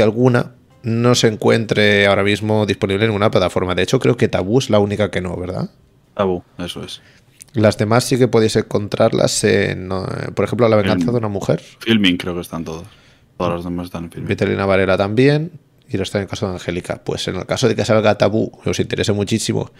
que 0.00 0.04
alguna 0.04 0.52
no 0.82 1.14
se 1.14 1.28
encuentre 1.28 2.06
ahora 2.06 2.22
mismo 2.22 2.64
disponible 2.64 3.04
en 3.04 3.10
ninguna 3.10 3.30
plataforma. 3.30 3.74
De 3.74 3.82
hecho, 3.82 3.98
creo 3.98 4.16
que 4.16 4.28
Tabú 4.28 4.58
es 4.58 4.70
la 4.70 4.78
única 4.78 5.10
que 5.10 5.20
no, 5.20 5.36
¿verdad? 5.36 5.68
Tabú, 6.14 6.42
eso 6.56 6.82
es. 6.82 7.02
Las 7.52 7.76
demás 7.76 8.04
sí 8.04 8.16
que 8.16 8.28
podéis 8.28 8.56
encontrarlas 8.56 9.44
en, 9.44 9.92
eh, 9.92 10.30
por 10.34 10.46
ejemplo, 10.46 10.66
La 10.70 10.76
venganza 10.76 11.10
de 11.10 11.18
una 11.18 11.28
mujer. 11.28 11.60
Filming 11.80 12.16
creo 12.16 12.34
que 12.34 12.40
están 12.40 12.64
todas. 12.64 12.84
Todas 13.36 13.56
las 13.56 13.64
demás 13.64 13.86
están 13.88 14.04
en 14.04 14.10
Filming. 14.10 14.28
Vitelina 14.28 14.64
Varela 14.64 14.96
también. 14.96 15.52
Y 15.86 15.98
lo 15.98 16.04
está 16.04 16.16
en 16.16 16.22
el 16.22 16.28
caso 16.30 16.46
de 16.46 16.54
Angélica. 16.54 17.02
Pues 17.04 17.28
en 17.28 17.36
el 17.36 17.44
caso 17.44 17.68
de 17.68 17.76
que 17.76 17.84
salga 17.84 18.16
Tabú, 18.16 18.52
os 18.64 18.80
interese 18.80 19.12
muchísimo 19.12 19.70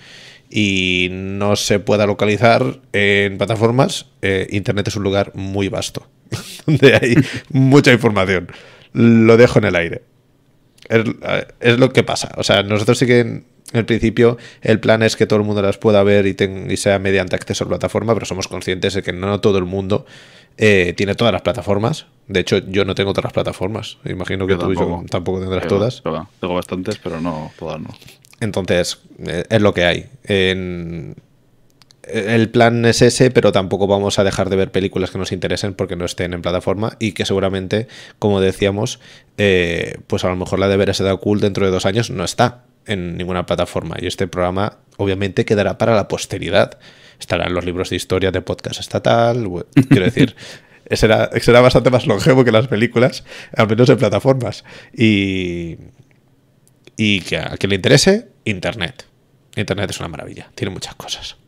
y 0.50 1.08
no 1.10 1.56
se 1.56 1.78
pueda 1.78 2.04
localizar 2.04 2.80
en 2.92 3.38
plataformas, 3.38 4.06
eh, 4.20 4.48
Internet 4.50 4.88
es 4.88 4.96
un 4.96 5.04
lugar 5.04 5.32
muy 5.34 5.68
vasto, 5.68 6.06
donde 6.66 6.94
hay 6.94 7.14
mucha 7.50 7.90
información. 7.92 8.48
Lo 8.92 9.36
dejo 9.36 9.58
en 9.58 9.64
el 9.64 9.76
aire. 9.76 10.02
Es, 10.88 11.78
lo 11.78 11.92
que 11.92 12.02
pasa. 12.02 12.32
O 12.36 12.42
sea, 12.42 12.62
nosotros 12.62 12.98
sí 12.98 13.06
que 13.06 13.20
en 13.20 13.44
el 13.72 13.84
principio 13.84 14.38
el 14.60 14.80
plan 14.80 15.02
es 15.02 15.14
que 15.14 15.26
todo 15.26 15.38
el 15.38 15.44
mundo 15.44 15.62
las 15.62 15.78
pueda 15.78 16.02
ver 16.02 16.26
y, 16.26 16.36
y 16.68 16.76
sea 16.76 16.98
mediante 16.98 17.36
acceso 17.36 17.64
a 17.64 17.66
la 17.66 17.70
plataforma, 17.70 18.14
pero 18.14 18.26
somos 18.26 18.48
conscientes 18.48 18.94
de 18.94 19.02
que 19.02 19.12
no 19.12 19.40
todo 19.40 19.58
el 19.58 19.64
mundo 19.64 20.04
eh, 20.56 20.94
tiene 20.96 21.14
todas 21.14 21.32
las 21.32 21.42
plataformas. 21.42 22.06
De 22.26 22.40
hecho, 22.40 22.58
yo 22.58 22.84
no 22.84 22.94
tengo 22.94 23.12
todas 23.12 23.24
las 23.24 23.32
plataformas. 23.32 23.98
Imagino 24.04 24.46
que 24.46 24.54
tú 24.54 24.74
tampoco, 24.74 25.04
tampoco 25.08 25.40
tendrás 25.40 25.66
todas. 25.68 26.02
tengo 26.40 26.54
bastantes, 26.54 26.98
pero 26.98 27.20
no 27.20 27.52
todas 27.58 27.80
no. 27.80 27.90
Entonces, 28.40 28.98
eh, 29.26 29.44
es 29.48 29.62
lo 29.62 29.72
que 29.72 29.84
hay. 29.84 30.06
El 32.12 32.50
plan 32.50 32.84
es 32.84 33.02
ese, 33.02 33.30
pero 33.30 33.52
tampoco 33.52 33.86
vamos 33.86 34.18
a 34.18 34.24
dejar 34.24 34.50
de 34.50 34.56
ver 34.56 34.70
películas 34.70 35.10
que 35.10 35.18
nos 35.18 35.32
interesen 35.32 35.74
porque 35.74 35.96
no 35.96 36.04
estén 36.04 36.32
en 36.32 36.42
plataforma 36.42 36.96
y 36.98 37.12
que 37.12 37.24
seguramente, 37.24 37.88
como 38.18 38.40
decíamos, 38.40 39.00
eh, 39.38 39.98
pues 40.06 40.24
a 40.24 40.28
lo 40.28 40.36
mejor 40.36 40.58
la 40.58 40.68
de 40.68 40.76
ver 40.76 40.90
ese 40.90 41.04
cool 41.18 41.40
dentro 41.40 41.64
de 41.64 41.72
dos 41.72 41.86
años 41.86 42.10
no 42.10 42.24
está 42.24 42.64
en 42.86 43.16
ninguna 43.16 43.46
plataforma 43.46 43.96
y 44.00 44.06
este 44.06 44.26
programa 44.26 44.78
obviamente 44.96 45.44
quedará 45.44 45.78
para 45.78 45.94
la 45.94 46.08
posteridad. 46.08 46.78
Estarán 47.18 47.52
los 47.52 47.64
libros 47.64 47.90
de 47.90 47.96
historia 47.96 48.30
de 48.30 48.40
podcast 48.40 48.80
estatal, 48.80 49.46
quiero 49.88 50.04
decir, 50.04 50.34
será, 50.90 51.30
será 51.40 51.60
bastante 51.60 51.90
más 51.90 52.06
longevo 52.06 52.44
que 52.44 52.52
las 52.52 52.66
películas, 52.68 53.24
al 53.54 53.68
menos 53.68 53.88
en 53.90 53.98
plataformas. 53.98 54.64
Y, 54.96 55.76
y 56.96 57.20
que 57.20 57.38
a 57.38 57.56
quien 57.58 57.70
le 57.70 57.76
interese, 57.76 58.28
Internet. 58.44 59.06
Internet 59.56 59.90
es 59.90 60.00
una 60.00 60.08
maravilla, 60.08 60.50
tiene 60.54 60.72
muchas 60.72 60.94
cosas. 60.94 61.39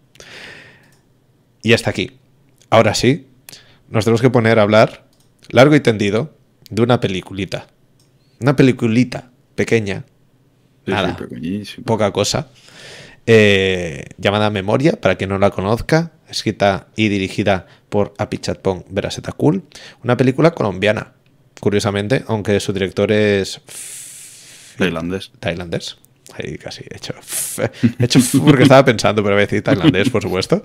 Y 1.63 1.73
hasta 1.73 1.91
aquí. 1.91 2.13
Ahora 2.71 2.95
sí, 2.95 3.29
nos 3.89 4.05
tenemos 4.05 4.21
que 4.21 4.31
poner 4.31 4.59
a 4.59 4.63
hablar 4.63 5.07
largo 5.51 5.75
y 5.75 5.81
tendido 5.81 6.35
de 6.71 6.83
una 6.83 7.01
peliculita. 7.01 7.67
Una 8.41 8.57
peliculita 8.57 9.31
pequeña. 9.55 10.05
nada. 10.87 11.17
poca 11.85 12.11
cosa. 12.11 12.49
Eh, 13.27 14.05
llamada 14.19 14.51
Memoria, 14.51 15.01
para 15.01 15.15
quien 15.15 15.31
no 15.31 15.39
la 15.39 15.51
conozca, 15.51 16.13
escrita 16.29 16.89
y 16.97 17.09
dirigida 17.09 17.67
por 17.89 18.15
Apichatpong 18.19 18.85
Cool. 19.37 19.63
Una 20.03 20.17
película 20.17 20.53
colombiana, 20.53 21.13
curiosamente, 21.61 22.25
aunque 22.27 22.59
su 22.59 22.73
director 22.73 23.13
es 23.13 23.61
Tailandés. 24.77 25.31
Tailandés. 25.39 25.99
Ahí 26.35 26.57
casi 26.57 26.85
he 26.89 26.97
hecho. 26.97 27.15
He 27.99 28.05
hecho 28.05 28.21
porque 28.45 28.63
estaba 28.63 28.85
pensando, 28.85 29.23
pero 29.23 29.35
voy 29.35 29.43
a 29.43 29.47
decir 29.47 29.63
tailandés, 29.63 30.11
por 30.11 30.23
supuesto. 30.23 30.63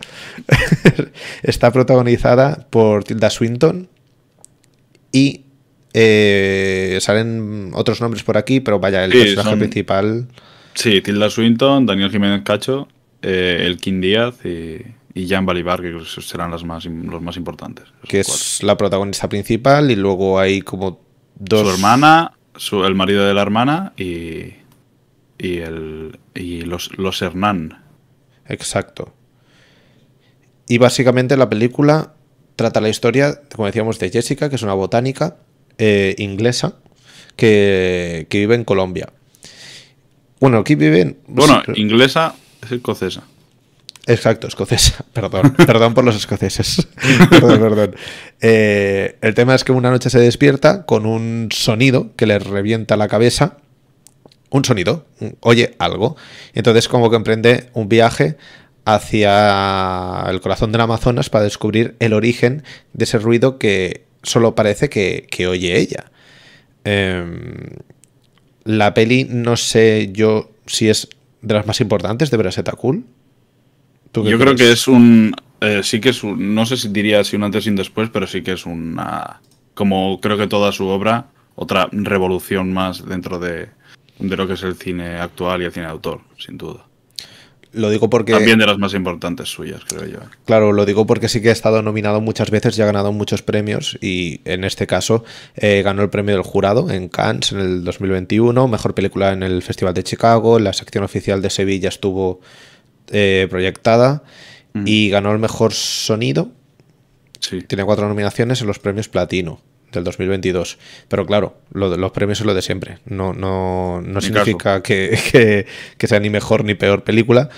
Está 1.44 1.72
protagonizada 1.72 2.68
por 2.70 3.04
Tilda 3.04 3.30
Swinton 3.30 3.90
y 5.12 5.45
eh, 5.94 6.98
salen 7.02 7.72
otros 7.73 8.02
nombres 8.02 8.23
por 8.23 8.38
aquí, 8.38 8.60
pero 8.60 8.80
vaya, 8.80 9.04
el 9.04 9.12
personaje 9.12 9.58
principal. 9.58 10.28
Sí, 10.73 11.02
Tilda 11.02 11.30
Swinton, 11.30 11.86
Daniel 11.86 12.12
Jiménez 12.12 12.44
Cacho, 12.44 12.88
eh, 13.22 13.64
Elkin 13.66 14.00
Díaz 14.00 14.36
y, 14.45 14.78
y 15.14 15.28
Jan 15.28 15.45
Balibar, 15.45 15.82
que 15.82 15.99
serán 16.05 16.52
las 16.52 16.64
más, 16.64 16.86
los 16.86 17.22
más 17.22 17.36
importantes. 17.36 17.86
Que 18.08 18.20
es 18.20 18.61
la 18.64 18.78
protagonista 18.78 19.28
principal 19.28 19.89
y 19.89 19.95
luego 19.95 20.39
hay 20.39 20.61
como 20.61 21.02
dos. 21.36 21.67
Su 21.67 21.73
hermana, 21.73 22.34
el 22.72 22.95
marido 22.95 23.26
de 23.26 23.34
la 23.34 23.42
hermana 23.42 23.94
y, 23.98 24.54
y, 25.37 25.58
el, 25.58 26.20
y 26.33 26.61
los, 26.61 26.98
los 26.98 27.21
Hernán. 27.21 27.83
Exacto. 28.48 29.14
Y 30.67 30.77
básicamente 30.77 31.37
la 31.37 31.49
película 31.49 32.14
trata 32.55 32.81
la 32.81 32.89
historia, 32.89 33.42
como 33.55 33.67
decíamos, 33.67 33.99
de 33.99 34.09
Jessica, 34.09 34.49
que 34.49 34.55
es 34.55 34.64
una 34.64 34.73
botánica 34.73 35.37
eh, 35.77 36.15
inglesa 36.17 36.75
que, 37.36 38.27
vive 38.30 38.55
en 38.55 38.65
Colombia. 38.65 39.14
Bueno, 40.39 40.58
aquí 40.58 40.75
viven... 40.75 41.17
Bueno, 41.27 41.61
inglesa 41.75 42.36
es 42.64 42.71
escocesa. 42.71 43.23
Exacto, 44.08 44.48
escocesa. 44.48 45.05
Perdón, 45.14 45.54
perdón 45.54 45.93
por 45.93 46.04
los 46.04 46.15
escoceses. 46.15 46.87
perdón, 47.30 47.59
perdón. 47.59 47.95
Eh, 48.42 49.17
el 49.21 49.33
tema 49.33 49.54
es 49.54 49.64
que 49.64 49.71
una 49.71 49.92
noche 49.92 50.09
se 50.09 50.19
despierta 50.19 50.86
con 50.86 51.05
un 51.05 51.49
sonido 51.52 52.15
que 52.15 52.25
le 52.25 52.39
revienta 52.39 52.95
la 52.95 53.08
cabeza. 53.08 53.58
Un 54.50 54.64
sonido, 54.64 55.06
oye 55.42 55.76
algo. 55.80 56.16
Entonces 56.54 56.88
como 56.88 57.10
que 57.10 57.18
emprende 57.18 57.70
un 57.74 57.90
viaje 57.90 58.38
hacia 58.86 60.26
el 60.30 60.40
corazón 60.40 60.72
del 60.72 60.82
Amazonas 60.82 61.30
para 61.30 61.44
descubrir 61.44 61.96
el 62.00 62.14
origen 62.14 62.64
de 62.94 63.04
ese 63.04 63.20
ruido 63.20 63.58
que 63.58 64.06
solo 64.24 64.56
parece 64.56 64.90
que, 64.90 65.48
oye 65.48 65.78
ella. 65.78 66.12
Em, 66.86 67.72
la 68.64 68.94
peli 68.94 69.26
no 69.30 69.58
sé 69.58 70.10
yo 70.14 70.52
si 70.66 70.88
es 70.88 71.10
de 71.42 71.54
las 71.54 71.68
más 71.68 71.82
importantes 71.82 72.32
de 72.32 72.38
Braseta 72.38 72.72
Cool. 72.74 73.04
Yo 74.14 74.40
creo 74.40 74.56
que 74.56 74.72
es 74.72 74.88
un. 74.88 75.36
Eh, 75.62 75.82
sí 75.84 76.00
que 76.00 76.10
es 76.10 76.24
un. 76.24 76.56
No 76.56 76.66
sé 76.66 76.78
si 76.78 76.88
diría 76.88 77.24
si 77.24 77.36
un 77.36 77.44
antes 77.44 77.66
y 77.66 77.70
un 77.70 77.76
después, 77.76 78.10
pero 78.10 78.26
sí 78.26 78.42
que 78.42 78.54
es 78.54 78.66
una. 78.66 79.42
Como 79.74 80.20
creo 80.22 80.38
que 80.38 80.48
toda 80.48 80.72
su 80.72 80.88
obra, 80.88 81.28
otra 81.56 81.90
revolución 81.92 82.74
más 82.74 83.06
dentro 83.06 83.38
de, 83.38 83.70
de 84.20 84.38
lo 84.38 84.48
que 84.48 84.54
es 84.54 84.64
el 84.64 84.76
cine 84.76 85.17
actual 85.17 85.61
y 85.61 85.66
el 85.66 85.72
cine 85.72 85.86
de 85.86 85.92
autor, 85.92 86.22
sin 86.38 86.58
duda. 86.58 86.86
Lo 87.73 87.89
digo 87.89 88.10
porque. 88.10 88.32
También 88.32 88.60
de 88.60 88.66
las 88.66 88.78
más 88.78 88.94
importantes 88.94 89.50
suyas, 89.50 89.82
creo 89.86 90.05
yo. 90.05 90.20
Claro, 90.45 90.72
lo 90.72 90.86
digo 90.86 91.05
porque 91.05 91.30
sí 91.30 91.42
que 91.42 91.50
ha 91.50 91.54
estado 91.54 91.82
nominado 91.82 92.22
muchas 92.22 92.50
veces 92.50 92.78
y 92.78 92.82
ha 92.82 92.86
ganado 92.86 93.11
muchos 93.11 93.42
premios. 93.44 93.98
Y 94.02 94.42
en 94.45 94.64
este 94.64 94.88
caso 94.88 95.23
eh, 95.55 95.82
ganó 95.83 96.02
el 96.02 96.10
premio 96.10 96.33
del 96.36 96.44
jurado 96.44 96.89
en 96.89 97.10
Cannes 97.10 97.52
en 97.52 97.60
el 97.60 97.83
2021, 97.83 98.67
mejor 98.67 98.95
película 98.95 99.33
en 99.33 99.44
el 99.44 99.61
Festival 99.61 99.94
de 99.94 100.04
Chicago, 100.04 100.60
la 100.60 100.73
sección 100.73 101.04
oficial 101.04 101.42
de 101.42 101.49
Sevilla 101.49 101.89
estuvo 101.89 102.39
eh, 103.11 103.48
proyectada 103.49 104.23
mm. 104.73 104.84
y 104.86 105.10
ganó 105.10 105.32
el 105.32 105.39
mejor 105.39 105.73
sonido. 105.73 106.49
Tiene 107.67 107.84
cuatro 107.84 108.08
nominaciones 108.08 108.61
en 108.61 108.67
los 108.67 108.80
premios 108.80 109.08
Platino 109.08 109.61
del 109.92 110.03
2022. 110.03 110.77
Pero 111.08 111.25
claro, 111.25 111.58
lo 111.71 111.89
de 111.89 111.98
los 111.98 112.11
premios 112.11 112.39
es 112.39 112.45
lo 112.45 112.53
de 112.53 112.61
siempre. 112.61 112.99
No, 113.05 113.33
no, 113.33 114.02
no 114.02 114.21
significa 114.21 114.81
que, 114.83 115.65
sea 115.99 116.20
ni 116.20 116.30
mejor 116.30 116.64
ni 116.64 116.73
peor 116.73 117.03
película. 117.03 117.49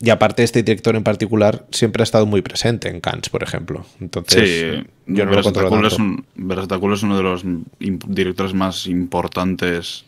Y 0.00 0.10
aparte, 0.10 0.42
este 0.42 0.64
director 0.64 0.96
en 0.96 1.04
particular 1.04 1.66
siempre 1.70 2.02
ha 2.02 2.04
estado 2.04 2.26
muy 2.26 2.42
presente 2.42 2.88
en 2.88 3.00
Cannes, 3.00 3.28
por 3.28 3.44
ejemplo. 3.44 3.86
Entonces, 4.00 4.74
sí, 4.74 4.90
yo 5.06 5.24
no 5.24 5.30
lo 5.32 5.40
es, 5.40 5.46
un, 5.98 6.26
es 6.92 7.02
uno 7.02 7.16
de 7.16 7.22
los 7.22 7.44
directores 7.78 8.52
más 8.52 8.88
importantes 8.88 10.04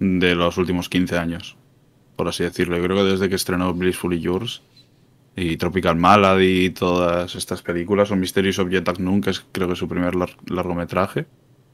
de 0.00 0.34
los 0.34 0.58
últimos 0.58 0.88
15 0.88 1.16
años 1.16 1.56
por 2.16 2.28
así 2.28 2.42
decirlo. 2.42 2.76
Yo 2.76 2.82
creo 2.82 2.96
que 2.96 3.10
desde 3.10 3.28
que 3.28 3.36
estrenó 3.36 3.72
Blissfully 3.74 4.18
Yours 4.18 4.62
y 5.36 5.58
Tropical 5.58 5.96
Malady 5.96 6.70
todas 6.70 7.34
estas 7.34 7.62
películas, 7.62 8.10
o 8.10 8.16
Mysterious 8.16 8.58
Object 8.58 8.88
Unknown, 8.88 9.20
que 9.20 9.30
es 9.30 9.44
creo 9.52 9.68
que 9.68 9.76
su 9.76 9.86
primer 9.86 10.14
largometraje, 10.48 11.26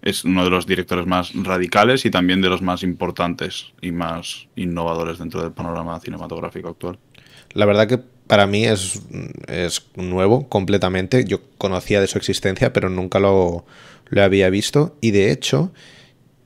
es 0.03 0.25
uno 0.25 0.43
de 0.43 0.51
los 0.51 0.67
directores 0.67 1.07
más 1.07 1.33
radicales 1.33 2.05
y 2.05 2.11
también 2.11 2.43
de 2.43 2.49
los 2.49 2.61
más 2.61 2.83
importantes 2.83 3.73
y 3.81 3.93
más 3.93 4.49
innovadores 4.57 5.19
dentro 5.19 5.41
del 5.41 5.53
panorama 5.53 5.99
cinematográfico 6.01 6.71
actual. 6.71 6.99
La 7.53 7.67
verdad 7.67 7.87
que 7.87 7.99
para 8.27 8.47
mí 8.47 8.65
es, 8.65 9.01
es 9.47 9.87
nuevo 9.95 10.49
completamente. 10.49 11.25
Yo 11.25 11.41
conocía 11.59 12.01
de 12.01 12.09
su 12.09 12.19
existencia, 12.19 12.73
pero 12.73 12.89
nunca 12.89 13.21
lo, 13.21 13.65
lo 14.09 14.23
había 14.23 14.51
visto. 14.51 14.97
Y 15.01 15.13
de 15.13 15.31
hecho, 15.31 15.73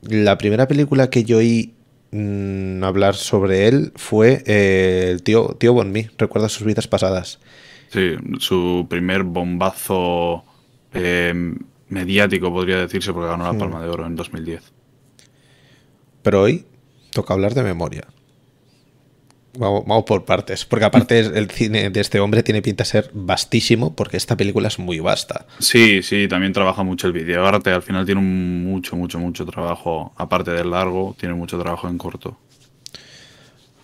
la 0.03 0.37
primera 0.37 0.69
película 0.69 1.09
que 1.09 1.25
yo 1.25 1.39
oí 1.39 1.76
Mm, 2.11 2.85
hablar 2.85 3.15
sobre 3.15 3.67
él 3.69 3.93
fue 3.97 4.43
eh, 4.47 5.09
el 5.11 5.23
tío, 5.23 5.57
tío 5.59 5.73
Bonmi. 5.73 6.09
Recuerda 6.19 6.49
sus 6.49 6.67
vidas 6.67 6.87
pasadas. 6.87 7.41
Sí, 7.89 8.15
su 8.39 8.87
primer 8.89 9.23
bombazo 9.23 10.45
eh, 10.93 11.55
mediático, 11.89 12.53
podría 12.53 12.79
decirse, 12.79 13.13
porque 13.13 13.29
ganó 13.29 13.45
la 13.45 13.53
hmm. 13.53 13.59
Palma 13.59 13.83
de 13.83 13.89
Oro 13.89 14.07
en 14.07 14.17
2010. 14.17 14.73
Pero 16.23 16.43
hoy 16.43 16.67
toca 17.13 17.35
hablar 17.35 17.55
de 17.55 17.63
memoria. 17.63 18.07
Vamos, 19.59 20.05
por 20.05 20.25
partes, 20.25 20.65
porque 20.65 20.85
aparte 20.85 21.19
el 21.19 21.51
cine 21.51 21.91
de 21.91 22.01
este 22.01 22.21
hombre 22.21 22.43
tiene 22.43 22.63
pinta 22.63 22.85
de 22.85 22.91
ser 22.91 23.11
vastísimo, 23.13 23.95
porque 23.95 24.17
esta 24.17 24.37
película 24.37 24.69
es 24.69 24.79
muy 24.79 25.01
vasta. 25.01 25.47
Sí, 25.59 26.03
sí, 26.03 26.29
también 26.29 26.53
trabaja 26.53 26.83
mucho 26.83 27.07
el 27.07 27.13
videoarte, 27.13 27.71
al 27.71 27.83
final 27.83 28.05
tiene 28.05 28.21
mucho, 28.21 28.97
mucho, 28.97 29.19
mucho 29.19 29.47
trabajo, 29.47 30.13
aparte 30.17 30.51
del 30.51 30.71
largo, 30.71 31.17
tiene 31.19 31.35
mucho 31.35 31.59
trabajo 31.59 31.89
en 31.89 31.99
corto. 31.99 32.39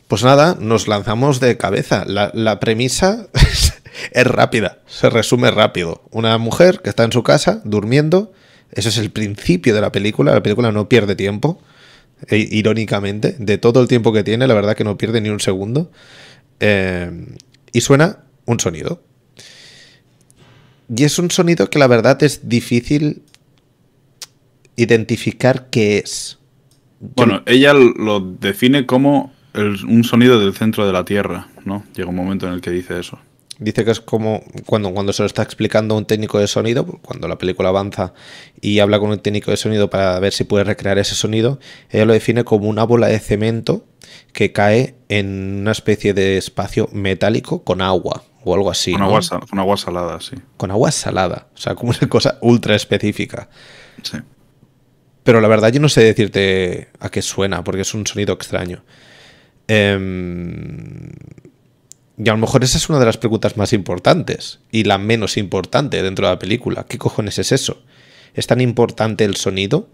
Pues 0.09 0.25
nada, 0.25 0.59
nos 0.61 0.89
lanzamos 0.89 1.41
de 1.41 1.57
cabeza. 1.57 2.05
La, 2.07 2.61
premisa 2.61 3.29
es 4.13 4.27
rápida, 4.27 4.81
se 4.87 5.09
resume 5.09 5.51
rápido. 5.51 6.03
Una 6.11 6.37
mujer 6.37 6.81
que 6.83 6.91
está 6.91 7.05
en 7.05 7.13
su 7.13 7.23
casa 7.23 7.63
durmiendo, 7.65 8.33
eso 8.73 8.91
es 8.91 8.99
el 8.99 9.11
principio 9.11 9.75
de 9.75 9.81
la 9.81 9.91
película, 9.91 10.35
la 10.35 10.43
película 10.43 10.71
no 10.71 10.89
pierde 10.89 11.17
tiempo 11.17 11.63
e, 12.29 12.37
irónicamente, 12.51 13.37
de 13.39 13.59
todo 13.59 13.81
el 13.81 13.89
tiempo 13.89 14.13
que 14.13 14.25
tiene, 14.25 14.47
la 14.47 14.55
verdad 14.55 14.77
que 14.77 14.85
no 14.85 14.97
pierde 14.97 15.21
ni 15.21 15.29
un 15.29 15.41
segundo. 15.41 15.91
Eh, 16.61 17.11
y 17.73 17.81
suena 17.81 18.21
un 18.47 18.61
sonido. 18.61 19.03
Y 20.95 21.05
es 21.05 21.19
un 21.19 21.31
sonido 21.31 21.71
que 21.71 21.79
la 21.79 21.87
verdad 21.87 22.23
es 22.23 22.49
difícil 22.49 23.23
identificar 24.77 25.69
qué 25.71 25.99
es. 25.99 26.39
Bueno, 27.01 27.43
ella 27.47 27.73
lo 27.75 28.21
define 28.21 28.87
como 28.87 29.33
un 29.55 30.05
sonido 30.05 30.39
del 30.39 30.55
centro 30.55 30.87
de 30.87 30.93
la 30.93 31.05
Tierra, 31.05 31.49
¿no? 31.65 31.85
Llega 31.95 32.09
un 32.09 32.17
momento 32.17 32.47
en 32.47 32.55
el 32.55 32.61
que 32.61 32.71
dice 32.71 32.99
eso. 32.99 33.19
Dice 33.59 33.85
que 33.85 33.91
es 33.91 34.01
como 34.01 34.43
cuando, 34.67 34.93
cuando 34.93 35.13
se 35.13 35.23
lo 35.23 35.27
está 35.27 35.43
explicando 35.43 35.97
un 35.97 36.07
técnico 36.07 36.39
de 36.39 36.47
sonido, 36.47 36.87
cuando 36.87 37.29
la 37.29 37.39
película 37.39 37.69
avanza 37.69 38.15
y 38.61 38.79
habla 38.79 38.99
con 38.99 39.11
un 39.11 39.19
técnico 39.19 39.51
de 39.51 39.57
sonido 39.57 39.91
para 39.91 40.19
ver 40.21 40.33
si 40.33 40.45
puede 40.45 40.65
recrear 40.65 40.99
ese 40.99 41.15
sonido, 41.15 41.61
ella 41.91 42.05
lo 42.05 42.13
define 42.13 42.45
como 42.45 42.69
una 42.69 42.85
bola 42.85 43.09
de 43.09 43.19
cemento 43.19 43.85
que 44.33 44.53
cae 44.53 44.97
en 45.09 45.61
una 45.61 45.73
especie 45.73 46.15
de 46.15 46.39
espacio 46.39 46.89
metálico 46.93 47.63
con 47.63 47.83
agua 47.83 48.25
o 48.45 48.55
algo 48.55 48.71
así. 48.71 48.93
Con, 48.93 49.03
agua, 49.03 49.21
con 49.49 49.59
agua 49.59 49.77
salada, 49.77 50.21
sí. 50.21 50.37
Con 50.57 50.71
agua 50.71 50.91
salada, 50.91 51.49
o 51.55 51.59
sea, 51.59 51.75
como 51.75 51.91
una 51.91 52.09
cosa 52.09 52.39
ultra 52.41 52.75
específica. 52.75 53.49
Sí. 54.03 54.19
Pero 55.23 55.41
la 55.41 55.49
verdad 55.49 55.71
yo 55.71 55.81
no 55.81 55.89
sé 55.89 56.03
decirte 56.03 56.89
a 56.99 57.11
qué 57.11 57.23
suena, 57.23 57.63
porque 57.63 57.83
es 57.83 57.95
un 57.95 58.07
sonido 58.07 58.35
extraño. 58.35 58.83
Eh, 59.69 59.97
y 62.23 62.29
a 62.29 62.33
lo 62.33 62.39
mejor 62.39 62.63
esa 62.63 62.79
es 62.79 62.89
una 62.89 62.99
de 62.99 63.07
las 63.07 63.17
preguntas 63.17 63.57
más 63.57 63.73
importantes 63.73 64.61
y 64.71 64.85
la 64.85 64.99
menos 64.99 65.37
importante 65.37 66.03
dentro 66.03 66.27
de 66.27 66.33
la 66.35 66.39
película. 66.39 66.87
¿Qué 66.89 66.99
cojones 66.99 67.39
es 67.39 67.53
eso? 67.53 67.83
¿Es 68.35 68.47
tan 68.47 68.61
importante 68.61 69.25
el 69.25 69.37
sonido 69.37 69.89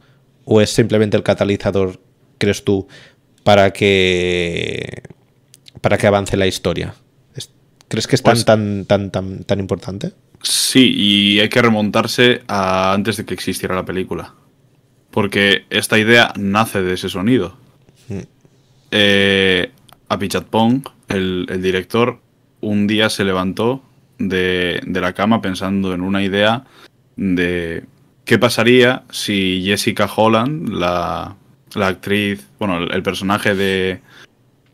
o 0.45 0.61
es 0.61 0.71
simplemente 0.71 1.17
el 1.17 1.23
catalizador, 1.23 2.01
crees 2.39 2.65
tú, 2.65 2.87
para 3.45 3.73
que 3.73 5.03
para 5.81 5.97
que 5.97 6.07
avance 6.07 6.37
la 6.37 6.47
historia? 6.47 6.95
¿Crees 7.89 8.07
que 8.07 8.17
es 8.17 8.23
tan, 8.23 8.35
pues 8.35 8.45
tan, 8.45 8.85
tan, 8.85 9.11
tan, 9.11 9.45
tan 9.45 9.61
importante? 9.61 10.13
Sí, 10.43 10.93
y 10.95 11.41
hay 11.41 11.49
que 11.49 11.63
remontarse 11.63 12.43
a 12.47 12.93
antes 12.93 13.17
de 13.17 13.25
que 13.25 13.33
existiera 13.33 13.75
la 13.75 13.87
película. 13.87 14.35
Porque 15.11 15.65
esta 15.71 15.99
idea 15.99 16.35
nace 16.37 16.83
de 16.83 16.93
ese 16.93 17.09
sonido. 17.09 17.57
Mm. 18.09 18.21
Eh, 18.91 19.71
Apichatpong 20.11 20.98
el, 21.09 21.47
director 21.61 22.21
un 22.61 22.87
día 22.87 23.09
se 23.11 23.25
levantó 23.25 23.83
de, 24.19 24.81
la 24.87 25.13
cama 25.13 25.41
pensando 25.41 25.95
en 25.95 26.01
una 26.01 26.23
idea 26.23 26.65
de 27.17 27.85
qué 28.25 28.39
pasaría 28.39 29.05
si 29.11 29.63
Jessica 29.65 30.09
Holland, 30.15 30.69
la, 30.69 31.37
actriz, 31.75 32.47
bueno, 32.59 32.79
el, 32.79 33.03
personaje 33.03 33.55
de, 33.55 34.01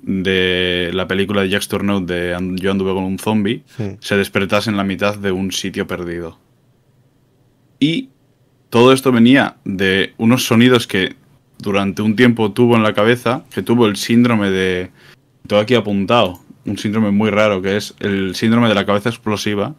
de 0.03 0.91
la 0.93 1.07
película 1.07 1.43
de 1.43 1.51
Jack 1.51 1.67
Turnout 1.67 2.07
de 2.07 2.37
Yo 2.57 2.71
anduve 2.71 2.95
con 2.95 3.05
un 3.05 3.19
zombie, 3.19 3.63
se 4.01 4.17
despertase 4.17 4.71
en 4.71 4.77
la 4.77 4.85
mitad 4.85 5.17
de 5.17 5.33
un 5.33 5.53
sitio 5.53 5.87
perdido. 5.87 6.39
Y 7.79 8.11
todo 8.71 8.93
esto 8.93 9.13
venía 9.13 9.57
de 9.65 10.15
unos 10.17 10.47
sonidos 10.47 10.87
que 10.87 11.15
durante 11.59 12.03
un 12.03 12.17
tiempo 12.17 12.53
tuvo 12.53 12.77
en 12.77 12.83
la 12.83 12.93
cabeza, 12.93 13.45
que 13.53 13.63
tuvo 13.63 13.87
el 13.87 13.97
síndrome 13.97 14.51
de 14.51 14.91
todo 15.47 15.61
aquí 15.61 15.75
apuntado, 15.75 16.41
un 16.65 16.79
síndrome 16.79 17.11
muy 17.11 17.31
raro, 17.31 17.61
que 17.61 17.77
es 17.77 17.95
el 18.01 18.35
síndrome 18.35 18.69
de 18.69 18.75
la 18.75 18.87
cabeza 18.87 19.11
explosiva, 19.11 19.75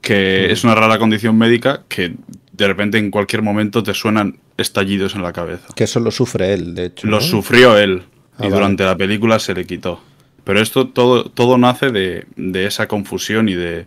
que 0.00 0.50
es 0.50 0.64
una 0.64 0.74
rara 0.74 0.98
condición 0.98 1.36
médica 1.36 1.84
que 1.88 2.16
de 2.52 2.66
repente 2.66 2.98
en 2.98 3.10
cualquier 3.10 3.42
momento 3.42 3.82
te 3.82 3.94
suenan 3.94 4.38
estallidos 4.56 5.14
en 5.14 5.22
la 5.22 5.32
cabeza. 5.32 5.68
Que 5.74 5.84
eso 5.84 6.00
lo 6.00 6.10
sufre 6.10 6.52
él, 6.52 6.74
de 6.74 6.86
hecho. 6.86 7.06
Lo 7.06 7.20
sufrió 7.20 7.78
él 7.78 8.02
ah, 8.38 8.46
y 8.46 8.50
durante 8.50 8.84
la 8.84 8.96
película 8.96 9.38
se 9.38 9.54
le 9.54 9.64
quitó. 9.64 10.00
Pero 10.44 10.60
esto 10.60 10.88
todo, 10.88 11.30
todo 11.30 11.56
nace 11.56 11.90
de, 11.90 12.26
esa 12.66 12.88
confusión 12.88 13.48
y 13.48 13.54
de, 13.54 13.86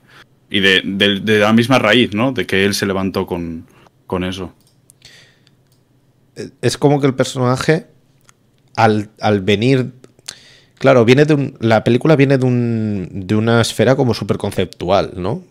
y 0.50 0.62
de, 0.62 1.40
la 1.40 1.52
misma 1.52 1.80
raíz, 1.80 2.14
¿no? 2.14 2.32
De 2.32 2.46
que 2.46 2.66
él 2.66 2.74
se 2.74 2.86
levantó 2.86 3.26
con, 3.26 3.66
con 4.08 4.24
eso. 4.24 4.54
Es 6.62 6.78
como 6.78 7.02
que 7.02 7.08
el 7.08 7.14
personaje, 7.14 7.88
al, 8.76 9.10
al 9.20 9.42
venir 9.42 9.92
Claro, 10.78 11.06
viene 11.06 11.26
de 11.26 11.34
un, 11.34 11.56
la 11.60 11.84
película 11.84 12.16
viene 12.16 12.38
de, 12.38 12.46
un, 12.46 13.10
de 13.12 13.36
una 13.36 13.62
esfera 13.62 13.96
como 13.96 14.14
súper 14.14 14.38
conceptual, 14.38 15.14
¿no? 15.16 15.44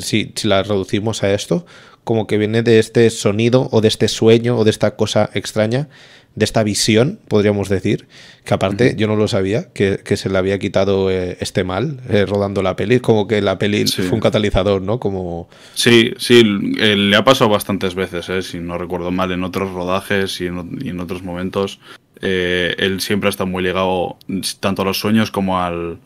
Si, 0.00 0.32
si, 0.34 0.48
la 0.48 0.62
reducimos 0.62 1.22
a 1.22 1.32
esto, 1.32 1.64
como 2.04 2.26
que 2.26 2.36
viene 2.36 2.62
de 2.62 2.78
este 2.78 3.08
sonido 3.10 3.68
o 3.70 3.80
de 3.80 3.88
este 3.88 4.08
sueño 4.08 4.58
o 4.58 4.64
de 4.64 4.70
esta 4.70 4.96
cosa 4.96 5.30
extraña, 5.34 5.88
de 6.34 6.44
esta 6.44 6.62
visión, 6.62 7.18
podríamos 7.28 7.68
decir, 7.68 8.06
que 8.44 8.54
aparte 8.54 8.94
yo 8.96 9.06
no 9.06 9.16
lo 9.16 9.28
sabía, 9.28 9.68
que, 9.72 10.00
se 10.16 10.30
le 10.30 10.38
había 10.38 10.58
quitado 10.58 11.10
eh, 11.10 11.36
este 11.40 11.62
mal 11.62 12.00
eh, 12.08 12.24
rodando 12.26 12.62
la 12.62 12.74
peli, 12.74 13.00
como 13.00 13.26
que 13.26 13.42
la 13.42 13.58
peli 13.58 13.86
fue 13.86 14.10
un 14.10 14.20
catalizador, 14.20 14.80
¿no? 14.80 14.98
Como... 14.98 15.48
Sí, 15.74 16.12
sí, 16.16 16.42
le 16.42 17.14
ha 17.16 17.24
pasado 17.24 17.50
bastantes 17.50 17.94
veces, 17.94 18.28
¿eh? 18.30 18.42
si 18.42 18.60
no 18.60 18.78
recuerdo 18.78 19.10
mal, 19.10 19.30
en 19.32 19.44
otros 19.44 19.72
rodajes 19.72 20.40
y 20.40 20.46
en, 20.46 20.78
y 20.82 20.88
en 20.88 21.00
otros 21.00 21.22
momentos 21.22 21.80
eh, 22.22 22.74
él 22.78 23.00
siempre 23.00 23.28
está 23.28 23.44
muy 23.44 23.64
ligado 23.64 24.16
tanto 24.60 24.82
a 24.82 24.84
los 24.84 24.98
sueños 24.98 25.32
como 25.32 25.58
al, 25.58 25.98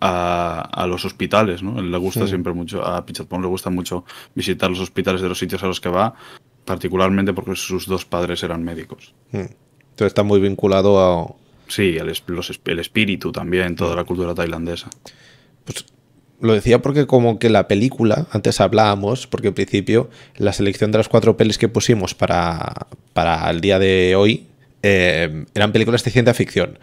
a, 0.00 0.86
los 0.88 1.04
hospitales, 1.04 1.62
¿no? 1.62 1.78
Él 1.78 1.90
le 1.90 1.98
gusta 1.98 2.26
siempre 2.26 2.52
mucho, 2.52 2.84
a 2.84 3.06
Pichatpong 3.06 3.40
le 3.40 3.46
gusta 3.46 3.70
mucho 3.70 4.04
visitar 4.34 4.68
los 4.68 4.80
hospitales 4.80 5.22
de 5.22 5.28
los 5.28 5.38
sitios 5.38 5.62
a 5.62 5.66
los 5.68 5.80
que 5.80 5.88
va, 5.88 6.14
particularmente 6.64 7.32
porque 7.32 7.54
sus 7.54 7.86
dos 7.86 8.04
padres 8.04 8.42
eran 8.42 8.64
médicos. 8.64 9.14
Entonces 9.32 10.06
está 10.06 10.24
muy 10.24 10.40
vinculado 10.40 10.98
a... 11.00 11.34
Sí, 11.68 11.96
el, 11.96 12.12
el 12.64 12.78
espíritu 12.78 13.32
también, 13.32 13.76
toda 13.76 13.94
la 13.96 14.04
cultura 14.04 14.34
tailandesa. 14.34 14.90
Pues 15.64 15.86
lo 16.40 16.52
decía 16.52 16.82
porque 16.82 17.06
como 17.06 17.38
que 17.38 17.48
la 17.48 17.68
película, 17.68 18.26
antes 18.32 18.60
hablábamos, 18.60 19.28
porque 19.28 19.48
al 19.48 19.54
principio 19.54 20.10
la 20.36 20.52
selección 20.52 20.90
de 20.90 20.98
las 20.98 21.08
cuatro 21.08 21.36
pelis 21.36 21.58
que 21.58 21.68
pusimos 21.68 22.14
para, 22.14 22.88
para 23.14 23.48
el 23.50 23.60
día 23.60 23.78
de 23.78 24.16
hoy 24.16 24.48
eh, 24.86 25.46
eran 25.54 25.72
películas 25.72 26.04
de 26.04 26.10
ciencia 26.10 26.34
ficción. 26.34 26.78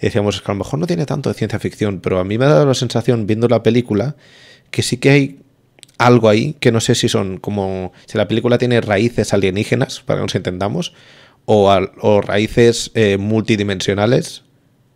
Y 0.00 0.06
decíamos 0.06 0.42
que 0.42 0.50
a 0.50 0.54
lo 0.54 0.58
mejor 0.58 0.80
no 0.80 0.88
tiene 0.88 1.06
tanto 1.06 1.30
de 1.30 1.34
ciencia 1.34 1.60
ficción, 1.60 2.00
pero 2.00 2.18
a 2.18 2.24
mí 2.24 2.36
me 2.36 2.46
ha 2.46 2.48
dado 2.48 2.66
la 2.66 2.74
sensación, 2.74 3.28
viendo 3.28 3.46
la 3.46 3.62
película, 3.62 4.16
que 4.72 4.82
sí 4.82 4.96
que 4.96 5.10
hay 5.10 5.38
algo 5.96 6.28
ahí, 6.28 6.56
que 6.58 6.72
no 6.72 6.80
sé 6.80 6.96
si 6.96 7.08
son 7.08 7.38
como, 7.38 7.92
si 8.06 8.18
la 8.18 8.26
película 8.26 8.58
tiene 8.58 8.80
raíces 8.80 9.32
alienígenas, 9.32 10.00
para 10.00 10.18
que 10.18 10.22
nos 10.22 10.34
entendamos, 10.34 10.94
o, 11.44 11.72
o 12.00 12.20
raíces 12.20 12.90
eh, 12.94 13.18
multidimensionales, 13.18 14.42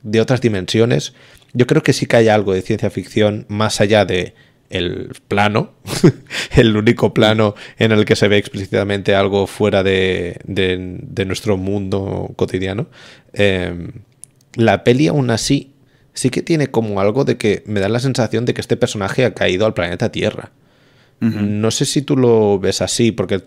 de 0.02 0.20
otras 0.20 0.40
dimensiones. 0.40 1.14
Yo 1.52 1.68
creo 1.68 1.84
que 1.84 1.92
sí 1.92 2.06
que 2.06 2.16
hay 2.16 2.28
algo 2.28 2.54
de 2.54 2.62
ciencia 2.62 2.90
ficción 2.90 3.46
más 3.48 3.80
allá 3.80 4.04
de 4.04 4.34
el 4.70 5.12
plano, 5.28 5.72
el 6.56 6.76
único 6.76 7.14
plano 7.14 7.54
en 7.78 7.92
el 7.92 8.04
que 8.04 8.16
se 8.16 8.28
ve 8.28 8.36
explícitamente 8.36 9.14
algo 9.14 9.46
fuera 9.46 9.82
de, 9.82 10.40
nuestro 11.26 11.56
mundo 11.56 12.30
cotidiano. 12.36 12.88
Em, 13.32 13.92
la 14.54 14.84
peli 14.84 15.08
aún 15.08 15.30
así 15.30 15.72
sí 16.14 16.30
que 16.30 16.42
tiene 16.42 16.68
como 16.68 17.00
algo 17.00 17.24
de 17.24 17.36
que 17.36 17.62
me 17.66 17.80
da 17.80 17.88
la 17.88 18.00
sensación 18.00 18.44
de 18.44 18.54
que 18.54 18.60
este 18.60 18.76
personaje 18.76 19.24
ha 19.24 19.34
caído 19.34 19.66
al 19.66 19.74
planeta 19.74 20.10
Tierra. 20.10 20.50
No 21.20 21.72
sé 21.72 21.84
si 21.84 22.02
tú 22.02 22.16
lo 22.16 22.60
ves 22.60 22.80
así, 22.80 23.10
porque 23.10 23.42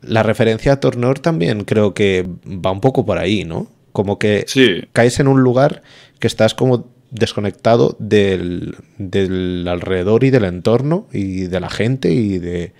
la 0.00 0.22
referencia 0.22 0.72
a 0.72 0.80
Tornor 0.80 1.18
también 1.18 1.64
creo 1.64 1.94
que 1.94 2.24
va 2.46 2.70
un 2.70 2.80
poco 2.80 3.04
por 3.04 3.18
ahí, 3.18 3.44
¿no? 3.44 3.68
Como 3.90 4.20
que 4.20 4.46
caes 4.92 5.18
en 5.18 5.26
un 5.26 5.40
lugar 5.40 5.82
que 6.20 6.28
estás 6.28 6.54
como 6.54 6.88
desconectado 7.10 7.96
del, 7.98 8.76
del, 8.98 9.66
alrededor 9.68 10.24
y 10.24 10.30
del 10.30 10.44
entorno 10.44 11.06
y 11.12 11.42
de 11.42 11.60
la 11.60 11.70
gente 11.70 12.12
y 12.12 12.38
de... 12.38 12.72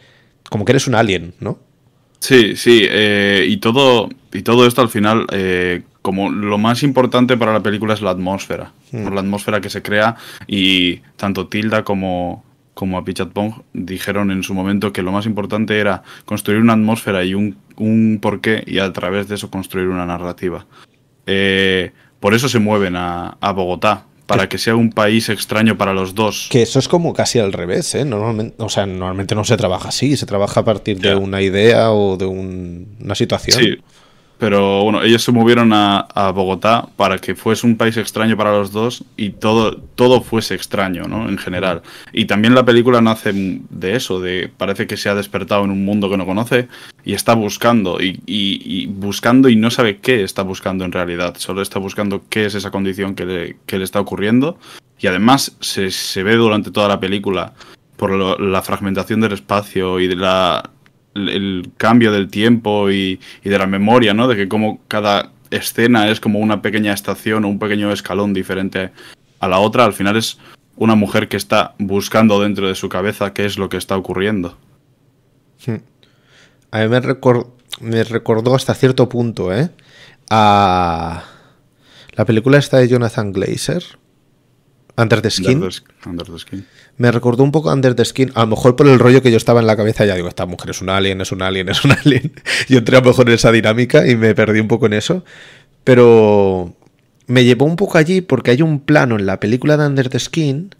como 0.50 0.64
que 0.64 0.72
eres 0.72 0.86
un 0.86 0.94
alien, 0.94 1.34
¿no? 1.40 1.58
Sí, 2.18 2.56
sí, 2.56 2.80
eh, 2.88 3.44
y, 3.46 3.58
todo, 3.58 4.08
y 4.32 4.42
todo 4.42 4.66
esto 4.66 4.82
al 4.82 4.88
final, 4.88 5.26
eh, 5.32 5.82
como 6.02 6.30
lo 6.30 6.58
más 6.58 6.82
importante 6.82 7.36
para 7.36 7.52
la 7.52 7.62
película 7.62 7.94
es 7.94 8.02
la 8.02 8.10
atmósfera, 8.10 8.72
mm. 8.92 9.12
la 9.12 9.20
atmósfera 9.20 9.60
que 9.60 9.70
se 9.70 9.82
crea 9.82 10.16
y 10.46 10.96
tanto 11.16 11.48
Tilda 11.48 11.84
como, 11.84 12.44
como 12.74 13.04
Pong 13.04 13.62
dijeron 13.72 14.30
en 14.30 14.42
su 14.42 14.54
momento 14.54 14.92
que 14.92 15.02
lo 15.02 15.12
más 15.12 15.26
importante 15.26 15.78
era 15.78 16.02
construir 16.24 16.60
una 16.60 16.72
atmósfera 16.72 17.24
y 17.24 17.34
un, 17.34 17.56
un 17.76 18.18
porqué 18.20 18.64
y 18.66 18.78
a 18.78 18.92
través 18.92 19.28
de 19.28 19.36
eso 19.36 19.50
construir 19.50 19.88
una 19.88 20.06
narrativa. 20.06 20.66
Eh, 21.26 21.92
por 22.20 22.34
eso 22.34 22.48
se 22.48 22.58
mueven 22.58 22.96
a, 22.96 23.36
a 23.40 23.52
Bogotá, 23.52 24.06
para 24.26 24.48
que 24.48 24.58
sea 24.58 24.74
un 24.74 24.90
país 24.90 25.28
extraño 25.28 25.78
para 25.78 25.92
los 25.94 26.14
dos. 26.14 26.48
Que 26.50 26.62
eso 26.62 26.78
es 26.78 26.88
como 26.88 27.12
casi 27.12 27.38
al 27.38 27.52
revés, 27.52 27.94
¿eh? 27.94 28.04
Normalmente, 28.04 28.56
o 28.58 28.68
sea, 28.68 28.86
normalmente 28.86 29.34
no 29.34 29.44
se 29.44 29.56
trabaja 29.56 29.88
así, 29.88 30.16
se 30.16 30.26
trabaja 30.26 30.60
a 30.60 30.64
partir 30.64 30.98
de 30.98 31.14
una 31.14 31.40
idea 31.40 31.92
o 31.92 32.16
de 32.16 32.26
una 32.26 33.14
situación. 33.14 33.62
Sí, 33.62 33.78
pero 34.38 34.82
bueno, 34.82 35.02
ellos 35.02 35.22
se 35.22 35.32
movieron 35.32 35.72
a, 35.72 36.06
Bogotá 36.34 36.88
para 36.96 37.18
que 37.18 37.34
fuese 37.34 37.66
un 37.66 37.76
país 37.76 37.96
extraño 37.96 38.36
para 38.36 38.52
los 38.52 38.72
dos 38.72 39.04
y 39.16 39.30
todo, 39.30 39.76
todo 39.76 40.20
fuese 40.20 40.54
extraño, 40.54 41.04
¿no? 41.04 41.28
En 41.28 41.38
general. 41.38 41.82
Y 42.12 42.26
también 42.26 42.54
la 42.54 42.64
película 42.64 43.00
nace 43.00 43.32
de 43.32 43.96
eso, 43.96 44.20
de 44.20 44.50
parece 44.54 44.86
que 44.86 44.96
se 44.96 45.08
ha 45.08 45.14
despertado 45.14 45.64
en 45.64 45.70
un 45.70 45.84
mundo 45.84 46.10
que 46.10 46.18
no 46.18 46.26
conoce 46.26 46.68
y 47.04 47.14
está 47.14 47.34
buscando, 47.34 47.98
y, 48.00 48.86
buscando 48.86 49.48
y 49.48 49.56
no 49.56 49.70
sabe 49.70 49.98
qué 49.98 50.22
está 50.22 50.42
buscando 50.42 50.84
en 50.84 50.92
realidad. 50.92 51.36
Solo 51.38 51.62
está 51.62 51.78
buscando 51.78 52.24
qué 52.28 52.46
es 52.46 52.54
esa 52.54 52.70
condición 52.70 53.14
que 53.14 53.24
le, 53.24 53.56
que 53.64 53.78
le 53.78 53.84
está 53.84 54.00
ocurriendo. 54.00 54.58
Y 54.98 55.06
además 55.06 55.56
se, 55.60 55.90
se 55.90 56.22
ve 56.22 56.36
durante 56.36 56.70
toda 56.70 56.88
la 56.88 57.00
película 57.00 57.54
por 57.96 58.40
la 58.40 58.62
fragmentación 58.62 59.20
del 59.20 59.32
espacio 59.32 60.00
y 60.00 60.06
de 60.06 60.16
la 60.16 60.70
el 61.16 61.70
cambio 61.76 62.12
del 62.12 62.28
tiempo 62.28 62.90
y, 62.90 63.20
de 63.42 63.58
la 63.58 63.66
memoria, 63.66 64.14
¿no? 64.14 64.28
De 64.28 64.36
que 64.36 64.48
como 64.48 64.80
cada 64.88 65.32
escena 65.50 66.10
es 66.10 66.20
como 66.20 66.38
una 66.38 66.62
pequeña 66.62 66.92
estación 66.92 67.44
o 67.44 67.48
un 67.48 67.58
pequeño 67.58 67.92
escalón 67.92 68.34
diferente 68.34 68.90
a 69.40 69.48
la 69.48 69.58
otra, 69.58 69.84
al 69.84 69.92
final 69.92 70.16
es 70.16 70.38
una 70.76 70.94
mujer 70.94 71.28
que 71.28 71.36
está 71.36 71.74
buscando 71.78 72.40
dentro 72.40 72.68
de 72.68 72.74
su 72.74 72.88
cabeza 72.88 73.32
qué 73.32 73.44
es 73.44 73.58
lo 73.58 73.68
que 73.68 73.76
está 73.76 73.96
ocurriendo. 73.96 74.56
Hmm. 75.66 75.76
A 76.70 76.80
mí 76.80 76.88
me, 77.80 78.04
recordó 78.04 78.54
hasta 78.54 78.74
cierto 78.74 79.08
punto, 79.08 79.54
¿eh? 79.54 79.70
A 80.30 81.24
la 82.12 82.24
película 82.24 82.58
esta 82.58 82.78
de 82.78 82.88
Jonathan 82.88 83.32
Glazer, 83.32 83.84
Under 84.96 85.20
the 85.20 85.30
Skin. 85.30 85.62
Under 86.06 86.26
the 86.26 86.38
Skin. 86.38 86.66
Me 86.96 87.12
recordó 87.12 87.44
un 87.44 87.52
poco 87.52 87.70
Under 87.70 87.94
the 87.94 88.04
Skin, 88.04 88.32
a 88.34 88.40
lo 88.40 88.46
mejor 88.48 88.76
por 88.76 88.88
el 88.88 88.98
rollo 88.98 89.22
que 89.22 89.30
yo 89.30 89.36
estaba 89.36 89.60
en 89.60 89.66
la 89.66 89.76
cabeza, 89.76 90.06
ya 90.06 90.14
digo, 90.14 90.28
esta 90.28 90.46
mujer 90.46 90.70
es 90.70 90.80
un 90.80 90.88
alien, 90.88 91.20
es 91.20 91.32
un 91.32 91.42
alien, 91.42 91.68
es 91.68 91.84
un 91.84 91.92
alien. 91.92 92.32
y 92.68 92.76
entré 92.76 92.96
a 92.96 93.00
lo 93.00 93.08
mejor 93.08 93.28
en 93.28 93.34
esa 93.34 93.52
dinámica 93.52 94.06
y 94.06 94.16
me 94.16 94.34
perdí 94.34 94.60
un 94.60 94.68
poco 94.68 94.86
en 94.86 94.94
eso. 94.94 95.24
Pero 95.84 96.74
me 97.26 97.44
llevó 97.44 97.66
un 97.66 97.76
poco 97.76 97.98
allí 97.98 98.22
porque 98.22 98.52
hay 98.52 98.62
un 98.62 98.80
plano 98.80 99.16
en 99.18 99.26
la 99.26 99.38
película 99.38 99.76
de 99.76 99.86
Under 99.86 100.08
the 100.08 100.18
Skin 100.18 100.74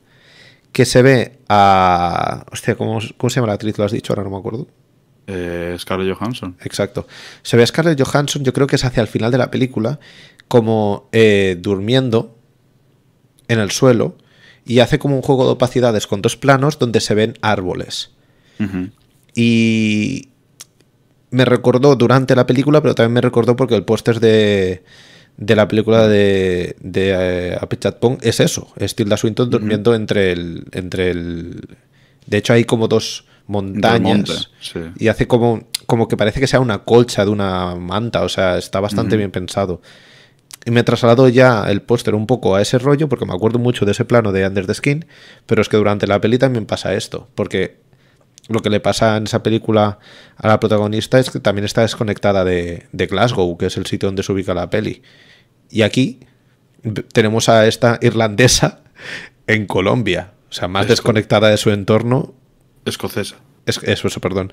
que 0.73 0.85
se 0.85 1.03
ve 1.03 1.39
a... 1.49 2.45
Hostia, 2.51 2.75
¿cómo, 2.75 3.01
se 3.01 3.11
llama 3.29 3.49
la 3.49 3.55
actriz? 3.55 3.79
Lo 3.79 3.85
has 3.85 3.93
dicho, 3.93 4.13
ahora 4.13 4.25
no 4.25 4.31
me 4.31 4.39
acuerdo. 4.39 4.67
Eh, 5.27 5.77
Scarlett 5.79 6.17
Johansson. 6.17 6.57
Exacto. 6.63 7.07
Se 7.43 7.57
ve 7.57 7.63
a 7.63 7.67
Scarlett 7.67 8.01
Johansson, 8.01 8.45
yo 8.45 8.53
creo 8.53 8.67
que 8.67 8.77
es 8.77 8.85
hacia 8.85 9.01
el 9.01 9.09
final 9.09 9.31
de 9.31 9.39
la 9.39 9.51
película, 9.51 9.99
como 10.49 11.09
eh, 11.13 11.57
durmiendo 11.61 12.36
en 13.49 13.59
el 13.59 13.71
suelo 13.71 14.17
y 14.65 14.81
hace 14.81 14.99
como 14.99 15.17
un 15.17 15.23
juego 15.23 15.45
de 15.45 15.53
opacidades 15.53 16.07
con 16.07 16.23
dos 16.23 16.37
planos 16.37 16.79
donde 16.79 17.00
se 17.00 17.15
ven 17.15 17.35
árboles. 17.41 18.11
Y 19.35 20.29
me 21.31 21.45
recordó 21.45 21.95
durante 21.95 22.35
la 22.35 22.47
película, 22.47 22.81
pero 22.81 22.95
también 22.95 23.15
me 23.15 23.21
recordó 23.21 23.55
porque 23.55 23.75
el 23.75 23.85
póster 23.85 24.19
de, 24.19 24.83
de 25.37 25.57
la 25.57 25.69
película 25.69 26.09
de, 26.09 26.76
de 26.81 27.11
eh, 27.11 27.59
Apichatpong 27.61 28.19
es 28.23 28.41
eso, 28.41 28.73
es 28.76 28.95
Tilda 28.95 29.17
Swinton 29.17 29.50
durmiendo 29.50 29.95
entre 29.95 30.33
el... 30.33 30.65
entre 30.73 31.11
el 31.11 31.61
De 32.26 32.38
hecho 32.38 32.55
hay 32.55 32.65
como 32.65 32.88
dos 32.88 33.26
montañas 33.47 34.50
y 34.99 35.09
hace 35.09 35.29
como, 35.29 35.69
como 35.87 36.09
que 36.09 36.17
parece 36.17 36.41
que 36.41 36.47
sea 36.47 36.61
una 36.61 36.79
colcha 36.79 37.25
de 37.25 37.31
una 37.31 37.76
manta, 37.76 38.23
o 38.23 38.29
sea, 38.29 38.59
está 38.59 38.81
bastante 38.81 39.17
bien 39.17 39.31
pensado. 39.31 39.81
Y 40.67 40.73
me 40.73 40.83
trasladó 40.83 41.29
ya 41.29 41.71
el 41.71 41.81
póster 41.81 42.17
un 42.17 42.27
poco 42.27 42.57
a 42.57 42.61
ese 42.61 42.81
rollo, 42.81 43.09
porque 43.09 43.25
me 43.25 43.33
acuerdo 43.33 43.61
mucho 43.61 43.85
de 43.87 43.93
ese 43.93 44.05
plano 44.05 44.33
de 44.33 44.45
Under 44.45 44.67
the 44.67 44.75
Skin, 44.75 45.07
pero 45.47 45.63
es 45.63 45.69
que 45.69 45.77
durante 45.77 46.09
la 46.09 46.21
peli 46.21 46.39
también 46.39 46.67
pasa 46.67 46.93
esto, 46.93 47.29
porque 47.37 47.79
lo 48.49 48.61
que 48.61 48.69
le 48.69 48.81
pasa 48.81 49.17
en 49.17 49.25
esa 49.25 49.45
película 49.45 50.01
a 50.37 50.49
la 50.49 50.59
protagonista 50.59 51.21
es 51.21 51.31
que 51.31 51.39
también 51.39 51.65
está 51.65 51.83
desconectada 51.83 52.45
de, 52.45 52.89
Glasgow, 52.93 53.57
que 53.57 53.67
es 53.67 53.77
el 53.77 53.87
sitio 53.87 54.09
donde 54.09 54.25
se 54.25 54.33
ubica 54.33 54.55
la 54.55 54.69
peli. 54.69 55.03
Y 55.71 55.83
aquí 55.83 56.19
tenemos 57.13 57.49
a 57.49 57.65
esta 57.69 58.01
irlandesa 58.03 58.81
en 59.47 59.67
Colombia, 59.67 60.33
o 60.51 60.53
sea, 60.53 60.67
más 60.67 60.89
desconectada 60.89 61.49
de 61.49 61.59
su 61.59 61.71
entorno. 61.71 62.35
Escocesa. 62.85 63.37
Es, 63.67 63.81
eso, 63.83 64.07
eso, 64.07 64.21
perdón. 64.21 64.53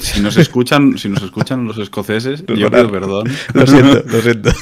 Si 0.00 0.20
nos 0.20 0.36
escuchan, 0.38 0.96
si 0.96 1.10
nos 1.10 1.22
escuchan 1.22 1.66
los 1.66 1.78
escoceses, 1.78 2.44
yo 2.46 2.70
pido 2.70 2.90
perdón. 2.90 3.30
Lo 3.52 3.66
siento, 3.66 4.02
lo 4.06 4.20
siento. 4.20 4.50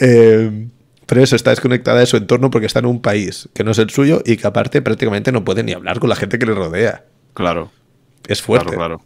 Eh, 0.00 0.68
pero 1.06 1.22
eso 1.22 1.36
está 1.36 1.50
desconectada 1.50 2.00
de 2.00 2.06
su 2.06 2.16
entorno 2.16 2.50
porque 2.50 2.66
está 2.66 2.78
en 2.78 2.86
un 2.86 3.02
país 3.02 3.48
que 3.52 3.64
no 3.64 3.72
es 3.72 3.78
el 3.78 3.90
suyo 3.90 4.22
y 4.24 4.36
que 4.36 4.46
aparte 4.46 4.80
prácticamente 4.80 5.32
no 5.32 5.44
puede 5.44 5.62
ni 5.62 5.72
hablar 5.72 6.00
con 6.00 6.08
la 6.08 6.16
gente 6.16 6.38
que 6.38 6.46
le 6.46 6.54
rodea. 6.54 7.04
Claro. 7.34 7.70
Es 8.26 8.40
fuerte. 8.40 8.74
Claro, 8.74 9.02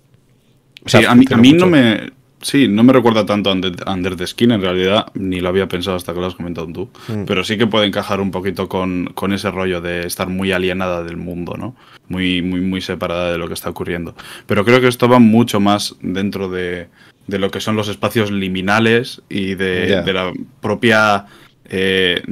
claro. 0.85 1.11
a 1.11 1.15
mí, 1.15 1.25
a 1.31 1.37
mí 1.37 1.53
no 1.53 1.67
me 1.67 2.13
Sí, 2.41 2.69
no 2.69 2.85
me 2.85 2.93
recuerda 2.93 3.27
tanto 3.27 3.51
a 3.51 3.53
Under, 3.53 4.17
the 4.17 4.27
Skin, 4.27 4.53
en 4.53 4.61
realidad, 4.61 5.07
ni 5.15 5.41
lo 5.41 5.49
había 5.49 5.67
pensado 5.67 5.97
hasta 5.97 6.15
que 6.15 6.21
lo 6.21 6.27
has 6.27 6.35
comentado 6.35 6.69
tú. 6.69 6.89
Mm. 7.09 7.25
Pero 7.25 7.43
sí 7.43 7.59
que 7.59 7.67
puede 7.67 7.87
encajar 7.87 8.21
un 8.21 8.31
poquito 8.31 8.69
con, 8.69 9.13
ese 9.33 9.51
rollo 9.51 9.81
de 9.81 10.07
estar 10.07 10.29
muy 10.29 10.53
alienada 10.53 11.03
del 11.03 11.17
mundo, 11.17 11.57
¿no? 11.59 11.75
Muy, 12.09 12.43
muy, 12.43 12.61
muy 12.61 12.81
separada 12.81 13.33
de 13.33 13.39
lo 13.39 13.49
que 13.49 13.55
está 13.55 13.71
ocurriendo. 13.71 14.15
Pero 14.47 14.65
creo 14.65 14.81
que 14.81 14.89
esto 14.89 15.09
va 15.09 15.19
mucho 15.19 15.59
más 15.59 15.97
dentro 16.01 16.49
de, 16.49 16.89
lo 17.27 17.51
que 17.51 17.61
son 17.61 17.77
los 17.77 17.89
espacios 17.89 18.31
liminales 18.31 19.21
y 19.29 19.55
de, 19.55 20.03
la 20.13 20.33
propia. 20.61 21.27
Eh, 21.65 22.23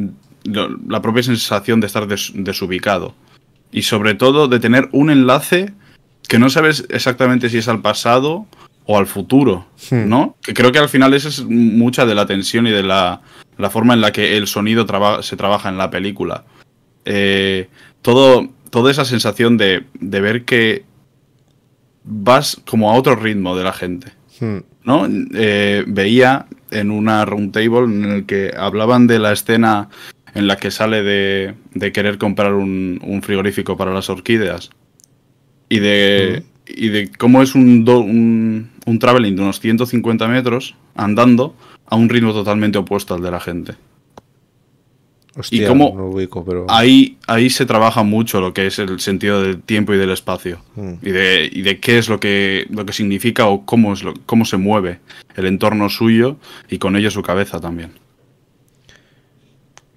la 0.44 1.02
propia 1.02 1.24
sensación 1.24 1.80
de 1.80 1.88
estar 1.88 2.06
desubicado. 2.06 3.14
Y 3.72 3.82
sobre 3.82 4.14
todo 4.14 4.46
de 4.46 4.60
tener 4.60 4.88
un 4.92 5.10
enlace 5.10 5.72
que 6.28 6.38
no 6.38 6.50
sabes 6.50 6.86
exactamente 6.88 7.48
si 7.48 7.58
es 7.58 7.68
al 7.68 7.82
pasado 7.82 8.46
o 8.86 8.96
al 8.96 9.06
futuro, 9.06 9.66
hmm. 9.90 10.08
¿no? 10.08 10.36
Que 10.40 10.54
creo 10.54 10.72
que 10.72 10.78
al 10.78 10.88
final 10.88 11.12
esa 11.14 11.28
es 11.28 11.44
mucha 11.44 12.06
de 12.06 12.14
la 12.14 12.26
tensión 12.26 12.66
y 12.66 12.70
de 12.70 12.82
la, 12.82 13.20
forma 13.70 13.94
en 13.94 14.00
la 14.00 14.12
que 14.12 14.36
el 14.36 14.46
sonido 14.46 14.86
se 15.22 15.36
trabaja 15.36 15.68
en 15.68 15.76
la 15.76 15.90
película. 15.90 16.44
Eh, 17.04 17.68
todo, 18.02 18.48
toda 18.70 18.90
esa 18.90 19.04
sensación 19.04 19.56
de, 19.56 19.84
ver 20.00 20.44
que 20.44 20.84
vas 22.04 22.60
como 22.68 22.90
a 22.90 22.94
otro 22.94 23.16
ritmo 23.16 23.56
de 23.56 23.64
la 23.64 23.72
gente, 23.72 24.12
hmm. 24.40 24.58
¿no? 24.84 25.08
Eh, 25.34 25.84
veía 25.86 26.46
en 26.70 26.92
una 26.92 27.24
roundtable 27.24 27.84
en 27.84 28.04
el 28.04 28.26
que 28.26 28.52
hablaban 28.56 29.08
de 29.08 29.18
la 29.18 29.32
escena 29.32 29.88
en 30.34 30.46
la 30.46 30.56
que 30.56 30.70
sale 30.70 31.02
de, 31.02 31.54
de 31.74 31.92
querer 31.92 32.18
comprar 32.18 32.52
un, 32.54 33.00
un, 33.02 33.22
frigorífico 33.22 33.76
para 33.76 33.92
las 33.92 34.08
orquídeas 34.10 34.70
y 35.68 35.80
de... 35.80 36.44
Hmm 36.44 36.55
y 36.66 36.88
de 36.88 37.10
cómo 37.12 37.42
es 37.42 37.54
un, 37.54 37.88
un, 37.88 38.70
un, 38.84 38.98
traveling 38.98 39.36
de 39.36 39.42
unos 39.42 39.60
150 39.60 40.28
metros 40.28 40.74
andando 40.94 41.54
a 41.86 41.96
un 41.96 42.08
ritmo 42.08 42.32
totalmente 42.32 42.78
opuesto 42.78 43.14
al 43.14 43.22
de 43.22 43.30
la 43.30 43.40
gente. 43.40 43.74
Hostia, 45.38 45.64
y 45.64 45.66
cómo 45.66 46.14
pero... 46.46 46.64
ahí, 46.70 47.18
ahí 47.26 47.50
se 47.50 47.66
trabaja 47.66 48.02
mucho 48.02 48.40
lo 48.40 48.54
que 48.54 48.68
es 48.68 48.78
el 48.78 49.00
sentido 49.00 49.42
del 49.42 49.60
tiempo 49.60 49.92
y 49.92 49.98
del 49.98 50.10
espacio. 50.10 50.60
Hmm. 50.74 50.94
Y, 51.02 51.10
de, 51.10 51.50
y, 51.52 51.60
de, 51.60 51.78
qué 51.78 51.98
es 51.98 52.08
lo 52.08 52.18
que, 52.18 52.66
lo 52.70 52.86
que 52.86 52.94
significa 52.94 53.46
o 53.46 53.66
cómo, 53.66 53.92
es 53.92 54.02
lo, 54.02 54.14
cómo 54.24 54.46
se 54.46 54.56
mueve 54.56 55.00
el 55.36 55.44
entorno 55.44 55.90
suyo 55.90 56.38
y 56.70 56.78
con 56.78 56.96
ello 56.96 57.10
su 57.10 57.22
cabeza 57.22 57.60
también. 57.60 57.92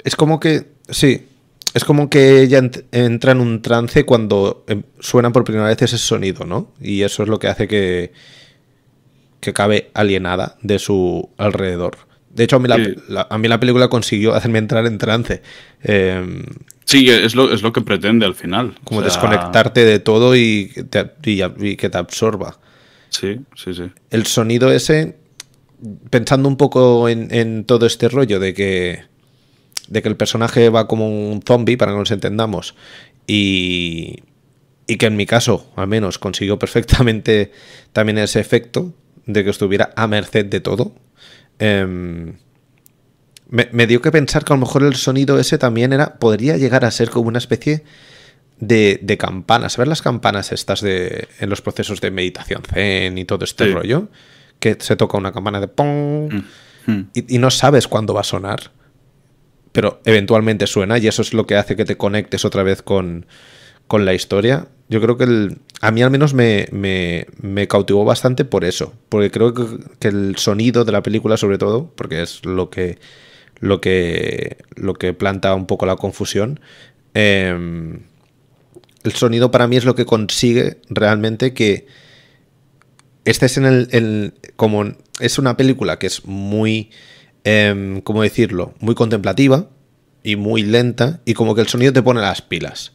Es 0.04 0.18
como 0.18 0.42
que, 0.42 0.66
sí, 0.90 1.26
es 1.74 1.84
como 1.84 2.10
que 2.10 2.42
ella 2.42 2.62
entra 2.92 3.32
en 3.32 3.42
un 3.42 3.62
trance 3.62 4.06
cuando 4.06 4.64
em, 4.68 4.84
suena 5.00 5.32
por 5.32 5.44
primera 5.44 5.68
vez 5.68 5.82
ese 5.82 5.98
sonido, 5.98 6.46
¿no? 6.46 6.72
Y 6.82 7.04
eso 7.04 7.24
es 7.24 7.30
lo 7.30 7.40
que 7.40 7.48
hace 7.48 7.68
que, 7.68 8.12
que 9.40 9.54
cabe 9.54 9.92
alienada 9.94 10.58
de 10.62 10.80
su 10.80 11.30
alrededor. 11.38 11.98
De 12.30 12.44
hecho, 12.44 12.58
a 12.58 12.60
mí 12.60 12.68
la, 13.08 13.28
a 13.30 13.38
mí 13.38 13.48
la 13.48 13.60
película 13.60 13.88
consiguió 13.88 14.34
hacerme 14.34 14.60
entrar 14.60 14.86
en 14.86 14.98
trance. 14.98 15.42
Em, 15.84 16.44
sí, 16.86 17.10
es 17.10 17.36
lo, 17.36 17.52
es 17.52 17.62
lo 17.62 17.74
que 17.74 17.82
pretende 17.82 18.26
al 18.26 18.36
final. 18.36 18.76
Como 18.84 19.02
desconectarte 19.02 19.84
de 19.84 20.00
todo 20.00 20.36
y, 20.36 20.72
y, 21.24 21.76
que 21.76 21.90
te 21.90 21.98
absorba. 21.98 22.60
Sí, 23.10 23.40
sí, 23.56 23.74
sí. 23.74 23.92
El 24.12 24.26
sonido 24.26 24.72
ese, 24.72 25.18
pensando 26.10 26.48
un 26.48 26.58
poco 26.58 27.10
en, 27.10 27.34
en 27.34 27.66
todo 27.66 27.86
este 27.86 28.10
rollo 28.10 28.40
de 28.40 28.54
que 28.54 29.10
de 29.90 30.02
que 30.02 30.10
el 30.10 30.16
personaje 30.16 30.70
va 30.70 30.88
como 30.88 31.10
un 31.10 31.42
zombie, 31.42 31.78
para 31.78 31.92
que 31.92 31.98
nos 31.98 32.12
entendamos, 32.12 32.76
y, 33.28 34.24
y 34.88 34.98
que 34.98 35.08
en 35.08 35.16
mi 35.16 35.26
caso, 35.26 35.72
al 35.76 35.88
menos, 35.88 36.20
consiguió 36.20 36.58
perfectamente 36.60 37.52
también 37.92 38.18
ese 38.20 38.40
efecto 38.40 38.94
de 39.26 39.44
que 39.44 39.50
estuviera 39.50 39.92
a 39.96 40.08
merced 40.08 40.46
de 40.46 40.60
todo. 40.60 40.94
Em, 41.60 42.38
me, 43.50 43.88
dio 43.88 44.02
que 44.02 44.12
pensar 44.12 44.46
que 44.46 44.54
a 44.54 44.56
lo 44.56 44.62
mejor 44.62 44.84
el 44.84 44.96
sonido 44.96 45.40
ese 45.40 45.58
también 45.58 45.92
era. 45.92 46.16
podría 46.16 46.58
llegar 46.58 46.86
a 46.86 46.92
ser 46.92 47.10
como 47.10 47.28
una 47.28 47.40
especie 47.40 47.84
de, 48.60 49.00
de 49.02 49.18
campanas. 49.18 49.74
¿Sabes 49.74 49.90
las 49.90 50.02
campanas 50.02 50.52
estas 50.52 50.82
de. 50.82 51.28
en 51.40 51.50
los 51.50 51.62
procesos 51.62 52.00
de 52.00 52.12
meditación 52.12 52.62
zen 52.64 53.18
y 53.18 53.26
todo 53.26 53.44
este 53.44 53.68
rollo? 53.72 54.10
Que 54.60 54.78
se 54.80 54.96
toca 54.96 55.18
una 55.18 55.32
campana 55.32 55.60
de 55.60 55.68
pong 55.68 56.34
mm, 56.34 56.92
mm. 56.92 57.10
y, 57.14 57.36
y, 57.36 57.38
no 57.40 57.50
sabes 57.50 57.88
cuándo 57.88 58.14
va 58.14 58.22
a 58.22 58.26
sonar 58.26 58.72
pero 59.80 60.02
eventualmente 60.04 60.68
suena 60.68 60.98
y 60.98 61.08
eso 61.08 61.22
es 61.22 61.34
lo 61.34 61.48
que 61.48 61.56
hace 61.56 61.78
que 61.78 61.86
te 61.86 61.96
conectes 61.96 62.44
otra 62.44 62.64
vez 62.64 62.82
con, 62.82 63.26
con 63.88 64.04
la 64.04 64.14
historia. 64.14 64.68
Yo 64.90 65.00
creo 65.00 65.16
que 65.16 65.24
el, 65.24 65.60
a 65.80 65.92
mí 65.92 66.02
al 66.02 66.12
menos 66.12 66.34
me, 66.34 66.68
me, 66.74 67.68
cautivó 67.70 68.04
bastante 68.04 68.44
por 68.44 68.66
eso, 68.66 68.92
porque 69.08 69.32
creo 69.32 69.54
que, 69.54 70.10
el 70.10 70.36
sonido 70.36 70.84
de 70.84 70.92
la 70.92 71.02
película 71.02 71.38
sobre 71.38 71.58
todo, 71.58 71.94
porque 71.96 72.22
es 72.22 72.44
lo 72.44 72.70
que, 72.70 73.00
lo 73.62 73.80
que, 73.80 74.58
lo 74.76 74.96
que 74.96 75.14
planta 75.14 75.56
un 75.56 75.66
poco 75.66 75.86
la 75.86 75.96
confusión, 75.96 76.60
eh, 77.14 77.58
el 79.06 79.12
sonido 79.14 79.50
para 79.50 79.68
mí 79.68 79.78
es 79.78 79.86
lo 79.86 79.96
que 79.96 80.06
consigue 80.06 80.82
realmente 80.90 81.54
que 81.54 81.88
estés 83.24 83.56
en 83.56 83.64
el, 83.64 83.88
el 83.92 84.34
como 84.58 84.92
es 85.22 85.40
una 85.40 85.56
película 85.56 86.00
que 86.00 86.08
es 86.08 86.26
muy 86.26 86.90
eh, 87.44 88.02
¿cómo 88.04 88.24
decirlo? 88.24 88.74
Muy 88.80 88.96
contemplativa 88.96 89.70
y 90.24 90.36
muy 90.36 90.64
lenta 90.64 91.22
y 91.26 91.34
como 91.34 91.56
que 91.56 91.62
el 91.62 91.68
sonido 91.68 91.94
te 91.94 92.02
pone 92.02 92.22
las 92.22 92.42
pilas. 92.42 92.94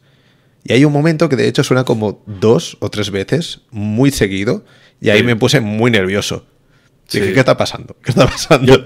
Y 0.65 0.73
hay 0.73 0.85
un 0.85 0.93
momento 0.93 1.29
que 1.29 1.37
de 1.37 1.47
hecho 1.47 1.63
suena 1.63 1.85
como 1.85 2.23
dos 2.27 2.77
o 2.81 2.91
tres 2.91 3.11
veces, 3.11 3.61
muy 3.71 4.11
seguido, 4.11 4.65
y 5.01 5.11
ahí 5.11 5.19
sí. 5.19 5.25
me 5.25 5.37
puse 5.37 5.61
muy 5.61 5.91
nervioso. 5.91 6.47
Sí. 7.07 7.21
Dije, 7.21 7.35
¿qué 7.35 7.41
está 7.41 7.57
pasando? 7.57 7.97
¿Qué 8.03 8.13
está 8.13 8.27
pasando? 8.27 8.79
Yo, 8.79 8.85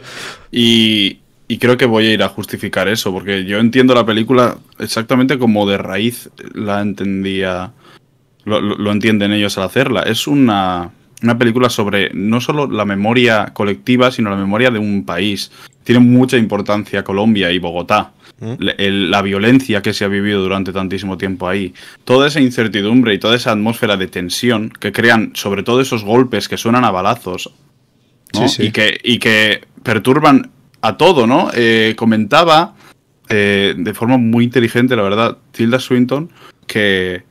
y, 0.51 1.21
y, 1.47 1.59
creo 1.59 1.77
que 1.77 1.87
voy 1.87 2.07
a 2.07 2.13
ir 2.13 2.23
a 2.25 2.29
justificar 2.29 2.89
eso, 2.89 3.13
porque 3.13 3.45
yo 3.45 3.59
entiendo 3.59 3.95
la 3.95 4.05
película 4.05 4.59
exactamente 4.81 5.39
como 5.39 5.69
de 5.69 5.79
raíz 5.79 6.31
la 6.53 6.81
entendía, 6.81 7.73
lo, 8.45 8.61
lo, 8.61 8.77
lo 8.77 8.91
entienden 8.91 9.31
ellos 9.31 9.57
al 9.57 9.65
hacerla. 9.65 10.03
Es 10.03 10.27
una, 10.27 10.91
una 11.23 11.39
película 11.39 11.69
sobre 11.69 12.11
no 12.15 12.41
solo 12.41 12.67
la 12.67 12.85
memoria 12.85 13.47
colectiva, 13.53 14.11
sino 14.11 14.31
la 14.31 14.37
memoria 14.37 14.71
de 14.71 14.79
un 14.79 15.05
país. 15.05 15.51
Tiene 15.85 16.01
mucha 16.01 16.37
importancia 16.37 17.05
Colombia 17.05 17.51
y 17.51 17.59
Bogotá. 17.59 18.13
¿Mm? 18.41 18.53
El, 18.79 19.11
la 19.11 19.21
violencia 19.21 19.83
que 19.83 19.93
se 19.93 20.05
ha 20.05 20.09
vivido 20.09 20.41
durante 20.41 20.73
tantísimo 20.73 21.19
tiempo 21.19 21.49
ahí. 21.49 21.75
Toda 22.05 22.29
esa 22.29 22.41
incertidumbre 22.41 23.15
y 23.15 23.19
toda 23.19 23.35
esa 23.35 23.51
atmósfera 23.51 23.97
de 23.97 24.07
tensión 24.07 24.71
que 24.71 24.93
crean, 24.93 25.33
sobre 25.35 25.65
todo 25.65 25.81
esos 25.81 26.05
golpes 26.05 26.49
que 26.49 26.57
suenan 26.57 26.85
a 26.85 26.93
balazos. 26.93 27.53
¿no? 28.35 28.47
Sí, 28.47 28.57
sí. 28.57 28.63
Y, 28.67 28.71
que, 28.71 29.01
y 29.03 29.19
que 29.19 29.63
perturban 29.83 30.51
a 30.83 30.97
todo, 30.97 31.27
¿no? 31.27 31.51
Eh, 31.53 31.95
comentaba 31.97 32.77
eh, 33.29 33.75
de 33.77 33.95
forma 33.95 34.19
muy 34.19 34.45
inteligente, 34.45 34.95
la 34.95 35.03
verdad, 35.03 35.39
Tilda 35.51 35.81
Swinton, 35.81 36.31
que, 36.67 37.25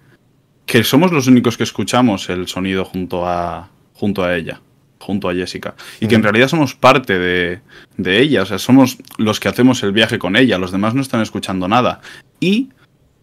que 0.66 0.84
somos 0.84 1.14
los 1.14 1.28
únicos 1.28 1.56
que 1.56 1.64
escuchamos 1.64 2.30
el 2.30 2.48
sonido 2.48 2.84
junto 2.84 3.26
a, 3.26 3.70
junto 3.98 4.24
a 4.24 4.36
ella, 4.36 4.62
junto 5.00 5.30
a 5.30 5.34
Jessica. 5.34 5.76
Y 6.00 6.06
mm. 6.06 6.10
que 6.10 6.16
en 6.16 6.24
realidad 6.24 6.48
somos 6.48 6.76
parte 6.76 7.18
de, 7.18 7.60
de, 7.98 8.20
ella, 8.20 8.44
o 8.44 8.46
sea, 8.46 8.60
somos 8.60 8.98
los 9.18 9.40
que 9.40 9.50
hacemos 9.50 9.84
el 9.84 9.92
viaje 9.92 10.20
con 10.20 10.36
ella, 10.36 10.58
los 10.58 10.72
demás 10.72 10.94
no 10.94 11.02
están 11.02 11.22
escuchando 11.22 11.68
nada. 11.68 12.02
Y 12.40 12.70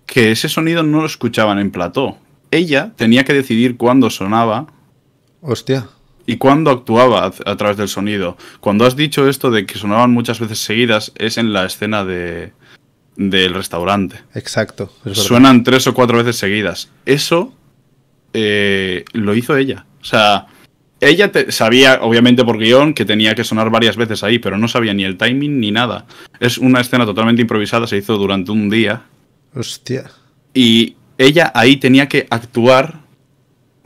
que 0.06 0.32
ese 0.32 0.48
sonido 0.48 0.82
no 0.82 1.00
lo 1.00 1.06
escuchaban 1.06 1.58
en 1.58 1.70
plató. 1.70 2.18
Ella 2.50 2.92
tenía 2.96 3.24
que 3.24 3.32
decidir 3.32 3.76
cuándo 3.76 4.10
sonaba. 4.10 4.66
Hostia. 5.40 5.88
Y 6.26 6.36
cuándo 6.36 6.70
actuaba 6.70 7.24
a, 7.24 7.50
a, 7.50 7.56
través 7.56 7.76
del 7.76 7.88
sonido. 7.88 8.36
Cuando 8.60 8.86
has 8.86 8.96
dicho 8.96 9.28
esto 9.28 9.50
de 9.50 9.66
que 9.66 9.78
sonaban 9.78 10.10
muchas 10.10 10.40
veces 10.40 10.58
seguidas, 10.58 11.12
es 11.16 11.36
en 11.36 11.52
la 11.52 11.66
escena 11.66 12.04
de 12.04 12.52
del 13.16 13.54
restaurante. 13.54 14.16
Exacto. 14.34 14.92
Suenan 15.12 15.62
tres 15.62 15.86
o 15.86 15.94
cuatro 15.94 16.18
veces 16.18 16.36
seguidas. 16.36 16.90
Eso 17.06 17.54
eh, 18.32 19.04
lo 19.12 19.34
hizo 19.34 19.56
ella. 19.56 19.86
O 20.00 20.04
sea, 20.04 20.46
ella 21.08 21.30
te, 21.32 21.52
sabía, 21.52 22.00
obviamente 22.02 22.44
por 22.44 22.58
guion, 22.58 22.94
que 22.94 23.04
tenía 23.04 23.34
que 23.34 23.44
sonar 23.44 23.70
varias 23.70 23.96
veces 23.96 24.22
ahí, 24.22 24.38
pero 24.38 24.58
no 24.58 24.68
sabía 24.68 24.94
ni 24.94 25.04
el 25.04 25.16
timing 25.16 25.60
ni 25.60 25.70
nada. 25.70 26.06
Es 26.40 26.58
una 26.58 26.80
escena 26.80 27.04
totalmente 27.04 27.42
improvisada, 27.42 27.86
se 27.86 27.96
hizo 27.96 28.16
durante 28.16 28.50
un 28.52 28.70
día. 28.70 29.02
Hostia. 29.54 30.10
Y 30.52 30.96
ella 31.18 31.52
ahí 31.54 31.76
tenía 31.76 32.08
que 32.08 32.26
actuar 32.30 33.00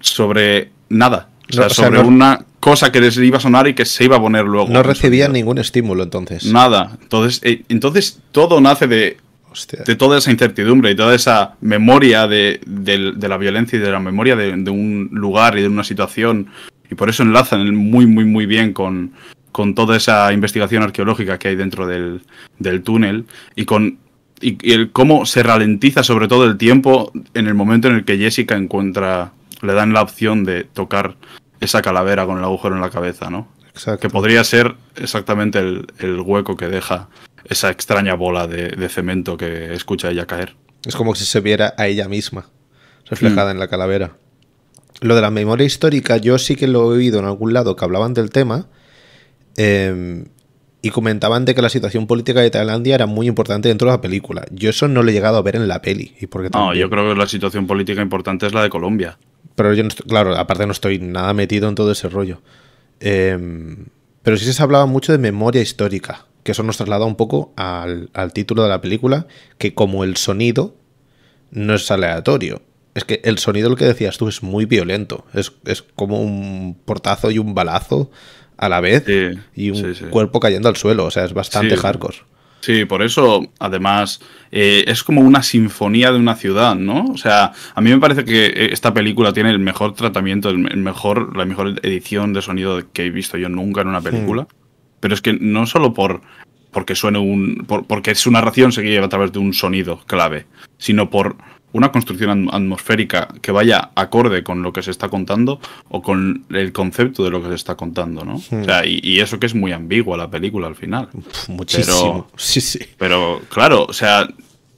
sobre 0.00 0.70
nada. 0.88 1.28
O 1.48 1.52
sea, 1.52 1.60
no, 1.62 1.66
o 1.66 1.70
sea 1.70 1.84
sobre 1.86 2.02
no, 2.02 2.08
una 2.08 2.44
cosa 2.60 2.92
que 2.92 3.00
les 3.00 3.16
iba 3.16 3.38
a 3.38 3.40
sonar 3.40 3.68
y 3.68 3.74
que 3.74 3.84
se 3.84 4.04
iba 4.04 4.16
a 4.16 4.20
poner 4.20 4.44
luego. 4.44 4.68
No 4.68 4.82
recibía 4.82 5.28
ningún 5.28 5.58
estímulo 5.58 6.02
entonces. 6.02 6.44
Nada. 6.46 6.98
Entonces, 7.00 7.40
eh, 7.42 7.62
entonces 7.68 8.20
todo 8.32 8.60
nace 8.60 8.86
de, 8.86 9.16
Hostia. 9.50 9.80
de 9.84 9.96
toda 9.96 10.18
esa 10.18 10.30
incertidumbre 10.30 10.90
y 10.90 10.96
toda 10.96 11.14
esa 11.14 11.56
memoria 11.60 12.26
de, 12.26 12.60
de, 12.66 13.12
de 13.12 13.28
la 13.28 13.38
violencia 13.38 13.78
y 13.78 13.82
de 13.82 13.90
la 13.90 14.00
memoria 14.00 14.36
de, 14.36 14.54
de, 14.56 14.70
un 14.70 15.08
lugar 15.12 15.58
y 15.58 15.62
de 15.62 15.68
una 15.68 15.84
situación. 15.84 16.48
Y 16.90 16.94
por 16.94 17.08
eso 17.08 17.22
enlazan 17.22 17.74
muy, 17.74 18.06
muy, 18.06 18.24
muy 18.24 18.46
bien 18.46 18.72
con, 18.72 19.12
con 19.52 19.74
toda 19.74 19.96
esa 19.96 20.32
investigación 20.32 20.82
arqueológica 20.82 21.38
que 21.38 21.48
hay 21.48 21.56
dentro 21.56 21.86
del, 21.86 22.22
del 22.58 22.82
túnel 22.82 23.26
y 23.54 23.64
con 23.64 23.98
y, 24.40 24.56
y 24.62 24.72
el 24.72 24.92
cómo 24.92 25.26
se 25.26 25.42
ralentiza 25.42 26.02
sobre 26.02 26.28
todo 26.28 26.44
el 26.44 26.56
tiempo 26.56 27.12
en 27.34 27.48
el 27.48 27.54
momento 27.54 27.88
en 27.88 27.96
el 27.96 28.04
que 28.04 28.18
Jessica 28.18 28.56
encuentra, 28.56 29.32
le 29.62 29.72
dan 29.72 29.92
la 29.92 30.02
opción 30.02 30.44
de 30.44 30.64
tocar 30.64 31.16
esa 31.60 31.82
calavera 31.82 32.24
con 32.24 32.38
el 32.38 32.44
agujero 32.44 32.74
en 32.76 32.80
la 32.80 32.90
cabeza, 32.90 33.30
¿no? 33.30 33.48
Exacto. 33.68 34.00
Que 34.00 34.10
podría 34.10 34.44
ser 34.44 34.76
exactamente 34.96 35.58
el, 35.58 35.86
el 35.98 36.20
hueco 36.20 36.56
que 36.56 36.68
deja 36.68 37.08
esa 37.44 37.70
extraña 37.70 38.14
bola 38.14 38.46
de, 38.46 38.68
de, 38.70 38.88
cemento 38.88 39.36
que 39.36 39.72
escucha 39.72 40.10
ella 40.10 40.26
caer. 40.26 40.56
Es 40.84 40.94
como 40.94 41.14
si 41.14 41.24
se 41.24 41.40
viera 41.40 41.74
a 41.76 41.86
ella 41.86 42.08
misma 42.08 42.46
reflejada 43.08 43.50
mm. 43.50 43.54
en 43.54 43.58
la 43.58 43.68
calavera. 43.68 44.12
Lo 45.00 45.14
de 45.14 45.20
la 45.20 45.30
memoria 45.30 45.64
histórica, 45.64 46.16
yo 46.16 46.38
sí 46.38 46.56
que 46.56 46.66
lo 46.66 46.92
he 46.92 46.96
oído 46.96 47.20
en 47.20 47.24
algún 47.24 47.52
lado 47.52 47.76
que 47.76 47.84
hablaban 47.84 48.14
del 48.14 48.30
tema 48.30 48.66
eh, 49.56 50.24
y 50.82 50.90
comentaban 50.90 51.44
de 51.44 51.54
que 51.54 51.62
la 51.62 51.68
situación 51.68 52.06
política 52.06 52.40
de 52.40 52.50
Tailandia 52.50 52.94
era 52.94 53.06
muy 53.06 53.28
importante 53.28 53.68
dentro 53.68 53.88
de 53.88 53.96
la 53.96 54.00
película. 54.00 54.44
Yo 54.50 54.70
eso 54.70 54.88
no 54.88 55.02
lo 55.02 55.10
he 55.10 55.12
llegado 55.12 55.36
a 55.36 55.42
ver 55.42 55.56
en 55.56 55.68
la 55.68 55.82
peli. 55.82 56.14
¿Y 56.20 56.26
porque 56.26 56.50
no, 56.50 56.74
yo 56.74 56.90
creo 56.90 57.12
que 57.12 57.18
la 57.18 57.26
situación 57.26 57.66
política 57.66 58.02
importante 58.02 58.46
es 58.46 58.54
la 58.54 58.62
de 58.62 58.70
Colombia. 58.70 59.18
Pero 59.54 59.74
yo, 59.74 59.82
no 59.82 59.88
estoy, 59.88 60.06
claro, 60.08 60.36
aparte 60.36 60.66
no 60.66 60.72
estoy 60.72 60.98
nada 60.98 61.32
metido 61.34 61.68
en 61.68 61.74
todo 61.74 61.92
ese 61.92 62.08
rollo. 62.08 62.40
Eh, 63.00 63.38
pero 64.22 64.36
sí 64.36 64.52
se 64.52 64.62
hablaba 64.62 64.86
mucho 64.86 65.12
de 65.12 65.18
memoria 65.18 65.62
histórica, 65.62 66.26
que 66.42 66.52
eso 66.52 66.62
nos 66.62 66.76
traslada 66.76 67.06
un 67.06 67.16
poco 67.16 67.52
al, 67.56 68.10
al, 68.12 68.32
título 68.32 68.62
de 68.62 68.68
la 68.68 68.80
película, 68.80 69.26
que 69.58 69.74
como 69.74 70.04
el 70.04 70.16
sonido 70.16 70.76
no 71.50 71.74
es 71.74 71.90
aleatorio. 71.90 72.62
Es 72.98 73.04
que 73.04 73.20
el 73.22 73.38
sonido, 73.38 73.70
lo 73.70 73.76
que 73.76 73.84
decías 73.84 74.18
tú, 74.18 74.26
es 74.26 74.42
muy 74.42 74.64
violento. 74.64 75.24
Es, 75.32 75.52
es 75.64 75.82
como 75.82 76.20
un 76.20 76.76
portazo 76.84 77.30
y 77.30 77.38
un 77.38 77.54
balazo 77.54 78.10
a 78.56 78.68
la 78.68 78.80
vez 78.80 79.04
sí, 79.06 79.38
y 79.54 79.70
un 79.70 79.76
sí, 79.76 79.94
sí. 79.94 80.04
cuerpo 80.10 80.40
cayendo 80.40 80.68
al 80.68 80.74
suelo. 80.74 81.04
O 81.04 81.10
sea, 81.12 81.24
es 81.24 81.32
bastante 81.32 81.76
hardcore. 81.76 82.16
Sí, 82.60 82.86
por 82.86 83.02
eso, 83.02 83.46
además, 83.60 84.20
eh, 84.50 84.82
es 84.88 85.04
como 85.04 85.20
una 85.20 85.44
sinfonía 85.44 86.10
de 86.10 86.18
una 86.18 86.34
ciudad, 86.34 86.74
¿no? 86.74 87.04
O 87.04 87.16
sea, 87.16 87.52
a 87.72 87.80
mí 87.80 87.90
me 87.90 88.00
parece 88.00 88.24
que 88.24 88.70
esta 88.72 88.92
película 88.92 89.32
tiene 89.32 89.50
el 89.50 89.60
mejor 89.60 89.94
tratamiento, 89.94 90.48
el 90.48 90.58
mejor, 90.58 91.36
la 91.36 91.44
mejor 91.44 91.78
edición 91.84 92.32
de 92.32 92.42
sonido 92.42 92.82
que 92.92 93.04
he 93.04 93.10
visto 93.10 93.38
yo 93.38 93.48
nunca 93.48 93.82
en 93.82 93.86
una 93.86 94.00
película. 94.00 94.42
Mm. 94.42 94.46
Pero 94.98 95.14
es 95.14 95.22
que 95.22 95.34
no 95.34 95.66
solo 95.66 95.94
por 95.94 96.20
porque 96.72 96.96
suene 96.96 97.20
un. 97.20 97.64
Por, 97.66 97.86
porque 97.86 98.16
su 98.16 98.32
narración 98.32 98.72
se 98.72 98.82
lleva 98.82 99.06
a 99.06 99.08
través 99.08 99.32
de 99.32 99.38
un 99.38 99.54
sonido 99.54 100.00
clave, 100.06 100.46
sino 100.78 101.10
por 101.10 101.36
una 101.72 101.92
construcción 101.92 102.48
atmosférica 102.50 103.28
que 103.42 103.52
vaya 103.52 103.90
acorde 103.94 104.42
con 104.42 104.62
lo 104.62 104.72
que 104.72 104.82
se 104.82 104.90
está 104.90 105.08
contando 105.08 105.60
o 105.88 106.02
con 106.02 106.44
el 106.50 106.72
concepto 106.72 107.24
de 107.24 107.30
lo 107.30 107.42
que 107.42 107.48
se 107.48 107.54
está 107.54 107.74
contando, 107.74 108.24
¿no? 108.24 108.40
Hmm. 108.50 108.62
O 108.62 108.64
sea, 108.64 108.86
y, 108.86 109.00
y, 109.02 109.20
eso 109.20 109.38
que 109.38 109.46
es 109.46 109.54
muy 109.54 109.72
ambigua 109.72 110.16
la 110.16 110.30
película 110.30 110.66
al 110.66 110.76
final. 110.76 111.08
Muchísimo. 111.48 112.26
Pero, 112.26 112.28
sí, 112.36 112.60
sí. 112.60 112.80
Pero, 112.96 113.42
claro, 113.50 113.84
o 113.88 113.92
sea, 113.92 114.28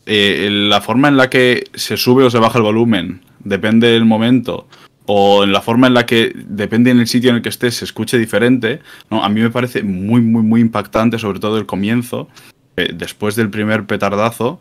eh, 0.07 0.49
la 0.51 0.81
forma 0.81 1.09
en 1.09 1.17
la 1.17 1.31
que 1.31 1.65
se 1.75 1.97
sube 1.97 2.25
o 2.25 2.31
se 2.31 2.39
baja 2.39 2.59
el 2.59 2.65
volumen 2.65 3.21
depende 3.45 3.89
del 3.89 4.05
momento 4.05 4.67
o 5.07 5.45
en 5.45 5.53
la 5.53 5.61
forma 5.61 5.87
en 5.87 5.95
la 5.95 6.07
que 6.07 6.33
depende 6.35 6.91
en 6.91 7.01
el 7.01 7.07
sitio 7.07 7.31
en 7.31 7.37
el 7.37 7.43
que 7.43 7.49
estés 7.49 7.77
se 7.77 7.85
escuche 7.85 8.19
diferente, 8.19 8.81
¿no? 9.11 9.25
A 9.25 9.29
mí 9.29 9.41
me 9.41 9.51
parece 9.51 9.83
muy, 9.83 10.21
muy, 10.21 10.43
muy 10.43 10.61
impactante, 10.61 11.19
sobre 11.19 11.41
todo 11.41 11.59
el 11.59 11.67
comienzo, 11.67 12.29
eh, 12.77 12.91
después 12.95 13.35
del 13.35 13.51
primer 13.51 13.87
petardazo, 13.87 14.61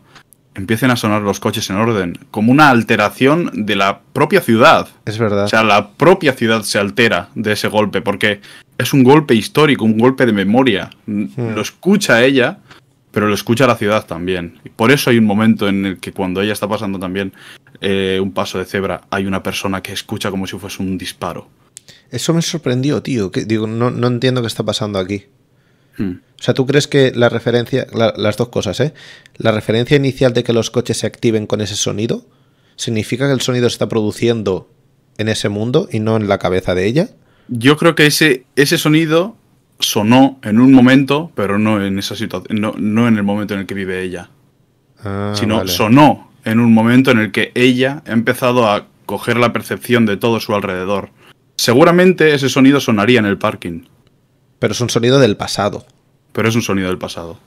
empiecen 0.54 0.90
a 0.90 0.96
sonar 0.96 1.22
los 1.22 1.40
coches 1.40 1.70
en 1.70 1.76
orden, 1.76 2.18
como 2.30 2.52
una 2.52 2.70
alteración 2.70 3.50
de 3.54 3.76
la 3.76 4.00
propia 4.12 4.40
ciudad. 4.40 4.88
Es 5.04 5.18
verdad. 5.18 5.44
O 5.44 5.48
sea, 5.48 5.62
la 5.62 5.90
propia 5.90 6.32
ciudad 6.32 6.62
se 6.62 6.78
altera 6.78 7.28
de 7.34 7.52
ese 7.52 7.68
golpe, 7.68 8.02
porque 8.02 8.40
es 8.78 8.92
un 8.92 9.04
golpe 9.04 9.34
histórico, 9.34 9.84
un 9.84 9.98
golpe 9.98 10.26
de 10.26 10.32
memoria. 10.32 10.90
Lo 11.06 11.60
escucha 11.60 12.24
ella, 12.24 12.58
pero 13.10 13.28
lo 13.28 13.34
escucha 13.34 13.66
la 13.66 13.76
ciudad 13.76 14.06
también. 14.06 14.58
Y 14.64 14.70
por 14.70 14.90
eso 14.90 15.10
hay 15.10 15.18
un 15.18 15.26
momento 15.26 15.68
en 15.68 15.86
el 15.86 16.00
que 16.00 16.12
cuando 16.12 16.40
ella 16.40 16.52
está 16.52 16.68
pasando 16.68 16.98
también 16.98 17.32
eh, 17.80 18.18
un 18.22 18.32
paso 18.32 18.58
de 18.58 18.64
cebra, 18.64 19.02
hay 19.10 19.26
una 19.26 19.42
persona 19.42 19.82
que 19.82 19.92
escucha 19.92 20.30
como 20.30 20.46
si 20.46 20.58
fuese 20.58 20.82
un 20.82 20.98
disparo. 20.98 21.48
Eso 22.10 22.34
me 22.34 22.42
sorprendió, 22.42 23.02
tío. 23.02 23.30
Que, 23.30 23.44
digo, 23.44 23.66
no, 23.66 23.90
no 23.90 24.06
entiendo 24.08 24.40
qué 24.40 24.48
está 24.48 24.64
pasando 24.64 24.98
aquí. 24.98 25.26
Hmm. 25.96 26.20
O 26.38 26.42
sea, 26.42 26.54
¿tú 26.54 26.66
crees 26.66 26.88
que 26.88 27.12
la 27.14 27.28
referencia, 27.28 27.86
la, 27.92 28.14
las 28.16 28.36
dos 28.36 28.48
cosas, 28.48 28.80
¿eh? 28.80 28.94
La 29.36 29.52
referencia 29.52 29.96
inicial 29.96 30.32
de 30.32 30.42
que 30.42 30.52
los 30.52 30.70
coches 30.70 30.98
se 30.98 31.06
activen 31.06 31.46
con 31.46 31.60
ese 31.60 31.76
sonido, 31.76 32.24
¿significa 32.76 33.26
que 33.26 33.34
el 33.34 33.42
sonido 33.42 33.68
se 33.68 33.74
está 33.74 33.88
produciendo 33.88 34.68
en 35.18 35.28
ese 35.28 35.50
mundo 35.50 35.88
y 35.92 36.00
no 36.00 36.16
en 36.16 36.28
la 36.28 36.38
cabeza 36.38 36.74
de 36.74 36.86
ella? 36.86 37.08
Yo 37.48 37.76
creo 37.76 37.94
que 37.94 38.06
ese, 38.06 38.46
ese 38.56 38.78
sonido 38.78 39.36
sonó 39.80 40.38
en 40.42 40.60
un 40.60 40.72
momento, 40.72 41.30
pero 41.34 41.58
no 41.58 41.84
en 41.84 41.98
esa 41.98 42.14
situación, 42.14 42.60
no, 42.60 43.08
en 43.08 43.16
el 43.16 43.22
momento 43.22 43.54
en 43.54 43.60
el 43.60 43.66
que 43.66 43.74
vive 43.74 44.02
ella. 44.02 44.30
Ah, 45.04 45.32
sino 45.34 45.66
sonó 45.66 46.30
en 46.44 46.60
un 46.60 46.72
momento 46.72 47.10
en 47.10 47.18
el 47.18 47.32
que 47.32 47.52
ella 47.54 48.02
ha 48.06 48.12
empezado 48.12 48.68
a 48.68 48.86
coger 49.06 49.36
la 49.36 49.52
percepción 49.52 50.06
de 50.06 50.16
todo 50.16 50.40
su 50.40 50.54
alrededor. 50.54 51.10
Seguramente 51.56 52.34
ese 52.34 52.48
sonido 52.48 52.80
sonaría 52.80 53.18
en 53.18 53.26
el 53.26 53.38
parking. 53.38 53.82
Pero 54.60 54.72
es 54.72 54.80
un 54.80 54.90
sonido 54.90 55.18
del 55.18 55.36
pasado. 55.36 55.84
Pero 56.32 56.48
es 56.48 56.54
un 56.54 56.62
sonido 56.62 56.88
del 56.88 56.98
pasado. 56.98 57.40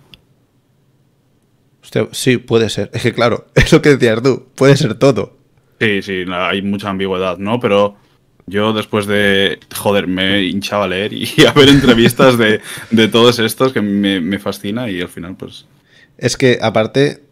sí, 2.12 2.38
puede 2.38 2.69
ser. 2.69 2.89
Es 2.93 3.04
que 3.04 3.13
claro, 3.13 3.47
es 3.56 3.71
lo 3.71 3.82
que 3.82 3.95
decías 3.95 4.21
tú, 4.21 4.47
puede 4.56 4.76
ser 4.76 4.95
todo. 4.95 5.38
Sí, 5.80 6.02
sí, 6.02 6.26
hay 6.30 6.62
mucha 6.62 6.89
ambigüedad, 6.89 7.38
¿no? 7.38 7.60
Pero 7.60 7.95
yo 8.45 8.73
después 8.73 9.06
de, 9.06 9.60
joder, 9.73 10.08
me 10.08 10.43
hinchaba 10.43 10.86
a 10.86 10.88
leer 10.88 11.13
y 11.13 11.30
a 11.47 11.54
ver 11.54 11.69
entrevistas 11.69 12.38
de, 12.38 12.60
todos 13.08 13.39
estos 13.39 13.71
que 13.73 13.82
me, 13.82 14.39
fascina 14.39 14.89
y 14.89 15.02
al 15.02 15.10
final 15.10 15.36
pues... 15.38 15.65
Es 16.17 16.38
que 16.38 16.60
aparte, 16.62 17.23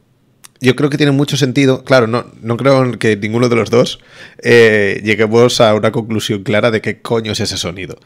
yo 0.60 0.76
creo 0.76 0.90
que 0.90 0.98
tiene 0.98 1.12
mucho 1.12 1.38
sentido, 1.38 1.84
claro, 1.84 2.08
no, 2.08 2.26
no 2.42 2.58
creo 2.58 2.98
que 2.98 3.16
ninguno 3.16 3.48
de 3.48 3.56
los 3.56 3.70
dos 3.70 4.00
eh, 4.44 5.02
lleguemos 5.04 5.62
a 5.62 5.74
una 5.76 5.92
conclusión 5.92 6.44
clara 6.44 6.72
de 6.72 6.82
qué 6.82 7.02
coño 7.02 7.32
es 7.32 7.40
ese 7.40 7.58
sonido. 7.58 7.98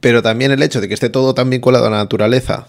Pero 0.00 0.22
también 0.22 0.50
el 0.50 0.62
hecho 0.62 0.80
de 0.80 0.88
que 0.88 0.94
esté 0.94 1.10
todo 1.10 1.34
tan 1.34 1.50
vinculado 1.50 1.86
a 1.86 1.90
la 1.90 1.98
naturaleza, 1.98 2.68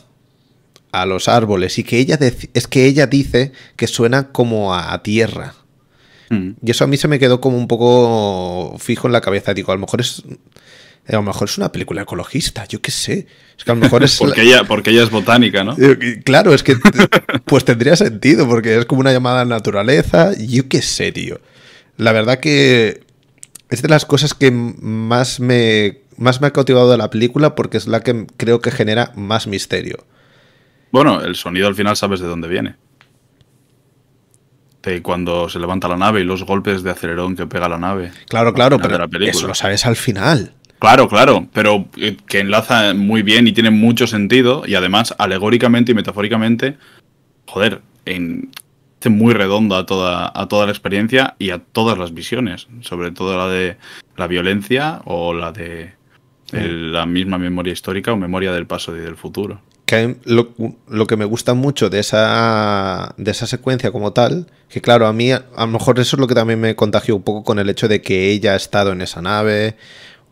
a 0.91 1.05
los 1.05 1.27
árboles, 1.27 1.79
y 1.79 1.83
que 1.83 1.97
ella 1.97 2.19
es 2.53 2.67
que 2.67 2.85
ella 2.85 3.07
dice 3.07 3.53
que 3.75 3.87
suena 3.87 4.31
como 4.31 4.75
a 4.75 5.01
tierra. 5.03 5.55
Mm. 6.31 6.51
Y 6.63 6.71
eso 6.71 6.85
a 6.85 6.87
mí 6.87 6.95
se 6.95 7.09
me 7.09 7.19
quedó 7.19 7.41
como 7.41 7.57
un 7.57 7.67
poco 7.67 8.77
fijo 8.79 9.07
en 9.07 9.13
la 9.13 9.21
cabeza. 9.21 9.53
Digo, 9.53 9.71
a 9.71 9.75
lo 9.75 9.81
mejor 9.81 10.01
es. 10.01 10.23
A 11.07 11.13
lo 11.13 11.23
mejor 11.23 11.49
es 11.49 11.57
una 11.57 11.71
película 11.71 12.03
ecologista, 12.03 12.65
yo 12.67 12.79
qué 12.79 12.91
sé. 12.91 13.27
Es 13.57 13.65
que 13.65 13.71
a 13.71 13.75
lo 13.75 13.81
mejor 13.81 14.03
es. 14.03 14.17
porque, 14.19 14.43
ella, 14.43 14.63
porque 14.63 14.91
ella 14.91 15.03
es 15.03 15.09
botánica, 15.09 15.63
¿no? 15.63 15.75
Eh, 15.77 16.21
claro, 16.23 16.53
es 16.53 16.63
que. 16.63 16.77
pues 17.45 17.65
tendría 17.65 17.97
sentido, 17.97 18.47
porque 18.47 18.77
es 18.77 18.85
como 18.85 19.01
una 19.01 19.11
llamada 19.11 19.41
a 19.41 19.45
la 19.45 19.55
naturaleza. 19.55 20.31
Yo 20.37 20.69
qué 20.69 20.81
sé, 20.81 21.11
tío. 21.11 21.41
La 21.97 22.13
verdad 22.13 22.39
que. 22.39 23.01
Es 23.69 23.81
de 23.81 23.89
las 23.89 24.05
cosas 24.05 24.33
que 24.33 24.51
más 24.51 25.41
me. 25.41 26.00
Más 26.21 26.39
me 26.39 26.45
ha 26.45 26.53
cautivado 26.53 26.91
de 26.91 26.97
la 26.97 27.09
película 27.09 27.55
porque 27.55 27.77
es 27.77 27.87
la 27.87 28.01
que 28.01 28.27
creo 28.37 28.61
que 28.61 28.69
genera 28.69 29.11
más 29.15 29.47
misterio. 29.47 30.05
Bueno, 30.91 31.21
el 31.21 31.35
sonido 31.35 31.67
al 31.67 31.73
final 31.73 31.97
sabes 31.97 32.19
de 32.19 32.27
dónde 32.27 32.47
viene 32.47 32.75
de 34.83 35.01
cuando 35.01 35.49
se 35.49 35.59
levanta 35.59 35.87
la 35.87 35.97
nave 35.97 36.21
y 36.21 36.23
los 36.23 36.43
golpes 36.43 36.83
de 36.83 36.91
acelerón 36.91 37.35
que 37.35 37.47
pega 37.47 37.67
la 37.67 37.77
nave. 37.77 38.11
Claro, 38.27 38.53
claro, 38.53 38.79
pero 38.79 39.07
eso 39.25 39.47
lo 39.47 39.55
sabes 39.55 39.85
al 39.85 39.95
final. 39.95 40.53
Claro, 40.79 41.07
claro, 41.07 41.47
pero 41.53 41.87
eh, 41.97 42.17
que 42.27 42.39
enlaza 42.39 42.93
muy 42.93 43.23
bien 43.23 43.47
y 43.47 43.51
tiene 43.51 43.71
mucho 43.71 44.05
sentido 44.05 44.63
y 44.65 44.75
además 44.75 45.15
alegóricamente 45.17 45.91
y 45.91 45.95
metafóricamente, 45.95 46.77
joder, 47.47 47.81
en, 48.05 48.51
muy 49.09 49.33
redondo 49.33 49.75
a 49.75 49.87
toda, 49.87 50.31
a 50.33 50.47
toda 50.47 50.65
la 50.65 50.71
experiencia 50.71 51.35
y 51.39 51.49
a 51.49 51.59
todas 51.59 51.97
las 51.97 52.13
visiones, 52.13 52.67
sobre 52.81 53.11
todo 53.11 53.37
la 53.37 53.47
de 53.47 53.77
la 54.17 54.27
violencia 54.27 55.01
o 55.05 55.33
la 55.33 55.51
de 55.51 56.00
la 56.51 57.05
misma 57.05 57.37
memoria 57.37 57.73
histórica 57.73 58.11
o 58.11 58.17
memoria 58.17 58.51
del 58.51 58.67
paso 58.67 58.95
y 58.95 58.99
del 58.99 59.15
futuro 59.15 59.61
lo, 60.23 61.07
que 61.07 61.17
me 61.17 61.25
gusta 61.25 61.53
mucho 61.53 61.89
de 61.89 61.99
esa, 61.99 63.13
de 63.17 63.31
esa 63.31 63.45
secuencia 63.45 63.91
como 63.91 64.13
tal, 64.13 64.47
que 64.69 64.81
claro, 64.81 65.07
a 65.07 65.13
mí 65.13 65.31
a, 65.31 65.43
lo 65.57 65.67
mejor 65.67 65.99
eso 65.99 66.15
es 66.15 66.19
lo 66.19 66.27
que 66.27 66.35
también 66.35 66.59
me 66.59 66.75
contagió 66.75 67.15
un 67.15 67.23
poco 67.23 67.43
con 67.43 67.59
el 67.59 67.69
hecho 67.69 67.87
de 67.87 68.01
que 68.01 68.29
ella 68.29 68.53
ha 68.53 68.55
estado 68.55 68.91
en 68.91 69.01
esa 69.01 69.21
nave 69.21 69.75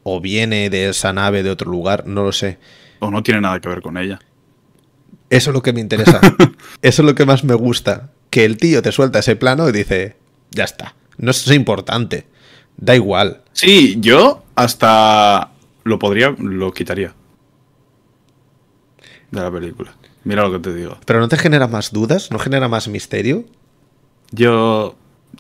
o 0.04 0.22
viene 0.22 0.70
de 0.70 0.90
esa 0.90 1.12
nave 1.14 1.44
de 1.44 1.50
otro 1.50 1.70
lugar, 1.70 2.08
no 2.08 2.24
lo 2.24 2.32
sé. 2.32 2.58
O 3.00 3.12
no 3.12 3.22
tiene 3.22 3.42
nada 3.42 3.60
que 3.60 3.70
ver 3.70 3.82
con 3.82 3.98
ella. 3.98 4.20
Eso 5.30 5.50
es 5.52 5.54
lo 5.54 5.62
que 5.62 5.74
me 5.74 5.82
interesa. 5.82 6.22
eso 6.82 7.02
es 7.02 7.06
lo 7.06 7.16
que 7.16 7.26
más 7.26 7.44
me 7.44 7.54
gusta. 7.54 8.12
Que 8.30 8.46
el 8.46 8.58
tío 8.58 8.82
te 8.82 8.92
suelta 8.92 9.20
ese 9.20 9.36
plano 9.36 9.68
y 9.68 9.72
dice, 9.72 10.16
ya 10.52 10.64
está, 10.64 10.96
no 11.18 11.32
es 11.32 11.50
importante, 11.52 12.28
da 12.78 12.96
igual. 12.96 13.42
Sí, 13.54 13.98
yo 14.00 14.44
hasta 14.56 15.52
lo 15.90 16.00
podría, 16.00 16.36
lo 16.40 16.72
quitaría 16.72 17.14
de 19.32 19.42
la 19.42 19.52
película. 19.52 19.94
Mira 20.24 20.44
lo 20.44 20.52
que 20.52 20.60
te 20.60 20.74
digo. 20.74 20.98
¿Pero 21.06 21.20
no 21.20 21.28
te 21.28 21.38
genera 21.38 21.68
más 21.68 21.92
dudas? 21.92 22.32
¿No 22.32 22.40
genera 22.40 22.68
más 22.68 22.88
misterio? 22.88 23.46
Yo. 24.32 24.96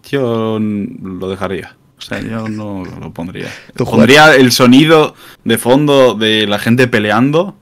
Yo 0.10 0.60
lo 0.60 1.30
dejaría. 1.30 1.76
O 1.98 2.02
sea, 2.02 2.22
yo 2.22 2.48
no 2.48 2.84
lo 2.86 3.12
pondría. 3.12 3.48
Pondría 3.76 4.36
el 4.36 4.52
sonido 4.52 5.16
de 5.44 5.58
fondo 5.58 6.14
de 6.14 6.48
la 6.48 6.60
gente 6.60 6.88
peleando. 6.88 7.56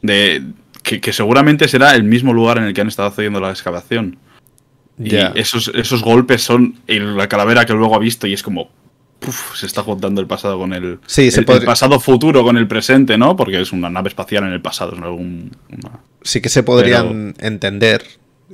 De. 0.00 0.42
Que, 0.82 1.12
seguramente 1.12 1.68
será 1.68 1.94
el 1.94 2.02
mismo 2.02 2.32
lugar 2.32 2.58
en 2.58 2.64
el 2.64 2.74
que 2.74 2.80
han 2.80 2.88
estado 2.88 3.08
haciendo 3.08 3.40
la 3.40 3.50
excavación. 3.50 4.18
Y 4.98 5.14
esos, 5.34 5.70
esos 5.74 6.02
golpes 6.02 6.42
son 6.42 6.76
la 6.86 7.28
calavera 7.28 7.64
que 7.64 7.72
luego 7.72 7.94
ha 7.94 7.98
visto 7.98 8.26
y 8.26 8.32
es 8.32 8.42
como 8.42 8.70
se 9.54 9.66
está 9.66 9.82
juntando 9.82 10.20
el 10.20 10.26
pasado 10.26 10.58
con 10.58 10.72
el, 10.72 10.98
sí, 11.06 11.30
el, 11.34 11.44
pasado 11.44 12.00
futuro 12.00 12.42
con 12.42 12.56
el 12.56 12.66
presente, 12.66 13.16
¿no? 13.18 13.36
Porque 13.36 13.60
es 13.60 13.72
una 13.72 13.90
nave 13.90 14.08
espacial 14.08 14.44
en 14.44 14.52
el 14.52 14.62
pasado. 14.62 14.96
Sí 16.22 16.40
que 16.40 16.48
se 16.48 16.62
podrían 16.62 17.34
entender 17.38 18.02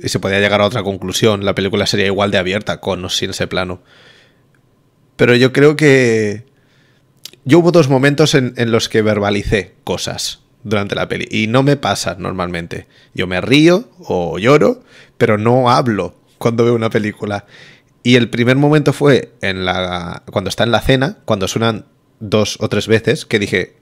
y 0.01 0.09
se 0.09 0.19
podría 0.19 0.39
llegar 0.39 0.61
a 0.61 0.65
otra 0.65 0.83
conclusión. 0.83 1.45
La 1.45 1.55
película 1.55 1.85
sería 1.85 2.05
igual 2.05 2.31
de 2.31 2.37
abierta 2.37 2.79
con 2.79 3.03
o 3.03 3.09
sin 3.09 3.31
ese 3.31 3.47
plano. 3.47 3.81
Pero 5.15 5.35
yo 5.35 5.51
creo 5.51 5.75
que... 5.75 6.45
Yo 7.45 7.59
hubo 7.59 7.71
dos 7.71 7.89
momentos 7.89 8.35
en, 8.35 8.53
en 8.57 8.71
los 8.71 8.89
que 8.89 9.01
verbalicé 9.01 9.75
cosas 9.83 10.41
durante 10.63 10.95
la 10.95 11.07
peli. 11.07 11.27
Y 11.29 11.47
no 11.47 11.63
me 11.63 11.77
pasa 11.77 12.15
normalmente. 12.17 12.87
Yo 13.13 13.27
me 13.27 13.41
río 13.41 13.89
o 13.99 14.37
lloro, 14.39 14.83
pero 15.17 15.37
no 15.37 15.69
hablo 15.69 16.15
cuando 16.37 16.63
veo 16.63 16.75
una 16.75 16.89
película. 16.89 17.45
Y 18.03 18.15
el 18.15 18.29
primer 18.29 18.55
momento 18.55 18.93
fue 18.93 19.33
en 19.41 19.65
la 19.65 20.23
cuando 20.31 20.49
está 20.49 20.63
en 20.63 20.71
la 20.71 20.81
cena, 20.81 21.17
cuando 21.25 21.47
suenan 21.47 21.85
dos 22.19 22.57
o 22.59 22.69
tres 22.69 22.87
veces, 22.87 23.25
que 23.25 23.39
dije. 23.39 23.75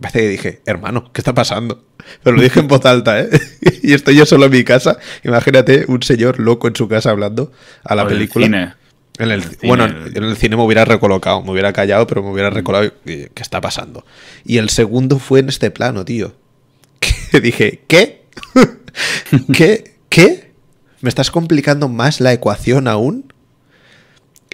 Parece 0.00 0.20
que 0.20 0.28
dije, 0.28 0.62
hermano, 0.64 1.10
¿qué 1.12 1.20
está 1.20 1.34
pasando? 1.34 1.84
Pero 2.22 2.34
lo 2.34 2.42
dije 2.42 2.60
en 2.60 2.68
voz 2.68 2.86
alta, 2.86 3.20
¿eh? 3.20 3.28
y 3.82 3.92
estoy 3.92 4.16
yo 4.16 4.24
solo 4.24 4.46
en 4.46 4.52
mi 4.52 4.64
casa. 4.64 4.96
Imagínate 5.24 5.84
un 5.88 6.02
señor 6.02 6.40
loco 6.40 6.68
en 6.68 6.74
su 6.74 6.88
casa 6.88 7.10
hablando 7.10 7.52
a 7.84 7.94
la 7.94 8.06
película. 8.08 8.76
En 9.18 9.30
el, 9.30 9.44
bueno, 9.64 9.84
en 9.84 10.24
el 10.24 10.36
cine 10.38 10.56
me 10.56 10.62
hubiera 10.62 10.86
recolocado, 10.86 11.42
me 11.42 11.50
hubiera 11.50 11.74
callado, 11.74 12.06
pero 12.06 12.22
me 12.22 12.30
hubiera 12.30 12.48
recolocado. 12.48 12.94
¿Qué 13.04 13.30
está 13.36 13.60
pasando? 13.60 14.06
Y 14.46 14.56
el 14.56 14.70
segundo 14.70 15.18
fue 15.18 15.40
en 15.40 15.50
este 15.50 15.70
plano, 15.70 16.04
tío. 16.04 16.34
Que 17.30 17.40
dije, 17.40 17.82
¿qué? 17.86 18.24
¿Qué? 19.52 19.96
¿Qué? 20.08 20.49
¿Me 21.00 21.08
estás 21.08 21.30
complicando 21.30 21.88
más 21.88 22.20
la 22.20 22.32
ecuación 22.32 22.88
aún? 22.88 23.32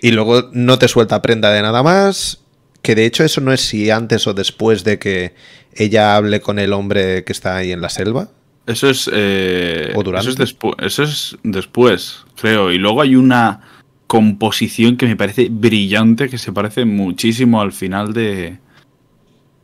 Y 0.00 0.12
luego 0.12 0.50
no 0.52 0.78
te 0.78 0.88
suelta 0.88 1.22
prenda 1.22 1.50
de 1.50 1.62
nada 1.62 1.82
más. 1.82 2.40
Que 2.82 2.94
de 2.94 3.04
hecho 3.04 3.24
eso 3.24 3.40
no 3.40 3.52
es 3.52 3.62
si 3.62 3.90
antes 3.90 4.26
o 4.26 4.34
después 4.34 4.84
de 4.84 4.98
que 4.98 5.34
ella 5.74 6.14
hable 6.14 6.40
con 6.40 6.58
el 6.58 6.72
hombre 6.72 7.24
que 7.24 7.32
está 7.32 7.56
ahí 7.56 7.72
en 7.72 7.80
la 7.80 7.88
selva. 7.88 8.28
Eso 8.66 8.88
es. 8.88 9.10
Eh, 9.12 9.92
¿O 9.96 10.02
durante? 10.02 10.30
Eso 10.30 10.42
es, 10.42 10.56
eso 10.78 11.02
es 11.02 11.36
después, 11.42 12.24
creo. 12.40 12.70
Y 12.70 12.78
luego 12.78 13.02
hay 13.02 13.16
una 13.16 13.60
composición 14.06 14.96
que 14.96 15.06
me 15.06 15.16
parece 15.16 15.48
brillante, 15.50 16.28
que 16.28 16.38
se 16.38 16.52
parece 16.52 16.84
muchísimo 16.84 17.60
al 17.60 17.72
final 17.72 18.12
de. 18.12 18.58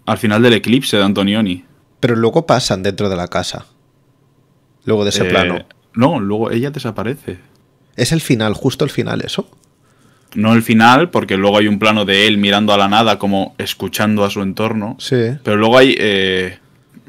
Al 0.07 0.19
final 0.19 0.43
del 0.43 0.55
eclipse 0.55 0.97
de 0.97 1.05
Antonioni. 1.05 1.65
Pero 2.01 2.17
luego 2.17 2.47
pasan 2.47 2.83
dentro 2.83 3.09
de 3.09 3.17
la 3.17 3.29
casa. 3.29 3.67
Luego 4.85 5.05
de 5.05 5.11
ese 5.11 5.27
eh, 5.27 5.31
plano. 5.31 5.65
No, 5.95 6.21
luego 6.21 6.51
ella 6.51 6.71
desaparece. 6.71 7.39
¿Es 7.97 8.13
el 8.13 8.21
final, 8.21 8.55
justo 8.55 8.85
el 8.85 8.91
final 8.91 9.23
eso? 9.23 9.49
No 10.35 10.55
el 10.55 10.63
final, 10.63 11.11
porque 11.11 11.37
luego 11.37 11.59
hay 11.59 11.69
un 11.69 11.79
plano 11.79 12.05
de 12.05 12.27
él 12.27 12.39
mirando 12.39 12.73
a 12.73 12.79
la 12.79 12.89
nada, 12.89 13.19
como 13.19 13.55
escuchando 13.59 14.25
a 14.25 14.31
su 14.31 14.41
entorno. 14.41 14.97
Sí. 14.99 15.37
Pero 15.43 15.57
luego 15.57 15.77
hay 15.77 15.95
eh, 15.99 16.59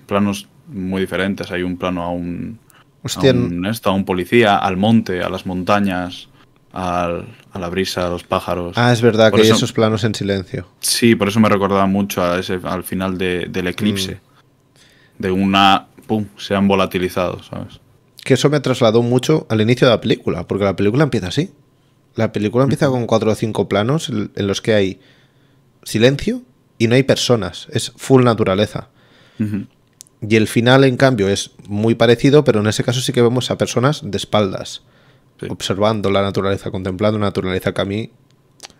planos 0.06 0.48
muy 0.67 1.02
diferentes. 1.02 1.50
Hay 1.52 1.63
un 1.63 1.78
plano 1.78 2.04
a 2.04 2.10
un, 2.10 2.60
Hostia, 3.02 3.32
a 3.32 3.34
un, 3.34 3.65
a 3.65 3.91
un 3.91 4.06
policía, 4.06 4.58
al 4.58 4.76
monte, 4.76 5.22
a 5.22 5.30
las 5.30 5.46
montañas, 5.46 6.28
a 6.74 7.24
la 7.54 7.69
brisa, 7.69 8.08
a 8.08 8.10
los 8.10 8.24
pájaros. 8.24 8.78
Ah, 8.78 8.91
es 8.91 9.02
verdad 9.02 9.32
que 9.32 9.41
hay 9.41 9.50
esos 9.50 9.72
planos 9.72 10.04
en 10.04 10.15
silencio. 10.15 10.67
Sí, 10.80 11.15
por 11.15 11.30
eso 11.30 11.39
me 11.39 11.48
recordaba 11.48 11.86
mucho 11.86 12.24
a 12.24 12.39
ese, 12.39 12.60
al 12.63 12.84
final 12.84 13.17
del 13.17 13.67
eclipse. 13.67 14.15
Mm. 14.15 15.22
De 15.22 15.32
una... 15.32 15.88
¡Pum! 16.08 16.26
Se 16.38 16.54
han 16.54 16.67
volatilizado, 16.67 17.41
¿sabes? 17.43 17.80
Que 18.23 18.36
eso 18.36 18.49
me 18.49 18.59
trasladó 18.59 19.01
mucho 19.01 19.45
al 19.49 19.62
inicio 19.62 19.88
de 19.88 19.93
la 19.93 20.01
película, 20.01 20.47
porque 20.47 20.65
la 20.65 20.75
película 20.75 21.03
empieza 21.03 21.27
así. 21.27 21.51
La 22.15 22.31
película 22.31 22.63
empieza 22.63 22.88
con 22.88 23.07
cuatro 23.07 23.31
o 23.31 23.36
cinco 23.36 23.67
planos 23.67 24.09
en 24.09 24.47
los 24.47 24.62
que 24.62 24.73
hay 24.73 24.99
silencio 25.83 26.41
y 26.77 26.88
no 26.88 26.95
hay 26.95 27.03
personas, 27.03 27.67
es 27.71 27.91
full 27.95 28.23
naturaleza. 28.23 28.89
Y 30.21 30.36
el 30.36 30.47
final, 30.47 30.83
en 30.86 30.95
cambio, 30.95 31.27
es 31.27 31.51
muy 31.67 31.95
parecido, 31.95 32.43
pero 32.43 32.62
en 32.62 32.67
ese 32.67 32.83
caso 32.83 33.01
sí 33.01 33.12
que 33.12 33.21
vemos 33.21 33.51
a 33.51 33.57
personas 33.57 34.01
de 34.03 34.17
espaldas, 34.17 34.83
observando 35.49 36.12
la 36.12 36.21
naturaleza, 36.21 36.71
contemplando 36.71 37.19
la 37.19 37.25
naturaleza, 37.25 37.73
que 37.73 37.81
a 37.81 37.86
mí 37.86 38.12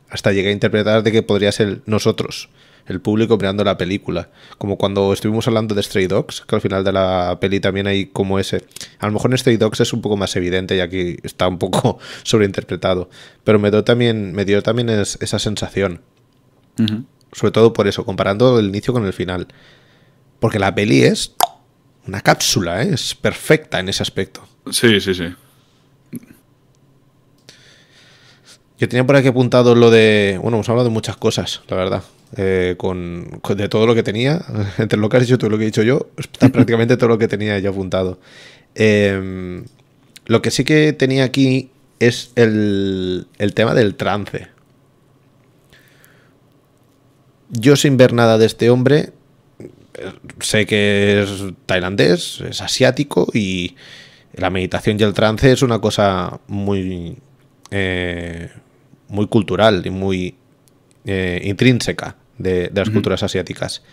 hasta 0.10 0.32
llegué 0.32 0.50
a 0.50 0.54
interpretar 0.54 1.04
de 1.04 1.12
que 1.12 1.24
podría 1.24 1.52
ser 1.52 1.82
nosotros, 1.86 2.50
el 2.88 3.02
público 3.02 3.38
mirando 3.38 3.64
la 3.64 3.78
película. 3.78 4.30
Como 4.58 4.78
cuando 4.78 5.14
estuvimos 5.14 5.48
hablando 5.48 5.76
de 5.76 5.84
Stray 5.84 6.08
Dogs, 6.08 6.42
que 6.42 6.56
al 6.56 6.62
final 6.62 6.84
de 6.84 6.92
la 6.92 7.38
peli 7.40 7.60
también 7.60 7.88
hay 7.88 8.08
como 8.08 8.40
ese. 8.40 8.66
A 9.00 9.08
lo 9.08 9.14
mejor 9.14 9.32
en 9.32 9.38
Stray 9.38 9.58
Dogs 9.58 9.80
es 9.80 9.94
un 9.94 10.02
poco 10.02 10.18
más 10.18 10.36
evidente 10.36 10.76
y 10.76 10.80
aquí 10.80 11.18
está 11.24 11.48
un 11.48 11.58
poco 11.58 12.00
sobreinterpretado. 12.24 13.10
Pero 13.44 13.60
me 13.60 13.72
dio 13.72 13.84
también, 13.84 14.34
me 14.34 14.46
dio 14.46 14.62
también 14.62 14.90
esa 14.90 15.40
sensación. 15.40 16.02
Sobre 17.32 17.52
todo 17.52 17.74
por 17.74 17.88
eso, 17.88 18.06
comparando 18.06 18.60
el 18.60 18.68
inicio 18.68 18.94
con 18.94 19.06
el 19.06 19.14
final. 19.14 19.48
Porque 20.40 20.60
la 20.60 20.76
peli 20.76 21.04
es 21.04 21.36
una 22.06 22.22
cápsula, 22.22 22.84
¿eh? 22.84 22.94
es 22.94 23.16
perfecta 23.16 23.80
en 23.80 23.90
ese 23.90 24.04
aspecto. 24.04 24.46
Sí, 24.72 25.00
sí, 25.00 25.14
sí. 25.14 25.34
Yo 28.78 28.90
tenía 28.90 29.06
por 29.06 29.16
aquí 29.16 29.30
apuntado 29.30 29.76
lo 29.76 29.90
de. 29.90 30.38
Bueno, 30.42 30.58
hemos 30.58 30.68
hablado 30.68 30.90
de 30.90 30.94
muchas 30.94 31.16
cosas, 31.16 31.62
la 31.70 31.78
verdad. 31.78 32.04
Eh, 32.36 32.74
con, 32.78 33.42
de 33.56 33.70
todo 33.70 33.86
lo 33.86 33.94
que 33.94 34.02
tenía, 34.02 34.44
entre 34.80 34.98
lo 34.98 35.10
que 35.10 35.18
has 35.18 35.24
dicho 35.24 35.38
todo 35.38 35.52
lo 35.52 35.58
que 35.58 35.64
he 35.64 35.68
dicho 35.68 35.84
yo, 35.84 36.08
está 36.18 36.50
prácticamente 36.52 36.98
todo 36.98 37.10
lo 37.10 37.18
que 37.18 37.28
tenía 37.28 37.60
ya 37.60 37.70
apuntado. 37.70 38.20
Em, 38.76 39.66
lo 40.26 40.42
que 40.42 40.50
sí 40.50 40.64
que 40.64 40.94
tenía 40.94 41.26
aquí 41.26 41.70
es 42.00 42.32
el, 42.36 43.28
el 43.38 43.54
tema 43.54 43.76
del 43.76 43.96
trance. 43.96 44.48
Yo 47.50 47.76
sin 47.76 47.98
ver 47.98 48.14
nada 48.14 48.40
de 48.40 48.48
este 48.48 48.72
hombre, 48.72 49.12
sé 50.40 50.66
que 50.66 51.22
es 51.22 51.30
tailandés, 51.68 52.42
es 52.50 52.62
asiático 52.62 53.28
y 53.32 53.76
la 54.34 54.50
meditación 54.50 55.00
y 55.00 55.04
el 55.04 55.14
trance 55.14 55.52
es 55.52 55.62
una 55.62 55.78
cosa 55.78 56.40
muy, 56.48 57.16
eh, 57.70 58.50
muy 59.10 59.28
cultural 59.28 59.86
y 59.86 59.92
muy 59.92 60.36
eh, 61.06 61.42
intrínseca 61.44 62.16
de, 62.38 62.72
las 62.74 62.90
culturas 62.90 63.24
asiáticas. 63.24 63.84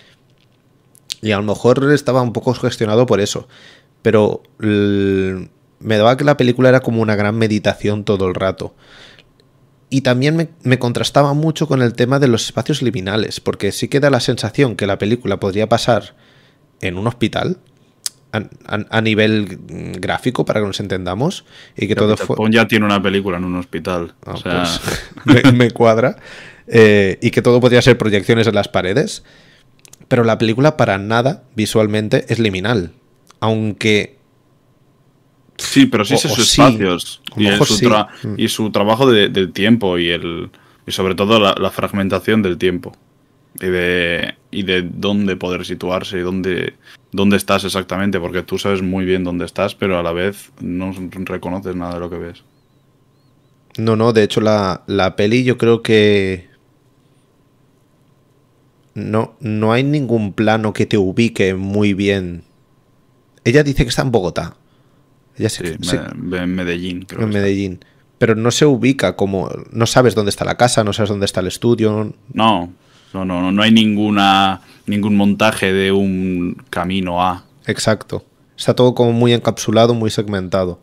Y 1.23 1.33
a 1.33 1.37
lo 1.37 1.43
mejor 1.43 1.93
estaba 1.93 2.23
un 2.23 2.33
poco 2.33 2.55
gestionado 2.55 3.07
por 3.07 3.21
eso, 3.21 3.49
pero 4.03 4.43
me 4.59 5.97
daba 5.97 6.17
que 6.17 6.25
la 6.25 6.37
película 6.37 6.69
era 6.69 6.81
como 6.81 7.03
una 7.03 7.17
gran 7.17 7.37
meditación 7.37 8.05
todo 8.05 8.27
el 8.27 8.35
rato. 8.35 8.75
Y 9.93 10.03
también 10.03 10.51
me, 10.63 10.79
contrastaba 10.79 11.35
mucho 11.35 11.67
con 11.67 11.83
el 11.83 11.95
tema 11.95 12.21
de 12.21 12.29
los 12.29 12.45
espacios 12.45 12.81
liminales, 12.81 13.41
porque 13.41 13.73
sí 13.73 13.89
que 13.89 13.99
da 13.99 14.09
la 14.09 14.21
sensación 14.21 14.77
que 14.77 14.87
la 14.87 14.99
película 14.99 15.41
podría 15.41 15.69
pasar 15.69 16.15
en 16.81 16.97
un 16.97 17.09
hospital, 17.09 17.59
a, 18.33 19.01
nivel 19.01 19.59
gráfico, 19.99 20.45
para 20.45 20.61
que 20.61 20.67
nos 20.67 20.79
entendamos, 20.79 21.45
y 21.77 21.89
que 21.89 21.97
todo 21.97 22.17
fue... 22.17 22.37
ya 22.53 22.69
tiene 22.69 22.87
una 22.87 23.03
película 23.03 23.39
en 23.39 23.45
un 23.45 23.57
hospital. 23.57 24.15
Ah, 24.25 24.35
o 24.35 24.37
sea... 24.37 24.65
Pues, 25.25 25.53
me, 25.55 25.73
cuadra. 25.73 26.17
Eh, 26.73 27.19
y 27.21 27.33
que 27.33 27.43
todo 27.43 27.61
podría 27.61 27.83
ser 27.83 27.99
proyecciones 27.99 28.47
en 28.47 28.55
las 28.55 28.69
paredes. 28.69 29.25
Pero 30.09 30.25
la 30.25 30.39
película 30.39 30.77
para 30.77 30.99
nada 30.99 31.45
visualmente 31.55 32.25
es 32.29 32.39
liminal. 32.39 32.93
Aunque 33.41 34.21
Sí, 35.61 35.87
pero 35.87 36.05
sí 36.05 36.15
esos 36.15 36.39
espacios. 36.39 37.21
y, 37.37 37.47
su 37.65 37.89
mm. 37.89 38.35
y, 38.39 38.49
su 38.49 38.71
trabajo 38.71 39.11
del 39.11 39.53
tiempo 39.53 39.99
y, 39.99 40.09
el, 40.09 40.51
y 40.87 40.93
sobre 40.93 41.15
todo 41.15 41.39
la, 41.39 41.71
fragmentación 41.71 42.43
del 42.43 42.57
tiempo. 42.57 42.97
Y 43.61 43.67
de, 43.67 44.35
y 44.51 44.63
de 44.63 44.83
dónde 44.83 45.37
poder 45.37 45.67
situarse 45.67 46.19
y 46.19 46.23
dónde, 46.23 46.75
dónde 47.13 47.37
estás 47.37 47.65
exactamente, 47.65 48.19
porque 48.21 48.43
tú 48.43 48.59
sabes 48.59 48.81
muy 48.81 49.05
bien 49.05 49.25
dónde 49.25 49.45
estás, 49.45 49.75
pero 49.75 49.99
a 49.99 50.03
la 50.03 50.13
vez 50.13 50.51
no 50.61 50.95
reconoces 51.25 51.75
nada 51.77 51.95
de 51.95 52.01
lo 52.01 52.09
que 52.09 52.17
ves. 52.17 52.43
No, 53.77 53.97
no, 53.97 54.13
de 54.13 54.23
hecho 54.23 54.41
la, 54.41 54.83
la 54.87 55.15
peli 55.17 55.45
yo 55.45 55.59
creo 55.59 55.83
que 55.83 56.49
no, 59.01 59.35
no 59.41 59.73
hay 59.73 59.83
ningún 59.85 60.33
plano 60.33 60.73
que 60.73 60.87
te 60.87 60.99
ubique 60.99 61.55
muy 61.55 61.95
bien. 61.95 62.43
Ella 63.45 63.63
dice 63.63 63.85
que 63.85 63.89
está 63.89 64.03
en 64.03 64.11
Bogotá, 64.11 64.57
sí, 65.49 65.65
en 65.65 66.55
Medellín, 66.55 67.03
creo. 67.03 67.23
En 67.23 67.31
Medellín. 67.31 67.81
Pero 68.19 68.35
no 68.35 68.51
se 68.51 68.67
ubica 68.67 69.17
como. 69.17 69.51
No 69.73 69.87
sabes 69.87 70.15
dónde 70.15 70.31
está 70.31 70.45
la 70.45 70.57
casa, 70.57 70.85
no 70.85 70.93
sabes 70.93 71.09
dónde 71.09 71.25
está 71.25 71.41
el 71.41 71.47
estudio. 71.47 72.13
No, 72.33 72.73
no, 73.15 73.25
no, 73.25 73.51
no 73.51 73.63
hay 73.63 73.73
ninguna, 73.73 74.61
ningún 74.87 75.17
montaje 75.17 75.73
de 75.73 75.91
un 75.93 76.63
camino 76.69 77.23
A. 77.23 77.45
Exacto. 77.67 78.25
Está 78.57 78.75
todo 78.75 78.95
como 78.95 79.13
muy 79.13 79.33
encapsulado, 79.33 79.95
muy 79.95 80.11
segmentado. 80.11 80.81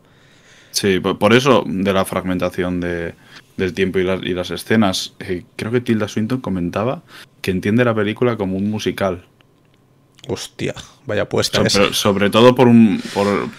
Sí, 0.71 0.99
por 0.99 1.33
eso 1.33 1.63
de 1.65 1.93
la 1.93 2.05
fragmentación 2.05 2.79
de, 2.79 3.13
del 3.57 3.73
tiempo 3.73 3.99
y, 3.99 4.03
las 4.03 4.51
escenas. 4.51 5.13
Eh, 5.19 5.43
creo 5.55 5.71
que 5.71 5.81
Tilda 5.81 6.07
Swinton 6.07 6.39
comentaba 6.39 7.03
que 7.41 7.51
entiende 7.51 7.83
la 7.83 7.95
película 7.95 8.37
como 8.37 8.57
un 8.57 8.69
musical. 8.69 9.25
Hostia, 10.29 10.73
vaya 11.05 11.29
puesta. 11.29 11.69
sobre 11.69 12.29
todo 12.29 12.53
por, 12.53 12.67
un, 12.67 13.01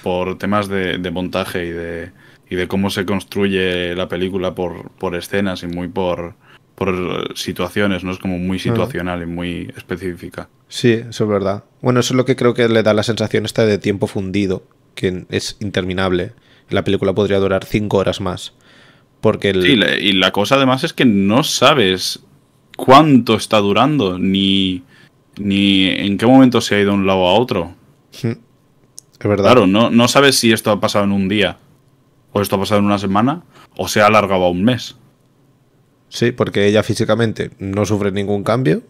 por, 0.03 0.39
temas 0.39 0.69
de, 0.69 1.11
montaje 1.11 1.65
y 1.65 1.71
de, 1.71 2.11
y 2.51 2.57
de 2.57 2.69
cómo 2.69 2.91
se 2.91 3.07
construye 3.07 3.95
la 3.95 4.09
película 4.09 4.55
por, 4.55 4.91
por 4.91 5.15
escenas 5.15 5.63
y 5.63 5.67
muy 5.67 5.89
por, 5.89 6.35
por 6.75 7.37
situaciones, 7.37 8.05
¿no? 8.05 8.13
Es 8.13 8.19
como 8.19 8.39
muy 8.39 8.59
situacional 8.59 9.23
y 9.23 9.27
muy 9.27 9.73
específica. 9.77 10.49
Sí, 10.69 10.93
eso 10.93 11.25
es 11.25 11.31
verdad. 11.31 11.65
Bueno, 11.81 12.01
eso 12.01 12.13
es 12.13 12.17
lo 12.17 12.25
que 12.25 12.37
creo 12.37 12.53
que 12.53 12.69
le 12.69 12.83
da 12.83 12.93
la 12.93 13.03
sensación 13.03 13.47
esta 13.47 13.65
de 13.65 13.79
tiempo 13.79 14.07
fundido, 14.07 14.63
que 14.95 15.25
es 15.31 15.57
interminable. 15.61 16.33
La 16.69 16.85
película 16.85 17.15
podría 17.15 17.39
durar 17.39 17.65
cinco 17.65 17.97
horas 17.97 18.21
más. 18.21 18.53
Porque 19.21 19.53
Sí, 19.53 19.81
y 20.01 20.13
la 20.13 20.31
cosa 20.31 20.55
además 20.55 20.85
es 20.85 20.93
que 20.93 21.05
no 21.05 21.43
sabes 21.43 22.21
cuánto 22.77 23.35
está 23.35 23.59
durando, 23.59 24.19
ni 24.19 24.83
ni 25.39 25.87
en 25.87 26.19
qué 26.19 26.27
momento 26.27 26.61
se 26.61 26.75
ha 26.75 26.81
ido 26.81 26.91
de 26.91 26.97
un 26.99 27.07
lado 27.07 27.27
a 27.27 27.35
otro. 27.35 27.75
Hmm. 28.23 28.33
Es 29.21 29.27
verdad. 29.27 29.45
Claro, 29.45 29.67
no, 29.67 29.91
no 29.91 30.09
sabes 30.09 30.37
si 30.37 30.53
esto 30.53 30.71
ha 30.71 30.81
pasado 30.81 31.05
en 31.05 31.13
un 31.13 31.29
día, 31.29 31.59
o 32.33 32.41
esto 32.41 32.57
ha 32.57 32.61
pasado 32.61 32.81
en 32.81 32.87
una 32.87 32.99
semana, 32.99 33.43
o 33.77 33.89
se 33.89 34.01
ha 34.01 34.07
alargado 34.07 34.45
a 34.45 34.51
un 34.51 34.65
mes. 34.65 34.97
Sí, 36.09 36.33
porque 36.33 36.67
ella 36.67 36.83
físicamente 36.83 37.51
no 37.59 37.85
sufre 37.85 38.13
ningún 38.13 38.43
cambio. 38.43 38.83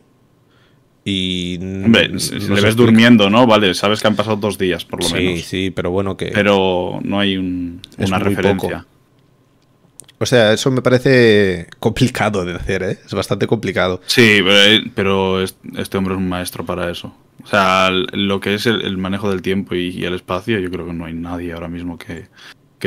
Y. 1.05 1.59
Hombre, 1.59 2.09
le 2.09 2.61
ves 2.61 2.77
durmiendo, 2.77 3.31
¿no? 3.31 3.47
Vale, 3.47 3.75
sabes 3.75 4.01
que 4.01 4.09
han 4.09 4.17
pasado 4.17 4.37
dos 4.37 4.59
días, 4.59 4.85
por 4.85 5.03
lo 5.03 5.09
menos. 5.11 5.41
Sí, 5.41 5.43
sí, 5.43 5.71
pero 5.71 5.91
bueno 5.91 6.17
que. 6.17 6.27
Pero 6.27 7.01
no 7.03 7.19
hay 7.19 7.39
una 7.39 8.19
referencia. 8.19 8.87
O 10.19 10.27
sea, 10.27 10.53
eso 10.53 10.71
me 10.71 10.83
parece 10.83 11.69
complicado 11.79 12.45
de 12.45 12.55
hacer, 12.55 12.83
¿eh? 12.83 12.99
Es 13.05 13.15
bastante 13.15 13.47
complicado. 13.47 14.01
Sí, 14.07 14.41
pero 14.95 15.43
este 15.43 15.97
hombre 15.97 16.15
es 16.15 16.19
un 16.19 16.29
maestro 16.29 16.67
para 16.67 16.91
eso. 16.91 17.15
O 17.43 17.47
sea, 17.47 17.91
lo 17.91 18.41
que 18.41 18.55
es 18.55 18.67
el, 18.67 18.99
manejo 18.99 19.31
del 19.31 19.43
tiempo 19.43 19.75
y, 19.77 20.05
el 20.05 20.15
espacio, 20.15 20.59
yo 20.59 20.71
creo 20.71 20.87
que 20.87 20.93
no 20.93 21.05
hay 21.05 21.15
nadie 21.15 21.53
ahora 21.53 21.69
mismo 21.69 21.97
que, 21.99 22.27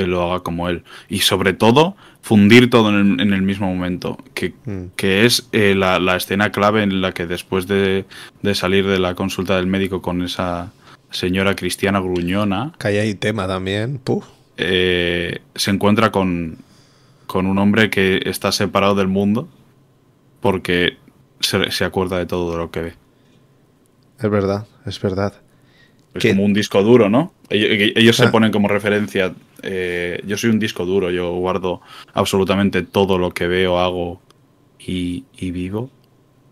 lo 0.05 0.23
haga 0.23 0.41
como 0.41 0.67
él. 0.67 0.83
Y 1.07 1.19
sobre 1.19 1.53
todo, 1.53 1.95
fundir 2.21 2.69
todo 2.69 2.89
en 2.89 3.19
el, 3.19 3.41
mismo 3.41 3.73
momento, 3.73 4.17
que, 4.33 4.53
mm. 4.65 4.87
es 4.97 5.47
eh, 5.53 5.73
la, 5.73 6.15
escena 6.17 6.51
clave 6.51 6.83
en 6.83 7.01
la 7.01 7.13
que 7.13 7.27
después 7.27 7.65
de, 7.65 8.05
salir 8.53 8.85
de 8.87 8.99
la 8.99 9.15
consulta 9.15 9.55
del 9.55 9.67
médico 9.67 10.01
con 10.01 10.21
esa 10.21 10.73
señora 11.11 11.55
cristiana 11.55 11.99
gruñona... 11.99 12.73
Que 12.77 12.89
hay 12.89 12.97
ahí 12.97 13.15
tema 13.15 13.47
también, 13.47 13.99
Puf. 13.99 14.25
Eh, 14.57 15.39
se 15.55 15.71
encuentra 15.71 16.11
con, 16.11 16.57
con 17.31 17.47
un 17.47 17.57
hombre 17.59 17.89
que 17.89 18.19
está 18.25 18.51
separado 18.51 18.93
del 18.93 19.07
mundo 19.07 19.47
porque 20.41 20.97
se, 21.39 21.85
acuerda 21.85 22.17
de 22.17 22.25
todo 22.25 22.57
lo 22.57 22.71
que 22.71 22.81
ve. 22.81 22.93
Es 24.19 24.29
verdad, 24.29 24.67
es 24.85 24.99
verdad. 24.99 25.35
Es 26.13 26.25
como 26.25 26.43
un 26.43 26.51
disco 26.51 26.83
duro, 26.83 27.09
¿no? 27.09 27.31
Ellos, 27.49 28.17
se 28.17 28.25
ah. 28.25 28.31
ponen 28.31 28.51
como 28.51 28.67
referencia. 28.67 29.33
Eh, 29.63 30.21
yo 30.27 30.35
soy 30.35 30.49
un 30.49 30.59
disco 30.59 30.85
duro, 30.85 31.09
yo 31.09 31.31
guardo 31.35 31.79
absolutamente 32.13 32.81
todo 32.81 33.17
lo 33.17 33.31
que 33.31 33.47
veo, 33.47 33.79
hago 33.79 34.21
y, 34.77 35.23
vivo. 35.39 35.89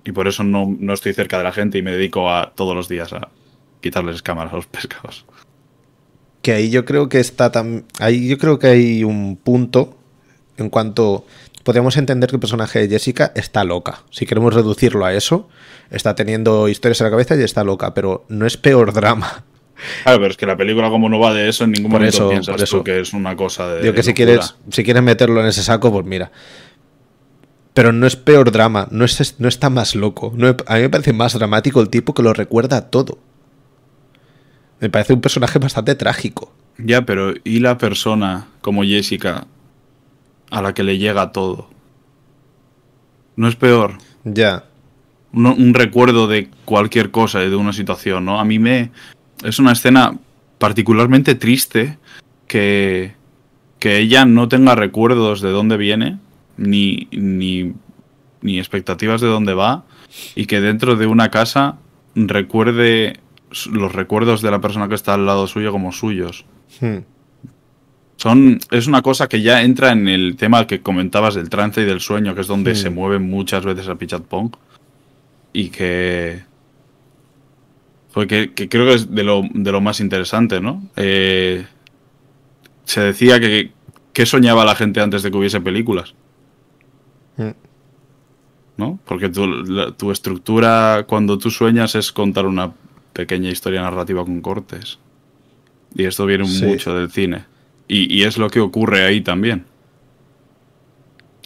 Y 0.06 0.14
por 0.14 0.30
eso 0.30 0.46
no, 0.46 0.74
no, 0.80 0.94
estoy 0.94 1.14
cerca 1.14 1.40
de 1.40 1.44
la 1.44 1.52
gente 1.52 1.78
y 1.78 1.82
me 1.82 1.92
dedico 1.92 2.32
a 2.32 2.54
todos 2.56 2.74
los 2.74 2.88
días 2.88 3.12
a 3.12 3.28
quitarles 3.82 4.22
cámaras 4.22 4.54
a 4.54 4.56
los 4.56 4.68
pescados. 4.68 5.26
Que 6.42 6.54
ahí 6.54 6.70
yo 6.70 6.86
creo 6.86 7.10
que 7.10 7.20
está 7.20 7.52
tan. 7.52 7.84
Ahí 8.00 8.30
yo 8.30 8.38
creo 8.38 8.60
que 8.60 8.68
hay 8.68 9.04
un 9.04 9.36
punto 9.36 9.99
en 10.64 10.70
cuanto 10.70 11.26
podemos 11.64 11.98
entender 11.98 12.30
que 12.30 12.36
el 12.36 12.40
personaje 12.40 12.80
de 12.80 12.90
Jessica 12.90 13.32
está 13.36 13.64
loca. 13.64 14.04
Si 14.10 14.26
queremos 14.26 14.54
reducirlo 14.54 15.06
a 15.06 15.14
eso, 15.14 15.50
está 15.92 16.16
teniendo 16.16 16.68
historias 16.68 17.02
en 17.02 17.06
la 17.06 17.12
cabeza 17.12 17.36
y 17.36 17.44
está 17.44 17.64
loca, 17.64 17.94
pero 17.94 18.26
no 18.30 18.46
es 18.46 18.58
peor 18.58 18.94
drama. 19.00 19.44
Claro, 20.04 20.20
pero 20.20 20.32
es 20.32 20.38
que 20.38 20.46
la 20.46 20.58
película 20.58 20.90
como 20.90 21.08
no 21.10 21.20
va 21.20 21.34
de 21.34 21.48
eso, 21.48 21.64
en 21.64 21.72
ningún 21.72 21.92
momento 21.92 22.30
piensas 22.30 22.62
eso. 22.62 22.84
que 22.84 23.00
es 23.00 23.14
una 23.14 23.36
cosa 23.36 23.68
de. 23.68 23.82
Digo 23.82 23.94
que 23.94 24.04
si 24.04 24.14
quieres, 24.14 24.56
si 24.72 24.84
quieres 24.84 25.04
meterlo 25.04 25.40
en 25.42 25.48
ese 25.48 25.64
saco, 25.64 25.92
pues 25.92 26.06
mira. 26.06 26.32
Pero 27.74 27.94
no 27.94 28.08
es 28.08 28.18
peor 28.18 28.52
drama, 28.52 28.88
no, 28.92 29.06
es, 29.06 29.36
no 29.40 29.48
está 29.48 29.70
más 29.70 29.96
loco. 29.96 30.34
a 30.66 30.76
mí 30.76 30.82
me 30.82 30.90
parece 30.90 31.14
más 31.14 31.34
dramático 31.34 31.80
el 31.80 31.90
tipo 31.90 32.14
que 32.14 32.24
lo 32.24 32.34
recuerda 32.34 32.90
todo. 32.90 33.20
Me 34.82 34.90
parece 34.90 35.14
un 35.14 35.22
personaje 35.22 35.60
bastante 35.60 35.96
trágico. 35.96 36.52
Ya, 36.78 37.04
pero 37.04 37.34
¿y 37.44 37.60
la 37.60 37.78
persona 37.78 38.48
como 38.62 38.84
Jessica 38.84 39.46
a 40.50 40.62
la 40.62 40.74
que 40.74 40.84
le 40.84 40.98
llega 40.98 41.32
todo. 41.32 41.70
No 43.36 43.48
es 43.48 43.56
peor. 43.56 43.98
Ya. 44.24 44.66
Un, 45.32 45.74
recuerdo 45.74 46.28
de 46.28 46.50
cualquier 46.66 47.12
cosa, 47.12 47.40
de 47.40 47.56
una 47.56 47.74
situación, 47.74 48.26
¿no? 48.26 48.40
A 48.40 48.46
mí 48.46 48.60
me. 48.60 48.92
Es 49.44 49.60
una 49.60 49.72
escena 49.72 50.18
particularmente 50.58 51.36
triste 51.36 51.98
que. 52.48 53.14
que 53.80 54.00
ella 54.00 54.26
no 54.26 54.50
tenga 54.50 54.76
recuerdos 54.76 55.42
de 55.42 55.52
dónde 55.52 55.78
viene, 55.78 56.18
ni, 56.58 57.08
ni, 57.12 57.74
ni 58.42 58.60
expectativas 58.60 59.22
de 59.22 59.28
dónde 59.28 59.54
va, 59.54 59.86
y 60.36 60.48
que 60.48 60.60
dentro 60.60 60.96
de 60.96 61.06
una 61.06 61.30
casa 61.30 61.78
recuerde 62.16 63.20
los 63.72 63.94
recuerdos 63.94 64.42
de 64.42 64.52
la 64.52 64.62
persona 64.62 64.88
que 64.88 64.96
está 64.96 65.14
al 65.14 65.26
lado 65.26 65.48
suyo 65.48 65.72
como 65.72 65.92
suyos. 65.92 66.46
Hmm. 66.82 67.00
Son, 68.20 68.60
es 68.72 68.86
una 68.86 69.02
cosa 69.02 69.30
que 69.30 69.42
ya 69.42 69.62
entra 69.62 69.94
en 69.94 70.10
el 70.10 70.36
tema 70.36 70.68
que 70.68 70.82
comentabas 70.82 71.36
del 71.36 71.50
trance 71.50 71.82
y 71.82 71.86
del 71.86 72.02
sueño, 72.02 72.36
que 72.36 72.42
es 72.42 72.48
donde 72.48 72.76
se 72.76 72.90
mueve 72.90 73.18
muchas 73.18 73.64
veces 73.64 73.88
a 73.88 73.96
Pichat 73.96 74.24
Pong. 74.24 74.52
Y 75.54 75.70
que. 75.70 76.44
Porque 78.14 78.52
creo 78.54 78.88
que 78.88 78.96
es 78.96 79.10
de 79.10 79.24
lo, 79.24 79.44
de 79.54 79.72
lo 79.72 79.80
más 79.80 80.02
interesante, 80.02 80.60
¿no? 80.60 80.86
Eh, 80.98 81.66
se 82.84 83.00
decía 83.00 83.40
que, 83.40 83.72
que 84.12 84.26
soñaba 84.26 84.66
la 84.66 84.76
gente 84.76 85.00
antes 85.00 85.24
de 85.24 85.32
que 85.32 85.38
hubiese 85.38 85.62
películas. 85.62 86.14
¿No? 88.76 89.00
Porque 89.06 89.30
tu, 89.30 89.94
tu 89.94 90.12
estructura 90.12 91.06
cuando 91.08 91.38
tú 91.38 91.52
sueñas 91.52 91.96
es 91.96 92.12
contar 92.12 92.46
una 92.46 92.74
pequeña 93.14 93.50
historia 93.50 93.82
narrativa 93.82 94.26
con 94.26 94.42
cortes. 94.42 95.00
Y 95.96 96.04
esto 96.04 96.26
viene 96.26 96.44
mucho 96.44 96.94
del 96.94 97.10
cine. 97.10 97.49
Y, 97.92 98.24
es 98.24 98.38
lo 98.38 98.52
que 98.52 98.60
ocurre 98.60 99.04
ahí 99.04 99.22
también. 99.22 99.66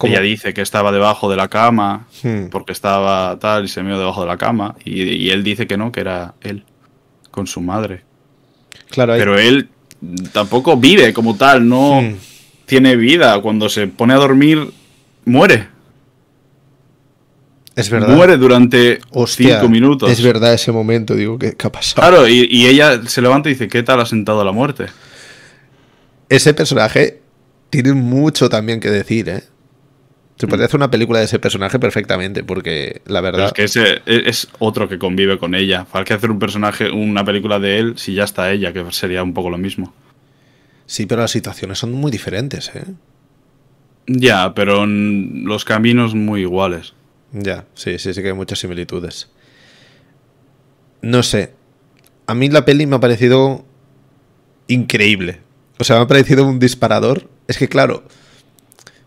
Ella 0.02 0.20
dice 0.20 0.54
que 0.54 0.60
estaba 0.60 0.92
debajo 0.92 1.32
de 1.32 1.38
la 1.38 1.48
cama, 1.48 2.08
hmm. 2.22 2.48
porque 2.52 2.74
estaba 2.74 3.40
tal 3.40 3.64
y 3.64 3.68
se 3.70 3.82
meó 3.82 3.98
debajo 3.98 4.22
de 4.22 4.28
la 4.28 4.38
cama. 4.38 4.76
Y, 4.84 5.30
él 5.30 5.42
dice 5.42 5.68
que 5.68 5.78
no, 5.78 5.94
que 5.94 6.02
era 6.02 6.34
él, 6.42 6.66
con 7.32 7.48
su 7.48 7.62
madre. 7.62 8.02
Claro, 8.90 9.14
Pero 9.18 9.40
él 9.40 9.70
tampoco 10.34 10.76
vive 10.76 11.14
como 11.14 11.38
tal, 11.38 11.66
no 11.66 12.02
hmm. 12.02 12.16
tiene 12.66 12.98
vida. 12.98 13.42
Cuando 13.42 13.70
se 13.70 13.88
pone 13.88 14.14
a 14.14 14.18
dormir, 14.18 14.70
muere. 15.24 15.70
Es 17.78 17.90
verdad. 17.90 18.18
Muere 18.18 18.36
durante 18.36 19.00
cinco 19.28 19.70
minutos. 19.70 20.12
Es 20.12 20.22
verdad 20.22 20.54
ese 20.54 20.74
momento, 20.74 21.16
digo, 21.16 21.40
¿qué, 21.40 21.56
ha 21.58 21.72
pasado? 21.72 22.02
Claro, 22.02 22.28
y, 22.28 22.50
y, 22.52 22.68
ella 22.68 23.02
se 23.08 23.22
levanta 23.22 23.48
y 23.48 23.54
dice, 23.54 23.70
¿qué 23.70 23.82
tal 23.82 24.02
ha 24.02 24.06
sentado 24.06 24.44
la 24.44 24.52
muerte? 24.52 24.88
Ese 26.36 26.54
personaje 26.54 27.22
tiene 27.70 27.94
mucho 27.94 28.50
también 28.50 28.80
que 28.80 28.90
decir, 28.90 29.30
¿eh? 29.30 29.44
Se 30.38 30.48
podría 30.48 30.66
hacer 30.66 30.78
una 30.78 30.90
película 30.90 31.20
de 31.20 31.26
ese 31.26 31.40
personaje 31.40 31.80
perfectamente, 31.80 32.44
porque 32.44 33.02
la 33.06 33.22
verdad. 33.22 33.46
es 33.48 33.54
que 33.54 33.64
ese 33.64 34.02
es 34.06 34.48
otro 34.60 34.90
que 34.90 34.98
convive 34.98 35.38
con 35.38 35.54
ella. 35.54 35.86
Para 35.86 36.04
que 36.04 36.14
hacer 36.14 36.32
un 36.32 36.40
personaje, 36.40 36.90
una 36.90 37.24
película 37.24 37.60
de 37.60 37.78
él, 37.78 37.94
si 37.98 38.16
ya 38.16 38.24
está 38.24 38.52
ella, 38.52 38.74
que 38.74 38.84
sería 38.92 39.24
un 39.24 39.34
poco 39.34 39.50
lo 39.52 39.58
mismo. 39.58 39.94
Sí, 40.88 41.06
pero 41.06 41.22
las 41.22 41.32
situaciones 41.32 41.78
son 41.78 41.94
muy 41.94 42.12
diferentes, 42.12 42.72
¿eh? 42.76 42.84
Ya, 44.08 44.54
pero 44.54 44.86
los 44.86 45.64
caminos 45.66 46.14
muy 46.14 46.42
iguales. 46.42 46.94
Ya, 47.32 47.66
sí, 47.74 47.98
sí, 48.00 48.14
sí 48.14 48.22
que 48.22 48.30
hay 48.30 48.34
muchas 48.34 48.60
similitudes. 48.60 49.30
No 51.02 51.24
sé. 51.24 51.54
A 52.28 52.34
mí 52.34 52.50
la 52.50 52.66
peli 52.66 52.86
me 52.86 52.96
ha 52.96 53.00
parecido 53.00 53.66
increíble. 54.68 55.43
O 55.80 55.84
sea, 55.84 55.98
me 55.98 56.04
ha 56.04 56.08
parecido 56.08 56.46
un 56.46 56.60
disparador. 56.60 57.30
Es 57.48 57.58
que, 57.58 57.68
claro, 57.68 58.04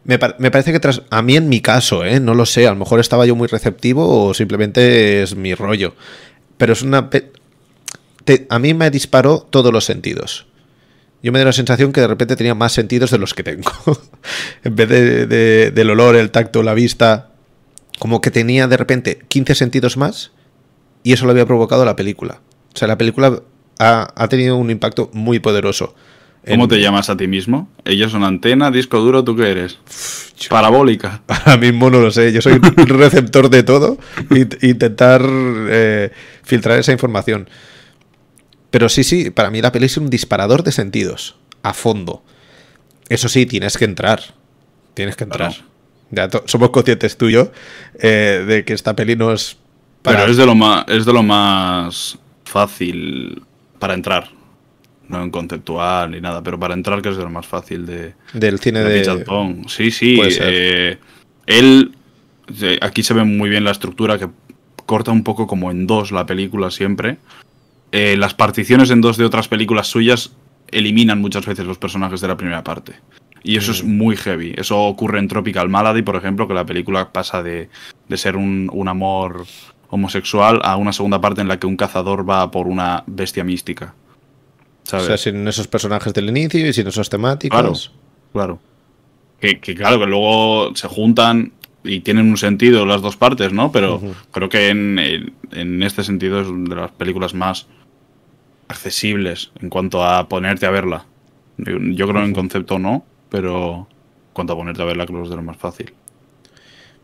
me, 0.06 0.18
parece 0.18 0.70
que 0.70 0.78
tras. 0.78 1.02
A 1.10 1.20
mí, 1.20 1.36
en 1.36 1.48
mi 1.48 1.60
caso, 1.60 2.04
¿eh? 2.04 2.20
no 2.20 2.34
lo 2.34 2.46
sé. 2.46 2.66
A 2.68 2.70
lo 2.70 2.76
mejor 2.76 3.00
estaba 3.00 3.26
yo 3.26 3.34
muy 3.34 3.48
receptivo 3.48 4.26
o 4.26 4.34
simplemente 4.34 5.22
es 5.22 5.34
mi 5.34 5.52
rollo. 5.54 5.94
Pero 6.56 6.74
es 6.74 6.82
una. 6.82 7.10
a 8.48 8.58
mí 8.60 8.74
me 8.74 8.90
disparó 8.90 9.40
todos 9.50 9.72
los 9.72 9.84
sentidos. 9.84 10.46
Yo 11.24 11.32
me 11.32 11.40
dio 11.40 11.46
la 11.46 11.52
sensación 11.52 11.92
que 11.92 12.00
de 12.00 12.06
repente 12.06 12.36
tenía 12.36 12.54
más 12.54 12.72
sentidos 12.72 13.10
de 13.10 13.18
los 13.18 13.34
que 13.34 13.42
tengo. 13.42 13.72
en 14.64 14.76
vez 14.76 14.88
de, 14.88 15.72
del 15.72 15.90
olor, 15.90 16.14
el 16.14 16.30
tacto, 16.30 16.62
la 16.62 16.74
vista. 16.74 17.32
Como 17.98 18.20
que 18.20 18.30
tenía 18.30 18.68
de 18.68 18.76
repente 18.76 19.18
15 19.26 19.56
sentidos 19.56 19.96
más. 19.96 20.30
Y 21.02 21.14
eso 21.14 21.24
lo 21.24 21.32
había 21.32 21.46
provocado 21.46 21.84
la 21.84 21.96
película. 21.96 22.42
O 22.74 22.78
sea, 22.78 22.86
la 22.86 22.98
película 22.98 23.42
ha, 23.80 24.12
ha 24.14 24.28
tenido 24.28 24.56
un 24.56 24.70
impacto 24.70 25.10
muy 25.12 25.40
poderoso. 25.40 25.96
¿Cómo 26.48 26.68
te 26.68 26.80
llamas 26.80 27.10
a 27.10 27.16
ti 27.16 27.26
mismo? 27.26 27.68
Ellos 27.84 28.12
son 28.12 28.22
antena, 28.22 28.70
disco 28.70 29.00
duro, 29.00 29.24
¿tú 29.24 29.34
qué 29.34 29.50
eres? 29.50 29.78
Parabólica. 30.48 31.22
Ahora 31.28 31.56
mismo 31.56 31.90
no 31.90 32.00
lo 32.00 32.10
sé. 32.10 32.32
Yo 32.32 32.40
soy 32.40 32.54
un 32.54 32.60
receptor 32.86 33.50
de 33.50 33.64
todo 33.64 33.98
e 34.30 34.46
intentar 34.68 35.22
eh, 35.28 36.10
filtrar 36.44 36.78
esa 36.78 36.92
información. 36.92 37.48
Pero 38.70 38.88
sí, 38.88 39.02
sí, 39.02 39.30
para 39.30 39.50
mí 39.50 39.60
la 39.60 39.72
peli 39.72 39.86
es 39.86 39.96
un 39.96 40.08
disparador 40.08 40.62
de 40.62 40.70
sentidos. 40.70 41.36
A 41.62 41.72
fondo. 41.72 42.22
Eso 43.08 43.28
sí, 43.28 43.46
tienes 43.46 43.76
que 43.76 43.84
entrar. 43.84 44.22
Tienes 44.94 45.16
que 45.16 45.24
entrar. 45.24 45.52
Ya 46.12 46.28
somos 46.44 46.70
conscientes 46.70 47.16
tú 47.16 47.28
y 47.28 47.32
yo 47.32 47.50
eh, 47.98 48.44
de 48.46 48.64
que 48.64 48.72
esta 48.72 48.94
peli 48.94 49.16
no 49.16 49.32
es. 49.32 49.56
Pero 50.02 50.26
es 50.26 50.36
de 50.36 50.46
lo 50.46 50.54
más, 50.54 50.84
es 50.86 51.04
de 51.04 51.12
lo 51.12 51.24
más 51.24 52.16
fácil 52.44 53.42
para 53.80 53.94
entrar 53.94 54.36
no 55.08 55.22
en 55.22 55.30
conceptual 55.30 56.10
ni 56.10 56.20
nada, 56.20 56.42
pero 56.42 56.58
para 56.58 56.74
entrar 56.74 57.02
que 57.02 57.10
es 57.10 57.16
de 57.16 57.24
lo 57.24 57.30
más 57.30 57.46
fácil 57.46 57.86
de 57.86 58.14
del 58.32 58.58
cine 58.58 58.80
de, 58.80 59.24
Sí, 59.68 59.90
sí. 59.90 60.20
Eh, 60.40 60.98
él 61.46 61.92
aquí 62.80 63.02
se 63.02 63.14
ve 63.14 63.24
muy 63.24 63.48
bien 63.48 63.64
la 63.64 63.70
estructura 63.70 64.18
que 64.18 64.28
corta 64.86 65.10
un 65.10 65.24
poco 65.24 65.46
como 65.46 65.70
en 65.70 65.86
dos 65.86 66.12
la 66.12 66.26
película 66.26 66.70
siempre. 66.70 67.18
Eh, 67.92 68.16
las 68.16 68.34
particiones 68.34 68.90
en 68.90 69.00
dos 69.00 69.16
de 69.16 69.24
otras 69.24 69.48
películas 69.48 69.86
suyas 69.86 70.32
eliminan 70.68 71.20
muchas 71.20 71.46
veces 71.46 71.66
los 71.66 71.78
personajes 71.78 72.20
de 72.20 72.28
la 72.28 72.36
primera 72.36 72.64
parte. 72.64 72.94
Y 73.42 73.56
eso 73.56 73.70
es 73.70 73.84
mm. 73.84 73.96
muy 73.96 74.16
heavy. 74.16 74.54
Eso 74.56 74.78
ocurre 74.80 75.18
en 75.18 75.28
Tropical 75.28 75.68
Malady, 75.68 76.02
por 76.02 76.16
ejemplo, 76.16 76.48
que 76.48 76.54
la 76.54 76.66
película 76.66 77.12
pasa 77.12 77.42
de, 77.42 77.68
de 78.08 78.16
ser 78.16 78.36
un, 78.36 78.68
un 78.72 78.88
amor 78.88 79.46
homosexual 79.88 80.60
a 80.64 80.76
una 80.76 80.92
segunda 80.92 81.20
parte 81.20 81.40
en 81.40 81.48
la 81.48 81.58
que 81.58 81.66
un 81.66 81.76
cazador 81.76 82.28
va 82.28 82.50
por 82.50 82.66
una 82.66 83.04
bestia 83.06 83.44
mística. 83.44 83.94
O 84.92 85.00
sea, 85.00 85.16
sin 85.16 85.46
esos 85.48 85.66
personajes 85.66 86.12
del 86.14 86.28
inicio 86.28 86.66
y 86.66 86.72
sin 86.72 86.86
esos 86.86 87.08
temáticos. 87.10 87.92
Claro, 88.32 88.58
claro. 88.60 88.60
Que, 89.40 89.58
claro, 89.74 89.98
que 90.00 90.06
luego 90.06 90.74
se 90.74 90.88
juntan 90.88 91.52
y 91.84 92.00
tienen 92.00 92.28
un 92.28 92.36
sentido 92.36 92.86
las 92.86 93.02
dos 93.02 93.16
partes, 93.16 93.52
¿no? 93.52 93.70
Pero 93.70 94.00
creo 94.30 94.48
que 94.48 94.68
en, 94.68 95.82
este 95.82 96.04
sentido 96.04 96.40
es 96.40 96.48
de 96.48 96.74
las 96.74 96.90
películas 96.92 97.34
más 97.34 97.66
accesibles 98.68 99.52
en 99.60 99.70
cuanto 99.70 100.04
a 100.04 100.28
ponerte 100.28 100.66
a 100.66 100.70
verla. 100.70 101.06
Yo 101.58 102.08
creo 102.08 102.24
en 102.24 102.32
concepto 102.32 102.78
no, 102.78 103.04
pero 103.28 103.88
en 103.88 104.32
cuanto 104.32 104.52
a 104.52 104.56
ponerte 104.56 104.82
a 104.82 104.86
verla 104.86 105.06
creo 105.06 105.20
que 105.20 105.24
es 105.24 105.30
de 105.30 105.36
lo 105.36 105.42
más 105.42 105.56
fácil. 105.56 105.92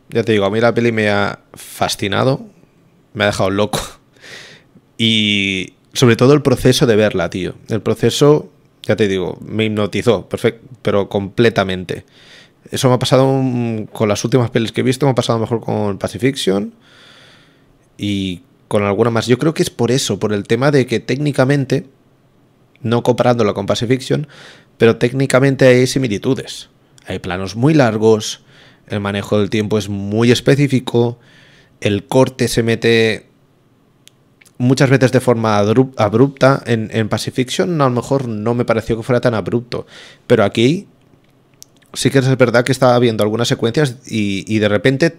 Ya 0.08 0.22
te 0.24 0.32
digo, 0.32 0.44
a 0.44 0.50
mí 0.50 0.60
la 0.60 0.74
peli 0.74 0.92
me 0.92 1.08
ha 1.08 1.40
fascinado, 1.54 2.44
me 3.14 3.24
ha 3.24 3.28
dejado 3.28 3.50
loco. 3.50 3.80
Y 4.98 5.72
sobre 5.92 6.16
todo 6.16 6.34
el 6.34 6.42
proceso 6.42 6.86
de 6.86 6.96
verla, 6.96 7.30
tío. 7.30 7.54
El 7.68 7.82
proceso, 7.82 8.50
ya 8.82 8.96
te 8.96 9.08
digo, 9.08 9.38
me 9.44 9.64
hipnotizó, 9.64 10.28
perfecto, 10.28 10.66
pero 10.82 11.08
completamente. 11.08 12.04
Eso 12.70 12.88
me 12.88 12.94
ha 12.94 12.98
pasado 12.98 13.26
con 13.92 14.08
las 14.08 14.24
últimas 14.24 14.50
pelis 14.50 14.72
que 14.72 14.80
he 14.80 14.84
visto, 14.84 15.06
me 15.06 15.12
ha 15.12 15.16
pasado 15.16 15.38
mejor 15.38 15.60
con 15.60 15.98
Pacifiction 15.98 16.74
y 17.98 18.42
con 18.68 18.84
alguna 18.84 19.10
más. 19.10 19.26
Yo 19.26 19.38
creo 19.38 19.52
que 19.52 19.62
es 19.62 19.70
por 19.70 19.90
eso, 19.90 20.18
por 20.18 20.32
el 20.32 20.44
tema 20.44 20.70
de 20.70 20.86
que 20.86 21.00
técnicamente, 21.00 21.86
no 22.80 23.02
comparándolo 23.02 23.52
con 23.52 23.66
Pacifiction, 23.66 24.28
pero 24.78 24.96
técnicamente 24.96 25.66
hay 25.66 25.86
similitudes. 25.86 26.70
Hay 27.06 27.18
planos 27.18 27.56
muy 27.56 27.74
largos, 27.74 28.42
el 28.86 29.00
manejo 29.00 29.38
del 29.38 29.50
tiempo 29.50 29.76
es 29.76 29.88
muy 29.88 30.30
específico, 30.30 31.18
el 31.80 32.06
corte 32.06 32.48
se 32.48 32.62
mete 32.62 33.26
muchas 34.62 34.88
veces 34.88 35.12
de 35.12 35.20
forma 35.20 35.58
abrupta. 35.58 36.62
En, 36.66 36.90
en 36.92 37.08
Pacifiction 37.08 37.80
a 37.80 37.84
lo 37.84 37.90
mejor 37.90 38.28
no 38.28 38.54
me 38.54 38.64
pareció 38.64 38.96
que 38.96 39.02
fuera 39.02 39.20
tan 39.20 39.34
abrupto, 39.34 39.86
pero 40.26 40.44
aquí 40.44 40.86
sí 41.94 42.10
que 42.10 42.18
es 42.18 42.36
verdad 42.36 42.64
que 42.64 42.72
estaba 42.72 42.98
viendo 42.98 43.22
algunas 43.22 43.48
secuencias 43.48 43.96
y, 44.06 44.58
de 44.58 44.68
repente 44.68 45.16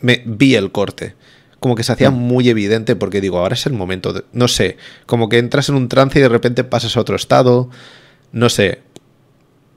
me 0.00 0.22
vi 0.24 0.54
el 0.54 0.72
corte. 0.72 1.14
Como 1.58 1.74
que 1.74 1.82
se 1.82 1.92
hacía 1.92 2.10
mm. 2.10 2.14
muy 2.14 2.48
evidente 2.48 2.96
porque 2.96 3.20
digo, 3.20 3.38
ahora 3.38 3.54
es 3.54 3.66
el 3.66 3.74
momento, 3.74 4.12
de, 4.12 4.24
no 4.32 4.48
sé, 4.48 4.78
como 5.06 5.28
que 5.28 5.38
entras 5.38 5.68
en 5.68 5.74
un 5.74 5.88
trance 5.88 6.18
y 6.18 6.22
de 6.22 6.28
repente 6.28 6.64
pasas 6.64 6.96
a 6.96 7.00
otro 7.00 7.16
estado, 7.16 7.68
no 8.32 8.48
sé. 8.48 8.80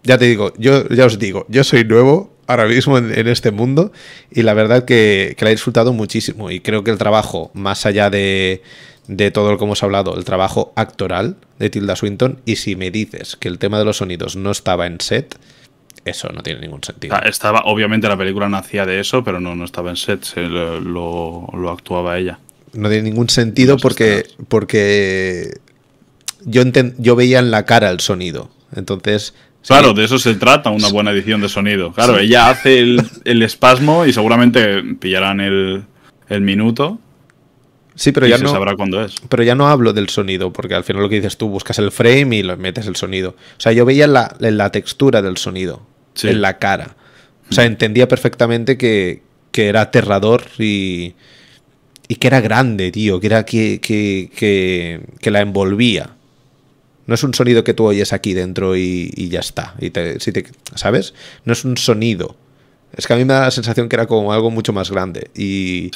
Ya 0.04 0.18
te 0.18 0.26
digo, 0.26 0.54
yo 0.58 0.88
ya 0.90 1.06
os 1.06 1.20
digo, 1.20 1.46
yo 1.50 1.64
soy 1.64 1.84
nuevo, 1.84 2.33
ahora 2.48 2.66
mismo 2.66 2.98
en, 2.98 3.28
este 3.28 3.52
mundo 3.52 3.91
y 4.32 4.44
la 4.44 4.54
verdad 4.54 4.86
que, 4.86 5.36
que, 5.38 5.46
la 5.46 5.52
he 5.52 5.54
disfrutado 5.54 5.94
muchísimo 5.94 6.52
y 6.52 6.60
creo 6.60 6.84
que 6.84 6.91
el 6.91 6.98
trabajo, 6.98 7.52
más 7.54 7.86
allá 7.86 8.10
de, 8.10 8.62
de 9.08 9.32
todo 9.32 9.52
lo 9.52 9.58
que 9.58 9.66
hemos 9.66 9.84
hablado, 9.84 10.16
el 10.16 10.24
trabajo 10.24 10.74
actoral 10.76 11.36
de 11.60 11.70
Tilda 11.70 11.96
Swinton 11.96 12.39
y 12.46 12.58
si 12.58 12.76
me 12.76 12.91
dices 12.91 13.36
que 13.36 13.48
el 13.48 13.60
tema 13.60 13.80
de 13.80 13.86
los 13.86 13.98
sonidos 13.98 14.36
no 14.36 14.52
estaba 14.52 14.86
en 14.88 15.00
set, 15.02 15.38
Eso 16.06 16.30
no 16.30 16.41
tiene 16.44 16.62
ningún 16.62 16.84
sentido. 16.84 17.18
Estaba, 17.24 17.62
obviamente 17.66 18.08
la 18.08 18.18
película 18.18 18.50
nacía 18.50 18.86
de 18.86 19.00
eso, 19.00 19.24
pero 19.24 19.39
no, 19.39 19.56
no 19.56 19.66
estaba 19.66 19.89
en 19.89 19.98
set, 19.98 20.26
lo, 20.36 20.82
lo, 21.54 21.70
actuaba 21.72 22.18
ella. 22.18 22.39
No 22.74 22.89
tiene 22.89 23.04
ningún 23.04 23.30
sentido 23.30 23.78
porque, 23.78 24.26
porque 24.48 25.60
yo, 26.44 26.64
yo 26.98 27.16
veía 27.16 27.39
en 27.39 27.52
la 27.52 27.66
cara 27.66 27.89
el 27.89 28.00
sonido. 28.00 28.50
Entonces. 28.76 29.34
Claro, 29.66 29.93
de 29.93 30.03
eso 30.03 30.20
se 30.20 30.36
trata 30.36 30.70
una 30.70 30.89
buena 30.89 31.11
edición 31.11 31.41
de 31.41 31.49
sonido. 31.49 31.93
Claro, 31.93 32.20
ella 32.20 32.49
hace 32.49 32.80
el, 32.80 33.41
espasmo 33.41 34.05
y 34.05 34.14
seguramente 34.14 34.84
pillarán 34.99 35.39
el, 35.39 35.84
el 36.30 36.41
minuto 36.41 36.99
Sí, 37.95 38.11
pero 38.11 38.26
ya 38.26 38.38
se 38.38 38.43
no. 38.43 38.51
sabrá 38.51 38.76
cuándo 38.76 39.03
es. 39.03 39.16
Pero 39.30 39.43
ya 39.43 39.55
no 39.55 39.68
hablo 39.68 39.93
del 39.93 40.09
sonido, 40.09 40.51
porque 40.51 40.74
al 40.74 40.84
final 40.84 41.03
lo 41.03 41.09
que 41.09 41.16
dices 41.16 41.38
tú, 41.38 41.49
buscas 41.49 41.78
el 41.80 41.91
frame 41.91 42.38
y 42.38 42.43
lo 42.43 42.57
metes 42.57 42.88
el 42.88 42.95
sonido. 42.95 43.32
O 43.32 43.59
sea, 43.59 43.72
yo 43.72 43.86
veía 43.86 44.07
la, 44.07 44.36
la 44.39 44.72
textura 44.72 45.22
del 45.22 45.38
sonido, 45.38 45.86
en 46.24 46.41
la 46.41 46.57
cara. 46.57 46.95
O 47.49 47.53
sea, 47.53 47.66
entendía 47.66 48.07
perfectamente 48.07 48.78
que, 48.78 49.22
era 49.55 49.82
aterrador 49.82 50.43
y, 50.57 51.14
y 52.07 52.16
que 52.16 52.28
era 52.28 52.41
grande, 52.41 52.91
tío, 52.91 53.20
que 53.20 53.28
era 53.28 53.45
que, 53.45 53.80
que, 53.80 55.30
la 55.32 55.41
envolvía. 55.41 56.11
No 57.06 57.16
es 57.16 57.24
un 57.24 57.34
sonido 57.34 57.64
que 57.64 57.74
tú 57.74 57.86
oyes 57.86 58.14
aquí 58.14 58.34
dentro 58.34 58.78
y, 58.78 59.12
ya 59.30 59.39
está. 59.39 59.76
Y 59.80 59.89
te, 59.89 60.20
si 60.20 60.32
te, 60.32 60.45
¿Sabes? 60.76 61.14
No 61.45 61.54
es 61.54 61.66
un 61.66 61.78
sonido. 61.78 62.36
Es 62.95 63.08
que 63.08 63.14
a 63.14 63.18
mí 63.18 63.26
me 63.26 63.34
da 63.34 63.41
la 63.41 63.51
sensación 63.51 63.89
que 63.89 63.95
era 63.95 64.06
como 64.06 64.32
algo 64.32 64.51
mucho 64.51 64.72
más 64.72 64.91
grande. 64.91 65.30
Y, 65.36 65.91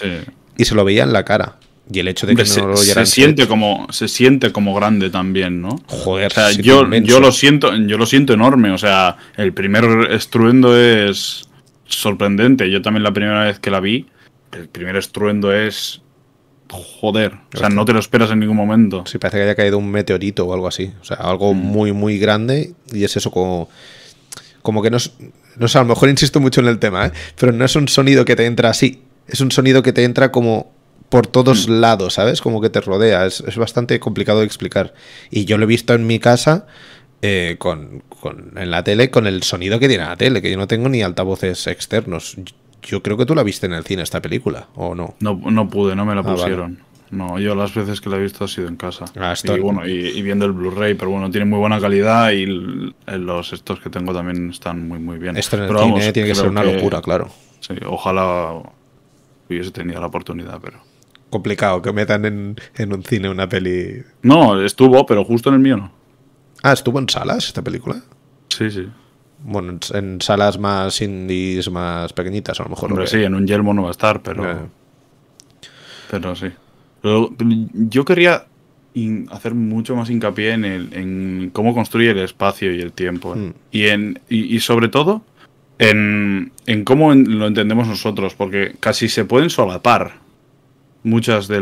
y 0.58 0.66
se 0.66 0.76
lo 0.76 0.84
veía 0.84 1.04
en 1.04 1.14
la 1.14 1.24
cara. 1.24 1.58
Y 1.92 2.00
el 2.00 2.08
hecho 2.10 2.28
de 2.28 2.36
que 2.36 2.44
no 2.44 2.68
lo 2.68 2.78
se 2.78 3.06
siente 3.06 3.48
como 3.48 3.88
Se 3.92 4.08
siente 4.08 4.52
como 4.52 4.74
grande 4.74 5.10
también, 5.10 5.62
¿no? 5.62 5.82
Joder, 5.88 6.32
o 6.32 6.36
sea, 6.36 6.52
yo, 6.52 6.90
yo, 6.98 7.20
lo 7.20 7.32
siento, 7.32 7.74
yo 7.76 7.98
lo 7.98 8.06
siento 8.06 8.34
enorme. 8.34 8.72
O 8.72 8.78
sea, 8.78 9.18
el 9.38 9.54
primer 9.54 10.12
estruendo 10.12 10.78
es 10.78 11.48
sorprendente. 11.86 12.70
Yo 12.70 12.82
también 12.82 13.04
la 13.04 13.14
primera 13.14 13.46
vez 13.46 13.60
que 13.60 13.72
la 13.72 13.80
vi, 13.80 14.06
el 14.52 14.68
primer 14.68 14.98
estruendo 14.98 15.54
es. 15.54 16.02
Joder. 16.70 17.34
O 17.54 17.58
sea, 17.58 17.70
no 17.70 17.86
te 17.86 17.94
lo 17.94 18.00
esperas 18.00 18.32
en 18.32 18.40
ningún 18.40 18.58
momento. 18.58 19.04
Sí, 19.06 19.18
parece 19.18 19.38
que 19.38 19.44
haya 19.44 19.56
caído 19.56 19.78
un 19.78 19.90
meteorito 19.90 20.46
o 20.46 20.54
algo 20.54 20.68
así. 20.68 20.92
O 21.02 21.04
sea, 21.04 21.18
algo 21.18 21.54
mm. 21.54 21.58
muy, 21.58 21.92
muy 21.94 22.20
grande. 22.20 22.74
Y 22.92 23.04
es 23.04 23.16
eso 23.16 23.32
como. 23.32 23.70
Como 24.62 24.82
que 24.82 24.90
no 24.90 24.98
es. 24.98 25.12
No 25.58 25.68
sé, 25.68 25.78
a 25.78 25.82
lo 25.82 25.88
mejor 25.88 26.10
insisto 26.10 26.40
mucho 26.40 26.62
en 26.62 26.68
el 26.68 26.80
tema, 26.80 27.08
¿eh? 27.08 27.12
Pero 27.40 27.52
no 27.52 27.66
es 27.66 27.76
un 27.76 27.88
sonido 27.88 28.26
que 28.26 28.36
te 28.36 28.46
entra 28.46 28.70
así. 28.70 29.02
Es 29.28 29.42
un 29.42 29.52
sonido 29.52 29.82
que 29.82 29.94
te 29.94 30.04
entra 30.04 30.32
como 30.32 30.72
por 31.10 31.28
todos 31.28 31.68
mm. 31.68 31.80
lados, 31.80 32.16
¿sabes? 32.16 32.42
Como 32.42 32.62
que 32.62 32.70
te 32.70 32.82
rodea. 32.82 33.26
Es, 33.26 33.56
bastante 33.56 34.00
complicado 34.00 34.40
de 34.40 34.46
explicar. 34.46 34.94
Y 35.32 35.46
yo 35.46 35.58
lo 35.58 35.64
he 35.64 35.68
visto 35.68 35.94
en 35.94 36.06
mi 36.06 36.20
casa 36.20 36.68
eh, 37.22 37.56
con, 37.58 38.04
en 38.56 38.72
la 38.72 38.84
tele 38.84 39.10
con 39.10 39.26
el 39.26 39.44
sonido 39.44 39.80
que 39.80 39.88
tiene 39.88 40.04
la 40.04 40.16
tele, 40.16 40.42
que 40.42 40.52
yo 40.52 40.58
no 40.58 40.68
tengo 40.68 40.90
ni 40.90 41.02
altavoces 41.02 41.68
externos. 41.68 42.38
Yo 42.84 43.04
creo 43.04 43.18
que 43.18 43.26
tú 43.26 43.36
la 43.36 43.44
viste 43.44 43.66
en 43.66 43.74
el 43.74 43.84
cine 43.84 44.04
esta 44.04 44.22
película, 44.22 44.68
¿o 44.76 44.96
no? 44.96 45.16
No, 45.20 45.36
no 45.36 45.70
pude, 45.70 45.96
no 45.96 46.06
me 46.06 46.16
la 46.16 46.22
ah, 46.22 46.36
pusieron. 46.36 46.80
No, 47.10 47.40
yo 47.40 47.56
las 47.56 47.74
veces 47.74 48.02
que 48.02 48.10
la 48.10 48.18
he 48.18 48.22
visto 48.22 48.44
ha 48.44 48.48
sido 48.48 48.68
en 48.68 48.76
casa. 48.76 49.06
Ah, 49.18 49.34
y 49.42 49.60
bueno, 49.60 49.88
y, 49.88 50.22
viendo 50.22 50.46
el 50.46 50.52
Blu-ray, 50.52 50.96
pero 50.96 51.12
bueno, 51.12 51.30
tiene 51.30 51.46
muy 51.46 51.60
buena 51.60 51.80
calidad 51.80 52.32
y 52.32 52.46
los 52.46 53.54
estos 53.54 53.80
que 53.80 53.90
tengo 53.90 54.14
también 54.14 54.50
están 54.50 54.88
muy 54.88 55.00
muy 55.00 55.18
bien. 55.18 55.38
Esto 55.38 55.58
en 55.58 55.64
el 55.64 55.78
cine 55.78 56.14
tiene 56.14 56.30
que 56.30 56.36
ser 56.36 56.50
una 56.50 56.64
locura, 56.64 57.02
claro. 57.02 57.30
Sí, 57.62 57.74
ojalá 57.86 58.62
hubiese 59.50 59.72
tenido 59.72 60.02
la 60.02 60.08
oportunidad, 60.08 60.60
pero 60.62 60.80
complicado 61.30 61.82
que 61.82 61.92
metan 61.94 62.26
en, 62.26 62.56
en, 62.76 62.94
un 62.94 63.04
cine 63.04 63.30
una 63.30 63.48
peli. 63.48 64.04
No, 64.22 64.62
estuvo, 64.62 65.06
pero 65.06 65.24
justo 65.24 65.50
en 65.50 65.56
el 65.56 65.62
mío 65.62 65.78
no. 65.78 65.92
Ah, 66.64 66.74
¿estuvo 66.74 67.00
en 67.00 67.10
salas 67.10 67.48
esta 67.48 67.62
película? 67.62 68.02
Sí, 68.50 68.70
sí. 68.72 68.88
Bueno, 69.44 69.80
en, 69.94 70.22
salas 70.22 70.58
más 70.58 71.02
indies, 71.02 71.70
más 71.70 72.14
pequeñitas, 72.14 72.60
a 72.60 72.64
lo 72.64 72.70
mejor. 72.70 72.92
Hombre, 72.92 73.08
sí, 73.08 73.24
en 73.24 73.36
un 73.36 73.46
yelmo 73.46 73.74
no 73.74 73.84
va 73.84 73.90
a 73.90 73.92
estar, 73.92 74.22
pero. 74.22 74.52
Eh. 74.52 74.58
Pero 76.10 76.36
sí. 76.36 76.48
yo 77.04 78.06
quería 78.06 78.46
hacer 79.30 79.54
mucho 79.54 79.96
más 79.96 80.10
hincapié 80.10 80.54
en, 80.54 80.66
el, 80.66 80.94
en 80.94 81.50
cómo 81.54 81.74
construye 81.74 82.12
el 82.12 82.20
espacio 82.20 82.74
y 82.74 82.82
el 82.82 82.94
tiempo. 82.94 83.36
Hmm. 83.36 83.54
Y, 83.72 83.88
en, 83.88 84.20
y, 84.30 84.60
sobre 84.60 84.88
todo 84.88 85.22
en, 85.78 86.52
en 86.66 86.84
cómo 86.84 87.14
lo 87.14 87.48
entendemos 87.48 87.88
nosotros, 87.88 88.34
porque 88.34 88.76
casi 88.80 89.10
se 89.10 89.26
pueden 89.26 89.50
solapar 89.50 90.14
muchas 91.04 91.48
de, 91.48 91.62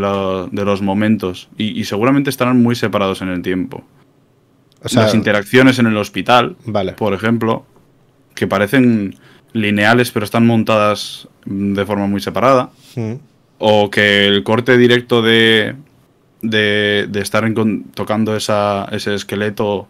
de 0.52 0.66
los 0.66 0.82
momentos 0.82 1.50
y, 1.58 1.84
seguramente 1.84 2.30
estarán 2.30 2.62
muy 2.62 2.76
separados 2.76 3.22
en 3.22 3.30
el 3.30 3.42
tiempo. 3.42 3.84
Las 4.94 5.16
interacciones 5.16 5.80
en 5.80 5.88
el 5.88 5.98
hospital, 5.98 6.56
vale. 6.66 6.94
por 6.94 7.14
ejemplo, 7.14 7.66
que 8.36 8.48
parecen 8.48 9.16
lineales 9.54 10.12
pero 10.12 10.26
están 10.26 10.46
montadas 10.46 11.28
de 11.46 11.86
forma 11.86 12.08
muy 12.08 12.22
separada. 12.22 12.70
Mm. 12.96 13.14
O 13.58 13.90
que 13.90 14.28
el 14.28 14.44
corte 14.44 14.78
directo 14.78 15.22
de, 15.22 15.76
de, 16.42 17.08
estar 17.16 17.50
tocando 17.94 18.36
esa, 18.36 18.86
ese 18.92 19.16
esqueleto 19.16 19.88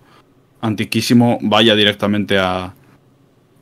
antiquísimo 0.62 1.40
vaya 1.42 1.76
directamente 1.76 2.38
a, 2.38 2.74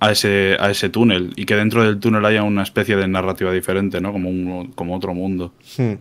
a 0.01 0.11
ese, 0.11 0.57
a 0.59 0.69
ese 0.69 0.89
túnel 0.89 1.31
y 1.37 1.45
que 1.45 1.55
dentro 1.55 1.85
del 1.85 1.99
túnel 1.99 2.25
haya 2.25 2.43
una 2.43 2.63
especie 2.63 2.97
de 2.97 3.07
narrativa 3.07 3.53
diferente, 3.53 4.01
¿no? 4.01 4.11
Como, 4.11 4.29
un, 4.29 4.73
como 4.75 4.95
otro 4.95 5.13
mundo. 5.13 5.53
Hmm. 5.77 5.93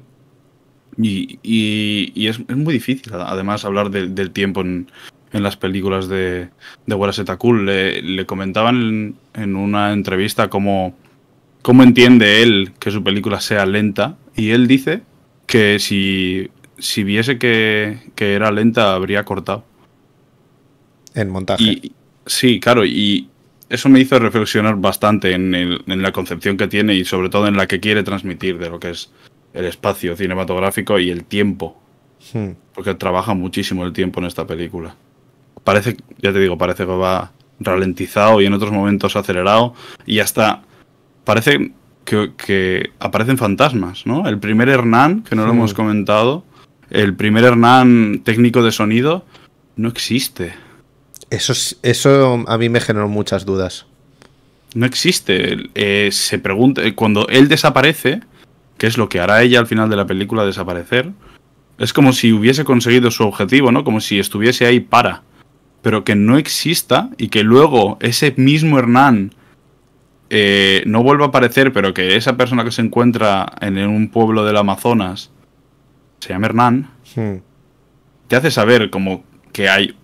Y, 1.00 1.38
y, 1.42 2.26
es, 2.26 2.40
muy 2.48 2.74
difícil, 2.74 3.12
además, 3.14 3.64
hablar 3.64 3.90
del 3.90 4.30
tiempo 4.32 4.60
en, 4.60 4.88
en, 5.32 5.42
las 5.42 5.56
películas 5.56 6.08
de, 6.08 6.48
de 6.86 7.36
Cool. 7.38 7.66
Le, 7.66 8.02
le, 8.02 8.26
comentaban 8.26 9.14
en, 9.34 9.56
una 9.56 9.92
entrevista 9.92 10.48
cómo, 10.48 10.96
cómo 11.62 11.82
entiende 11.82 12.42
él 12.42 12.72
que 12.78 12.90
su 12.90 13.02
película 13.02 13.40
sea 13.40 13.66
lenta 13.66 14.16
y 14.36 14.50
él 14.50 14.66
dice 14.66 15.02
que 15.46 15.78
si, 15.78 16.50
si 16.78 17.04
viese 17.04 17.38
que, 17.38 17.98
que 18.14 18.34
era 18.34 18.50
lenta 18.50 18.94
habría 18.94 19.24
cortado. 19.24 19.64
En 21.14 21.30
montaje. 21.30 21.62
Y, 21.62 21.92
sí, 22.26 22.60
claro, 22.60 22.84
y, 22.84 23.28
eso 23.72 23.88
me 23.88 24.00
hizo 24.00 24.18
reflexionar 24.18 24.76
bastante 24.76 25.32
en, 25.32 25.80
la 25.86 26.12
concepción 26.12 26.58
que 26.58 26.68
tiene 26.68 26.94
y 26.94 27.06
sobre 27.06 27.30
todo 27.30 27.48
en 27.48 27.56
la 27.56 27.66
que 27.66 27.80
quiere 27.80 28.02
transmitir 28.02 28.58
de 28.58 28.68
lo 28.68 28.78
que 28.78 28.90
es 28.90 29.10
el 29.54 29.64
espacio 29.64 30.14
cinematográfico 30.14 30.98
y 30.98 31.08
el 31.08 31.24
tiempo. 31.24 31.80
Hmm. 32.34 32.50
Porque 32.74 32.94
trabaja 32.94 33.32
muchísimo 33.32 33.86
el 33.86 33.94
tiempo 33.94 34.20
en 34.20 34.26
esta 34.26 34.46
película. 34.46 34.94
Parece, 35.64 35.96
ya 36.20 36.32
te 36.32 36.40
digo, 36.40 36.58
parece 36.58 36.84
que 36.86 36.92
va 36.92 37.32
ralentizado 37.60 38.40
y 38.40 38.46
en 38.46 38.54
otros 38.54 38.72
momentos 38.72 39.16
acelerado 39.16 39.74
y 40.06 40.18
hasta 40.18 40.62
parece 41.24 41.72
que, 42.04 42.90
aparecen 42.98 43.38
fantasmas, 43.38 44.06
¿no? 44.06 44.28
El 44.28 44.38
primer 44.38 44.68
Hernán, 44.68 45.22
que 45.22 45.36
no 45.36 45.46
lo 45.46 45.52
hemos 45.52 45.72
comentado, 45.72 46.44
el 46.90 47.14
primer 47.14 47.44
Hernán 47.44 48.22
técnico 48.24 48.62
de 48.62 48.72
sonido, 48.72 49.24
no 49.76 49.88
existe. 49.88 50.54
Eso, 51.30 51.54
eso 51.82 52.44
a 52.46 52.58
mí 52.58 52.68
me 52.68 52.80
generó 52.80 53.08
muchas 53.08 53.46
dudas. 53.46 53.86
No 54.74 54.84
existe. 54.84 55.70
Eh, 55.74 56.10
se 56.12 56.38
pregunta. 56.38 56.82
Eh, 56.82 56.94
cuando 56.94 57.26
él 57.28 57.48
desaparece, 57.48 58.20
que 58.76 58.86
es 58.86 58.98
lo 58.98 59.08
que 59.08 59.20
hará 59.20 59.42
ella 59.42 59.60
al 59.60 59.66
final 59.66 59.88
de 59.88 59.96
la 59.96 60.06
película 60.06 60.44
desaparecer, 60.44 61.10
es 61.78 61.92
como 61.92 62.12
si 62.12 62.32
hubiese 62.32 62.64
conseguido 62.64 63.10
su 63.10 63.24
objetivo, 63.24 63.72
¿no? 63.72 63.84
Como 63.84 64.00
si 64.00 64.18
estuviese 64.18 64.66
ahí 64.66 64.80
para. 64.80 65.22
Pero 65.82 66.04
que 66.04 66.14
no 66.14 66.38
exista 66.38 67.10
y 67.18 67.28
que 67.28 67.42
luego 67.42 67.98
ese 68.00 68.32
mismo 68.36 68.78
Hernán 68.78 69.34
eh, 70.30 70.82
no 70.86 71.02
vuelva 71.02 71.26
a 71.26 71.28
aparecer, 71.28 71.72
pero 71.72 71.92
que 71.92 72.16
esa 72.16 72.36
persona 72.36 72.64
que 72.64 72.70
se 72.70 72.80
encuentra 72.80 73.52
en 73.60 73.78
un 73.78 74.08
pueblo 74.08 74.44
del 74.44 74.56
Amazonas 74.56 75.30
se 76.20 76.30
llama 76.30 76.46
Hernán, 76.46 76.90
hmm. 77.16 77.36
te 78.28 78.36
hace 78.36 78.50
saber 78.50 78.90
como 78.90 79.24
que 79.52 79.68
hay 79.68 79.96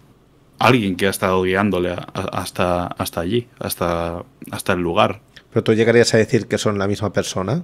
alguien 0.59 0.97
que 0.97 1.07
ha 1.07 1.11
estado 1.11 1.43
guiándole 1.43 1.95
hasta, 2.13 2.89
hasta 2.89 3.21
allí, 3.21 3.47
hasta, 3.59 4.25
hasta 4.51 4.73
el 4.73 4.81
lugar. 4.81 5.21
¿Pero 5.53 5.65
tú 5.65 5.73
llegarías 5.75 6.13
a 6.15 6.19
decir 6.19 6.47
que 6.47 6.59
son 6.59 6.79
la 6.79 6.89
misma 6.89 7.13
persona? 7.13 7.63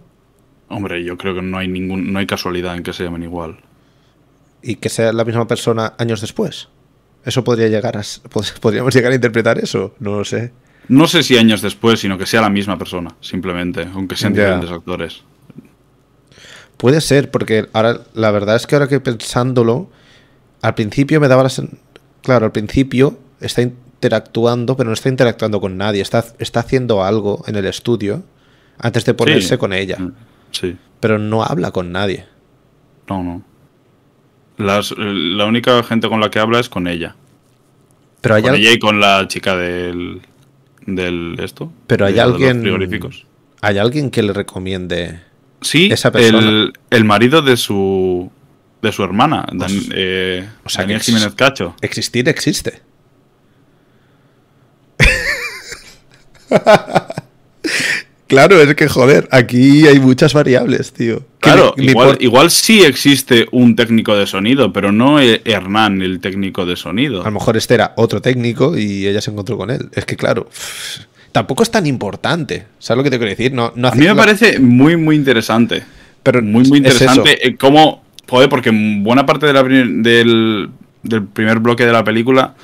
Hombre, 0.69 1.05
yo 1.05 1.19
creo 1.19 1.35
que 1.35 1.43
no 1.43 1.59
hay 1.59 1.69
ningún, 1.69 2.13
no 2.13 2.19
hay 2.19 2.27
casualidad 2.27 2.77
en 2.77 2.83
que 2.83 2.93
se 2.93 3.05
llamen 3.05 3.25
igual. 3.25 3.59
¿Y 4.63 4.77
que 4.77 4.89
sea 4.89 5.13
la 5.13 5.25
misma 5.25 5.47
persona 5.47 5.95
años 5.99 6.21
después? 6.21 6.69
¿Eso 7.25 7.43
podría 7.45 7.69
llegar 7.69 7.97
a, 7.97 8.03
podríamos 8.61 8.95
llegar 8.95 9.13
a 9.13 9.15
interpretar 9.15 9.59
eso? 9.59 9.95
No 9.99 10.19
lo 10.19 10.25
sé. 10.25 10.53
No 10.89 11.07
sé 11.07 11.23
si 11.23 11.39
años 11.39 11.63
después, 11.63 12.01
sino 12.01 12.19
que 12.19 12.27
sea 12.27 12.43
la 12.43 12.51
misma 12.51 12.77
persona, 12.77 13.15
simplemente, 13.21 13.89
aunque 13.95 14.17
sean 14.17 14.35
diferentes 14.35 14.71
actores. 14.71 15.23
Puede 16.77 17.01
ser, 17.01 17.31
porque 17.31 17.69
ahora 17.73 18.01
la 18.13 18.31
verdad 18.31 18.57
es 18.57 18.67
que 18.67 18.75
ahora 18.75 18.89
que 18.89 19.01
pensándolo, 19.01 19.89
al 20.61 20.75
principio 20.75 21.21
me 21.21 21.29
daba 21.29 21.45
la, 21.45 21.51
claro, 22.23 22.47
al 22.47 22.53
principio 22.53 23.19
está 23.41 23.63
interactuando, 23.63 24.77
pero 24.77 24.89
no 24.91 24.95
está 24.95 25.09
interactuando 25.09 25.61
con 25.61 25.79
nadie. 25.79 26.03
Está, 26.03 26.25
está 26.39 26.61
haciendo 26.61 27.03
algo 27.03 27.43
en 27.47 27.57
el 27.57 27.65
estudio 27.65 28.23
antes 28.79 29.07
de 29.07 29.15
ponerse 29.15 29.57
con 29.57 29.73
ella. 29.73 29.97
Mm, 29.99 30.13
sí. 30.51 30.77
Pero 31.01 31.19
no 31.19 31.43
habla 31.43 31.71
con 31.71 31.93
nadie. 31.93 32.27
No, 33.09 33.23
no. 33.23 33.43
La 34.57 35.45
única 35.47 35.83
gente 35.83 36.09
con 36.09 36.21
la 36.21 36.31
que 36.31 36.39
habla 36.39 36.61
es 36.61 36.69
con 36.69 36.87
ella. 36.87 37.17
Pero 38.21 38.41
con 38.41 38.55
ella 38.55 38.73
y 38.73 38.79
con 38.79 39.01
la 39.01 39.27
chica 39.29 39.57
del, 39.57 40.23
del 40.87 41.37
esto. 41.41 41.73
Pero 41.87 42.07
hay 42.07 42.19
alguien. 42.19 42.65
¿Hay 43.61 43.79
alguien 43.79 44.11
que 44.11 44.23
le 44.23 44.33
recomiende 44.33 45.21
sí, 45.61 45.89
esa 45.91 46.11
persona? 46.13 46.73
El, 46.91 47.05
marido 47.05 47.43
de 47.43 47.57
su 47.57 48.31
de 48.83 48.93
su 48.93 49.03
hermana, 49.03 49.47
pues, 49.57 49.89
eh, 49.95 50.47
o 50.65 50.69
sea, 50.69 50.83
Daniel 50.83 51.01
Jiménez 51.01 51.35
Cacho. 51.35 51.75
Existir 51.81 52.29
existe. 52.29 52.83
Claro, 58.35 58.61
es 58.61 58.75
que 58.75 58.89
joder, 58.89 59.29
aquí 59.31 59.87
hay 59.87 60.01
muchas 60.01 60.35
variables, 60.35 60.93
tío. 60.93 61.23
Claro, 61.39 61.75
igual, 61.77 62.51
sí 62.51 62.83
existe 62.83 63.47
un 63.53 63.77
técnico 63.77 64.17
de 64.17 64.27
sonido, 64.27 64.73
pero 64.73 64.91
no 64.91 65.21
e- 65.21 65.41
Hernán, 65.45 66.03
el 66.03 66.19
técnico 66.21 66.67
de 66.67 66.75
sonido. 66.75 67.23
A 67.23 67.27
lo 67.27 67.31
mejor 67.33 67.57
este 67.57 67.75
era 67.75 67.93
otro 67.97 68.21
técnico 68.21 68.77
y 68.77 69.07
ella 69.07 69.21
se 69.21 69.31
encontró 69.31 69.57
con 69.57 69.71
él. 69.71 69.89
Es 69.93 70.05
que 70.05 70.17
claro, 70.17 70.49
tampoco 71.33 71.63
es 71.63 71.71
tan 71.71 71.87
importante. 71.87 72.67
¿Sabes 72.79 72.99
lo 72.99 73.05
que 73.05 73.11
te 73.11 73.19
quiero 73.19 73.31
decir? 73.31 73.53
No, 73.53 73.67
a 73.67 73.95
mí 73.95 74.05
me 74.07 74.15
parece 74.15 74.59
muy, 74.59 74.97
muy 74.97 75.17
interesante. 75.17 75.85
Pero 76.23 76.43
muy, 76.43 76.65
muy 76.65 76.79
interesante 76.79 77.47
eh, 77.47 77.57
cómo, 77.57 78.03
joder, 78.29 78.49
porque 78.49 78.71
buena 78.73 79.27
parte 79.27 79.47
del, 79.47 80.71
del 81.03 81.23
primer 81.33 81.59
bloque 81.61 81.87
de 81.87 81.93
la 81.93 82.03
película 82.03 82.55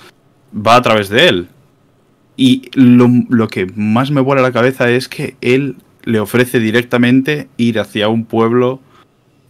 va 0.55 0.77
a 0.77 0.83
través 0.83 1.11
de 1.11 1.29
él. 1.29 1.49
Y 2.37 2.71
lo, 2.75 3.49
que 3.49 3.67
más 3.75 4.11
me 4.11 4.21
vuela 4.21 4.43
la 4.43 4.53
cabeza 4.53 4.91
es 4.91 5.09
que 5.09 5.37
él 5.41 5.77
le 6.05 6.21
ofrece 6.21 6.59
directamente 6.59 7.49
ir 7.57 7.79
hacia 7.79 8.09
un 8.09 8.25
pueblo 8.25 8.81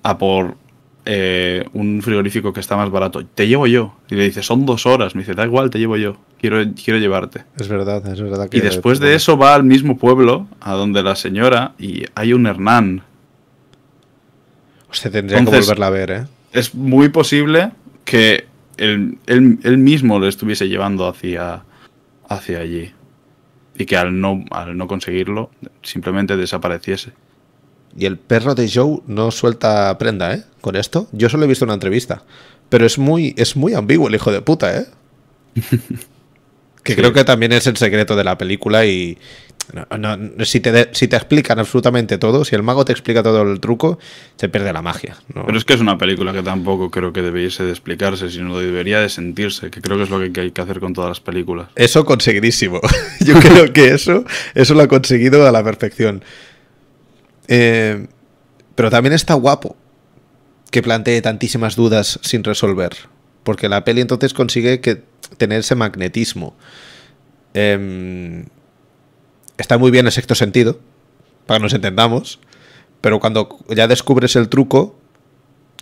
a 0.02 0.18
por 0.18 0.56
eh, 1.04 1.64
un 1.72 2.02
frigorífico 2.02 2.52
que 2.52 2.60
está 2.60 2.76
más 2.76 2.90
barato. 2.90 3.24
Te 3.24 3.46
llevo 3.46 3.66
yo. 3.66 3.94
Y 4.10 4.16
le 4.16 4.24
dice, 4.24 4.42
son 4.42 4.66
dos 4.66 4.86
horas. 4.86 5.14
Me 5.14 5.22
dice, 5.22 5.34
da 5.34 5.44
igual, 5.44 5.70
te 5.70 5.78
llevo 5.78 5.96
yo. 5.96 6.16
Quiero, 6.40 6.58
quiero 6.72 6.98
llevarte. 6.98 7.44
Es 7.58 7.68
verdad, 7.68 8.04
es 8.06 8.20
verdad. 8.20 8.48
y 8.50 8.60
después 8.60 8.98
de 8.98 9.14
eso 9.14 9.36
va 9.38 9.54
al 9.54 9.64
mismo 9.64 9.96
pueblo, 9.96 10.48
a 10.60 10.72
donde 10.72 11.02
la 11.02 11.14
señora, 11.14 11.74
y 11.78 12.04
hay 12.14 12.32
un 12.32 12.46
Hernán. 12.46 13.02
Usted 14.90 15.12
tendría 15.12 15.38
que 15.44 15.44
volverla 15.44 15.86
a 15.86 15.90
ver, 15.90 16.10
¿eh? 16.10 16.26
Es 16.52 16.74
muy 16.74 17.10
posible 17.10 17.70
que 18.04 18.46
él, 18.76 19.18
él 19.26 19.78
mismo 19.78 20.18
lo 20.18 20.26
estuviese 20.26 20.68
llevando 20.68 21.06
hacia, 21.06 21.62
hacia 22.30 22.60
allí. 22.60 22.94
Y 23.76 23.84
que 23.84 23.98
al 23.98 24.18
no, 24.18 24.44
al 24.50 24.76
no 24.76 24.88
conseguirlo, 24.88 25.50
simplemente 25.82 26.38
desapareciese. 26.38 27.12
Y 27.96 28.06
el 28.06 28.18
perro 28.18 28.54
de 28.54 28.70
Joe 28.72 29.00
no 29.06 29.30
suelta 29.30 29.96
prenda, 29.98 30.32
¿eh? 30.32 30.44
Con 30.60 30.76
esto. 30.76 31.08
Yo 31.12 31.28
solo 31.28 31.44
he 31.44 31.48
visto 31.48 31.64
una 31.66 31.74
entrevista. 31.74 32.22
Pero 32.68 32.86
es 32.86 32.98
muy, 32.98 33.34
es 33.36 33.56
muy 33.56 33.74
ambiguo 33.74 34.08
el 34.08 34.14
hijo 34.14 34.32
de 34.32 34.40
puta, 34.40 34.78
¿eh? 34.78 34.86
que 36.82 36.96
creo 36.96 37.12
que 37.12 37.24
también 37.24 37.52
es 37.52 37.66
el 37.66 37.76
secreto 37.76 38.16
de 38.16 38.24
la 38.24 38.38
película 38.38 38.86
y, 38.86 39.18
si, 40.44 40.60
te 40.60 40.90
si 40.92 41.08
te 41.08 41.16
explican 41.16 41.58
absolutamente 41.58 42.18
todo, 42.18 42.44
si 42.44 42.54
el 42.54 42.62
mago 42.62 42.84
te 42.84 42.92
explica 42.92 43.22
todo 43.22 43.42
el 43.42 43.60
truco, 43.60 43.98
se 44.36 44.48
pierde 44.48 44.72
la 44.72 44.82
magia. 44.82 45.16
Pero 45.32 45.56
es 45.56 45.64
que 45.64 45.74
es 45.74 45.80
una 45.80 45.98
película 45.98 46.32
que 46.32 46.42
tampoco 46.42 46.90
creo 46.90 47.12
que 47.12 47.22
debiese 47.22 47.64
de 47.64 47.70
explicarse, 47.70 48.30
sino 48.30 48.58
debería 48.58 49.00
de 49.00 49.08
sentirse, 49.08 49.70
que 49.70 49.80
creo 49.80 49.96
que 49.96 50.04
es 50.04 50.10
lo 50.10 50.18
que 50.32 50.40
hay 50.40 50.50
que 50.50 50.60
hacer 50.60 50.80
con 50.80 50.92
todas 50.92 51.10
las 51.10 51.20
películas. 51.20 51.68
Eso 51.76 52.04
conseguidísimo. 52.04 52.80
Yo 53.20 53.38
creo 53.38 53.72
que 53.72 53.88
eso, 53.88 54.24
eso 54.54 54.74
lo 54.74 54.82
ha 54.82 54.88
conseguido 54.88 55.46
a 55.46 55.52
la 55.52 55.62
perfección. 55.62 56.24
Eh, 57.48 58.06
pero 58.74 58.90
también 58.90 59.12
está 59.12 59.34
guapo 59.34 59.76
que 60.70 60.82
plantee 60.82 61.20
tantísimas 61.20 61.76
dudas 61.76 62.18
sin 62.22 62.44
resolver. 62.44 62.92
Porque 63.42 63.68
la 63.68 63.84
peli 63.84 64.00
entonces 64.00 64.34
consigue 64.34 64.80
que 64.80 65.02
tener 65.36 65.60
ese 65.60 65.74
magnetismo. 65.74 66.54
Eh, 67.54 68.44
está 69.58 69.78
muy 69.78 69.90
bien 69.90 70.06
el 70.06 70.12
sexto 70.12 70.34
sentido, 70.34 70.78
para 71.46 71.58
que 71.58 71.64
nos 71.64 71.74
entendamos, 71.74 72.40
pero 73.00 73.20
cuando 73.20 73.58
ya 73.68 73.88
descubres 73.88 74.36
el 74.36 74.48
truco, 74.48 74.98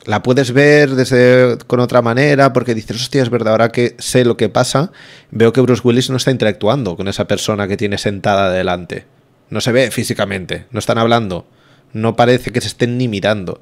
la 0.05 0.23
puedes 0.23 0.53
ver 0.53 0.91
desde 0.91 1.59
con 1.67 1.81
otra 1.81 2.03
manera, 2.03 2.53
porque 2.53 2.75
dices, 2.75 2.97
hostia, 2.97 3.23
es 3.23 3.31
verdad, 3.31 3.53
ahora 3.53 3.71
que 3.71 3.95
sé 3.99 4.25
lo 4.25 4.37
que 4.37 4.49
pasa, 4.49 4.93
veo 5.31 5.53
que 5.53 5.61
Bruce 5.61 5.83
Willis 5.85 6.11
no 6.11 6.17
está 6.17 6.31
interactuando 6.31 6.97
con 6.97 7.09
esa 7.09 7.27
persona 7.27 7.69
que 7.69 7.77
tiene 7.77 7.99
sentada 7.99 8.51
delante. 8.51 9.07
No 9.51 9.61
se 9.61 9.73
ve 9.73 9.91
físicamente, 9.91 10.67
no 10.71 10.79
están 10.79 10.99
hablando, 10.99 11.47
no 11.93 12.17
parece 12.17 12.53
que 12.53 12.61
se 12.61 12.69
estén 12.69 12.99
ni 12.99 13.09
mirando. 13.09 13.61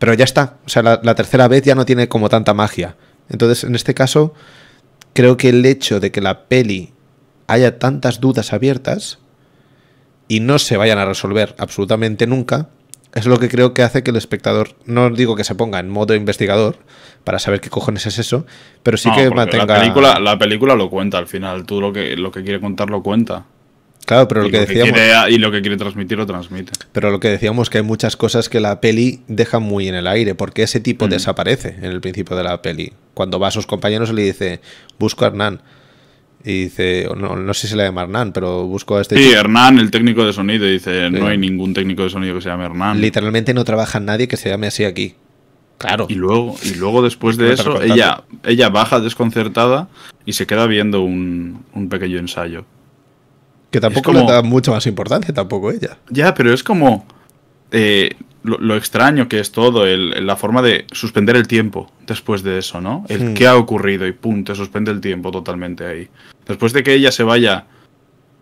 Pero 0.00 0.14
ya 0.14 0.24
está, 0.24 0.56
o 0.66 0.68
sea, 0.68 0.82
la, 0.82 1.00
la 1.04 1.14
tercera 1.14 1.46
vez 1.46 1.62
ya 1.62 1.76
no 1.76 1.84
tiene 1.86 2.08
como 2.08 2.28
tanta 2.28 2.54
magia. 2.54 2.96
Entonces, 3.28 3.62
en 3.62 3.76
este 3.76 3.94
caso, 3.94 4.34
creo 5.12 5.36
que 5.36 5.50
el 5.50 5.64
hecho 5.64 6.00
de 6.00 6.10
que 6.10 6.20
la 6.20 6.48
peli 6.48 6.92
haya 7.46 7.78
tantas 7.78 8.20
dudas 8.20 8.52
abiertas 8.52 9.20
y 10.26 10.40
no 10.40 10.58
se 10.58 10.76
vayan 10.76 10.98
a 10.98 11.04
resolver 11.04 11.54
absolutamente 11.58 12.26
nunca, 12.26 12.70
es 13.14 13.26
lo 13.26 13.38
que 13.38 13.48
creo 13.48 13.74
que 13.74 13.82
hace 13.82 14.02
que 14.02 14.10
el 14.10 14.16
espectador, 14.16 14.76
no 14.84 15.10
digo 15.10 15.34
que 15.34 15.44
se 15.44 15.54
ponga 15.54 15.80
en 15.80 15.90
modo 15.90 16.14
investigador 16.14 16.76
para 17.24 17.38
saber 17.38 17.60
qué 17.60 17.68
cojones 17.68 18.06
es 18.06 18.18
eso, 18.18 18.46
pero 18.82 18.96
sí 18.96 19.10
que 19.10 19.30
mantenga... 19.30 19.66
La 19.66 19.80
película, 19.80 20.20
la 20.20 20.38
película 20.38 20.74
lo 20.76 20.88
cuenta 20.88 21.18
al 21.18 21.26
final, 21.26 21.66
tú 21.66 21.80
lo 21.80 21.92
que, 21.92 22.16
lo 22.16 22.30
que 22.30 22.42
quiere 22.42 22.60
contar 22.60 22.88
lo 22.88 23.02
cuenta. 23.02 23.46
Claro, 24.10 24.26
pero 24.26 24.42
lo 24.42 24.50
que 24.50 24.58
decíamos. 24.58 24.98
y 25.28 25.38
lo 25.38 25.52
que 25.52 25.60
quiere 25.60 25.76
transmitir 25.76 26.18
lo 26.18 26.26
transmite. 26.26 26.72
Pero 26.90 27.12
lo 27.12 27.20
que 27.20 27.28
decíamos 27.28 27.70
que 27.70 27.78
hay 27.78 27.84
muchas 27.84 28.16
cosas 28.16 28.48
que 28.48 28.58
la 28.58 28.80
peli 28.80 29.20
deja 29.28 29.60
muy 29.60 29.86
en 29.86 29.94
el 29.94 30.08
aire, 30.08 30.34
porque 30.34 30.64
ese 30.64 30.80
tipo 30.80 31.06
mm. 31.06 31.10
desaparece 31.10 31.76
en 31.78 31.84
el 31.84 32.00
principio 32.00 32.36
de 32.36 32.42
la 32.42 32.60
peli. 32.60 32.92
Cuando 33.14 33.38
va 33.38 33.46
a 33.46 33.50
sus 33.52 33.68
compañeros 33.68 34.12
le 34.12 34.22
dice, 34.22 34.60
busco 34.98 35.24
a 35.24 35.28
Hernán. 35.28 35.60
Y 36.44 36.64
dice, 36.64 37.08
no, 37.16 37.36
no 37.36 37.54
sé 37.54 37.62
si 37.62 37.68
se 37.68 37.76
le 37.76 37.84
llama 37.84 38.02
Hernán, 38.02 38.32
pero 38.32 38.66
busco 38.66 38.96
a 38.96 39.02
este. 39.02 39.16
Sí, 39.16 39.30
Hernán, 39.30 39.78
el 39.78 39.92
técnico 39.92 40.24
de 40.24 40.32
sonido, 40.32 40.66
dice, 40.66 41.08
no 41.08 41.28
hay 41.28 41.38
ningún 41.38 41.72
técnico 41.72 42.02
de 42.02 42.10
sonido 42.10 42.34
que 42.34 42.40
se 42.40 42.48
llame 42.48 42.64
Hernán. 42.64 43.00
Literalmente 43.00 43.54
no 43.54 43.62
trabaja 43.62 44.00
nadie 44.00 44.26
que 44.26 44.36
se 44.36 44.48
llame 44.48 44.66
así 44.66 44.82
aquí. 44.82 45.14
Claro. 45.78 46.06
Y 46.08 46.14
luego, 46.14 46.56
y 46.64 46.74
luego 46.74 47.00
después 47.00 47.36
de 47.36 47.52
eso, 47.52 47.80
ella, 47.80 48.24
ella 48.44 48.70
baja 48.70 48.98
desconcertada 48.98 49.88
y 50.26 50.32
se 50.32 50.48
queda 50.48 50.66
viendo 50.66 51.00
un, 51.00 51.64
pequeño 51.88 52.18
ensayo. 52.18 52.64
Que 53.70 53.80
tampoco 53.80 54.12
le 54.12 54.24
da 54.24 54.42
mucha 54.42 54.72
más 54.72 54.86
importancia, 54.86 55.32
tampoco 55.32 55.70
ella. 55.70 55.98
Ya, 56.08 56.34
pero 56.34 56.52
es 56.52 56.62
como. 56.62 57.06
Eh, 57.70 58.16
lo, 58.42 58.76
extraño 58.76 59.28
que 59.28 59.38
es 59.38 59.52
todo, 59.52 59.84
la 59.86 60.36
forma 60.36 60.62
de 60.62 60.86
suspender 60.92 61.36
el 61.36 61.46
tiempo 61.46 61.92
después 62.06 62.42
de 62.42 62.58
eso, 62.58 62.80
¿no? 62.80 63.04
El 63.08 63.30
hmm. 63.30 63.34
qué 63.34 63.46
ha 63.46 63.56
ocurrido 63.56 64.06
y 64.06 64.12
punto, 64.12 64.54
suspende 64.54 64.90
el 64.90 65.00
tiempo 65.00 65.30
totalmente 65.30 65.84
ahí. 65.84 66.08
Después 66.46 66.72
de 66.72 66.82
que 66.82 66.94
ella 66.94 67.12
se 67.12 67.22
vaya 67.22 67.66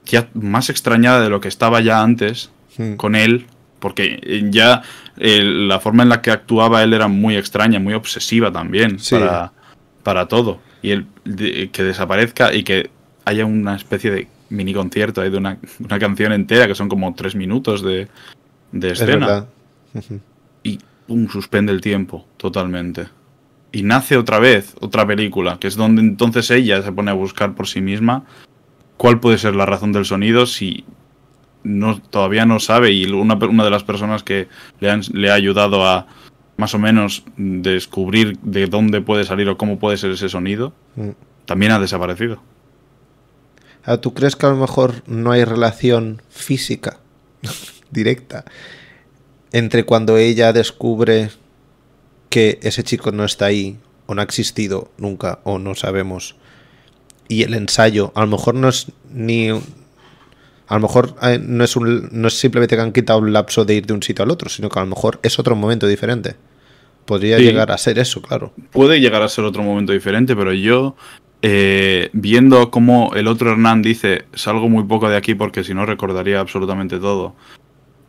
ya 0.05 0.29
más 0.35 0.71
extrañada 0.71 1.21
de 1.21 1.29
lo 1.31 1.41
que 1.41 1.49
estaba 1.49 1.81
ya 1.81 2.01
antes 2.01 2.51
hmm. 2.77 2.95
con 2.95 3.17
él, 3.17 3.47
porque 3.81 4.47
ya 4.51 4.83
la 5.17 5.81
forma 5.81 6.05
en 6.05 6.09
la 6.09 6.23
que 6.23 6.31
actuaba 6.31 6.83
él 6.83 6.95
era 6.95 7.09
muy 7.09 7.37
extraña, 7.37 7.79
muy 7.79 7.95
obsesiva 7.95 8.53
también 8.53 8.99
para, 9.11 9.53
para 10.03 10.27
todo. 10.27 10.61
Y 10.81 10.91
el 10.91 11.07
que 11.73 11.83
desaparezca 11.83 12.55
y 12.55 12.63
que 12.63 12.91
haya 13.25 13.45
una 13.45 13.77
especie 13.77 14.11
de 14.11 14.29
mini 14.51 14.73
concierto 14.75 15.21
de 15.21 15.37
una, 15.37 15.59
una 15.79 15.99
canción 15.99 16.33
entera 16.33 16.67
que 16.67 16.75
son 16.75 16.89
como 16.89 17.15
tres 17.15 17.35
minutos 17.35 17.83
de, 17.83 18.09
de 18.73 18.91
escena 18.91 19.47
y 20.63 20.79
pum, 21.07 21.29
suspende 21.29 21.73
el 21.73 21.81
tiempo 21.81 22.27
totalmente. 22.37 23.09
Y 23.71 23.83
nace 23.83 24.17
otra 24.17 24.39
vez 24.39 24.75
otra 24.81 25.07
película, 25.07 25.59
que 25.59 25.69
es 25.69 25.77
donde 25.77 26.01
entonces 26.01 26.51
ella 26.51 26.83
se 26.83 26.93
pone 26.93 27.11
a 27.11 27.15
buscar 27.15 27.55
por 27.55 27.69
sí 27.69 27.81
misma 27.81 28.25
cuál 28.97 29.21
puede 29.21 29.39
ser 29.39 29.55
la 29.55 29.67
razón 29.67 29.93
del 29.93 30.05
sonido 30.05 30.47
si 30.47 30.85
no, 31.65 32.01
todavía 32.01 32.47
no 32.47 32.61
sabe 32.61 32.93
y 32.93 33.05
una, 33.07 33.35
una 33.35 33.65
de 33.65 33.71
las 33.71 33.85
personas 33.85 34.23
que 34.23 34.49
le, 34.81 34.91
han, 34.91 35.03
le 35.13 35.31
ha 35.31 35.35
ayudado 35.35 35.87
a 35.87 36.07
más 36.57 36.75
o 36.75 36.79
menos 36.79 37.25
descubrir 37.37 38.39
de 38.41 38.67
dónde 38.67 39.01
puede 39.01 39.25
salir 39.25 39.49
o 39.49 39.57
cómo 39.57 39.79
puede 39.79 39.97
ser 39.97 40.11
ese 40.11 40.29
sonido, 40.29 40.73
mm. 40.97 41.11
también 41.47 41.73
ha 41.73 41.79
desaparecido. 41.79 42.43
Ah, 43.89 43.97
¿Tú 43.97 44.13
crees 44.13 44.37
que 44.37 44.45
a 44.45 44.51
lo 44.51 44.57
mejor 44.57 45.03
no 45.07 45.33
hay 45.33 45.45
relación 45.45 46.21
física 46.29 46.99
directa 47.91 48.45
entre 49.51 49.85
cuando 49.85 50.19
ella 50.19 50.53
descubre 50.53 51.31
que 52.29 52.59
ese 52.61 52.83
chico 52.85 53.13
no 53.13 53.25
está 53.25 53.47
ahí, 53.47 53.79
o 54.05 54.15
no 54.15 54.21
ha 54.21 54.25
existido 54.25 54.91
nunca, 54.99 55.39
o 55.45 55.59
no 55.59 55.75
sabemos, 55.75 56.37
y 57.29 57.45
el 57.45 57.55
ensayo, 57.55 58.13
a 58.15 58.21
lo 58.21 58.27
mejor 58.27 58.57
no 58.57 58.69
es 58.69 58.93
ni. 59.11 59.49
A 59.51 60.75
lo 60.75 60.81
mejor 60.81 61.17
eh, 61.23 61.39
no 61.41 61.65
es, 61.65 61.75
un, 61.75 62.11
no 62.13 62.29
es 62.29 62.39
simplemente 62.39 62.77
que 62.77 62.83
han 62.83 62.93
quitado 62.93 63.21
un 63.21 63.33
lapso 63.33 63.65
de 63.65 63.73
ir 63.73 63.87
de 63.87 63.95
un 63.95 64.03
sitio 64.03 64.23
al 64.23 64.31
otro, 64.31 64.51
sino 64.51 64.69
que 64.69 64.79
a 64.79 64.83
lo 64.83 64.89
mejor 64.89 65.19
es 65.23 65.39
otro 65.39 65.57
momento 65.57 65.87
diferente. 65.87 66.37
Podría 67.07 67.39
llegar 67.39 67.71
a 67.71 67.79
ser 67.79 67.99
eso, 67.99 68.21
claro. 68.21 68.53
Puede 68.71 69.01
llegar 69.01 69.23
a 69.23 69.31
ser 69.31 69.47
otro 69.47 69.63
momento 69.63 69.95
diferente, 69.95 70.37
pero 70.37 70.53
yo, 70.53 70.95
eh, 71.43 72.11
viendo 72.13 72.71
cómo 72.71 73.13
el 73.15 73.29
otro 73.29 73.53
Hernán 73.53 73.83
dice, 73.83 74.25
salgo 74.35 74.69
muy 74.69 74.85
poco 74.85 75.09
de 75.09 75.17
aquí 75.17 75.35
porque 75.35 75.63
si 75.63 75.75
no 75.75 75.87
recordaría 75.87 76.41
absolutamente 76.41 76.99
todo, 76.99 77.35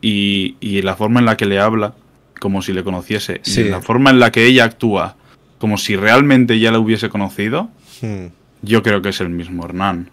y, 0.02 0.82
la 0.82 0.96
forma 0.96 1.20
en 1.20 1.26
la 1.26 1.36
que 1.36 1.46
le 1.46 1.60
habla, 1.60 1.94
como 2.40 2.62
si 2.62 2.72
le 2.72 2.82
conociese, 2.82 3.40
y 3.44 3.64
la 3.64 3.80
forma 3.80 4.10
en 4.10 4.18
la 4.18 4.32
que 4.32 4.46
ella 4.46 4.64
actúa, 4.64 5.16
como 5.58 5.76
si 5.76 5.94
realmente 5.94 6.58
ya 6.58 6.72
la 6.72 6.78
hubiese 6.78 7.08
conocido, 7.08 7.68
hmm. 8.00 8.26
yo 8.62 8.82
creo 8.82 9.02
que 9.02 9.10
es 9.10 9.20
el 9.20 9.28
mismo 9.28 9.64
Hernán. 9.64 10.10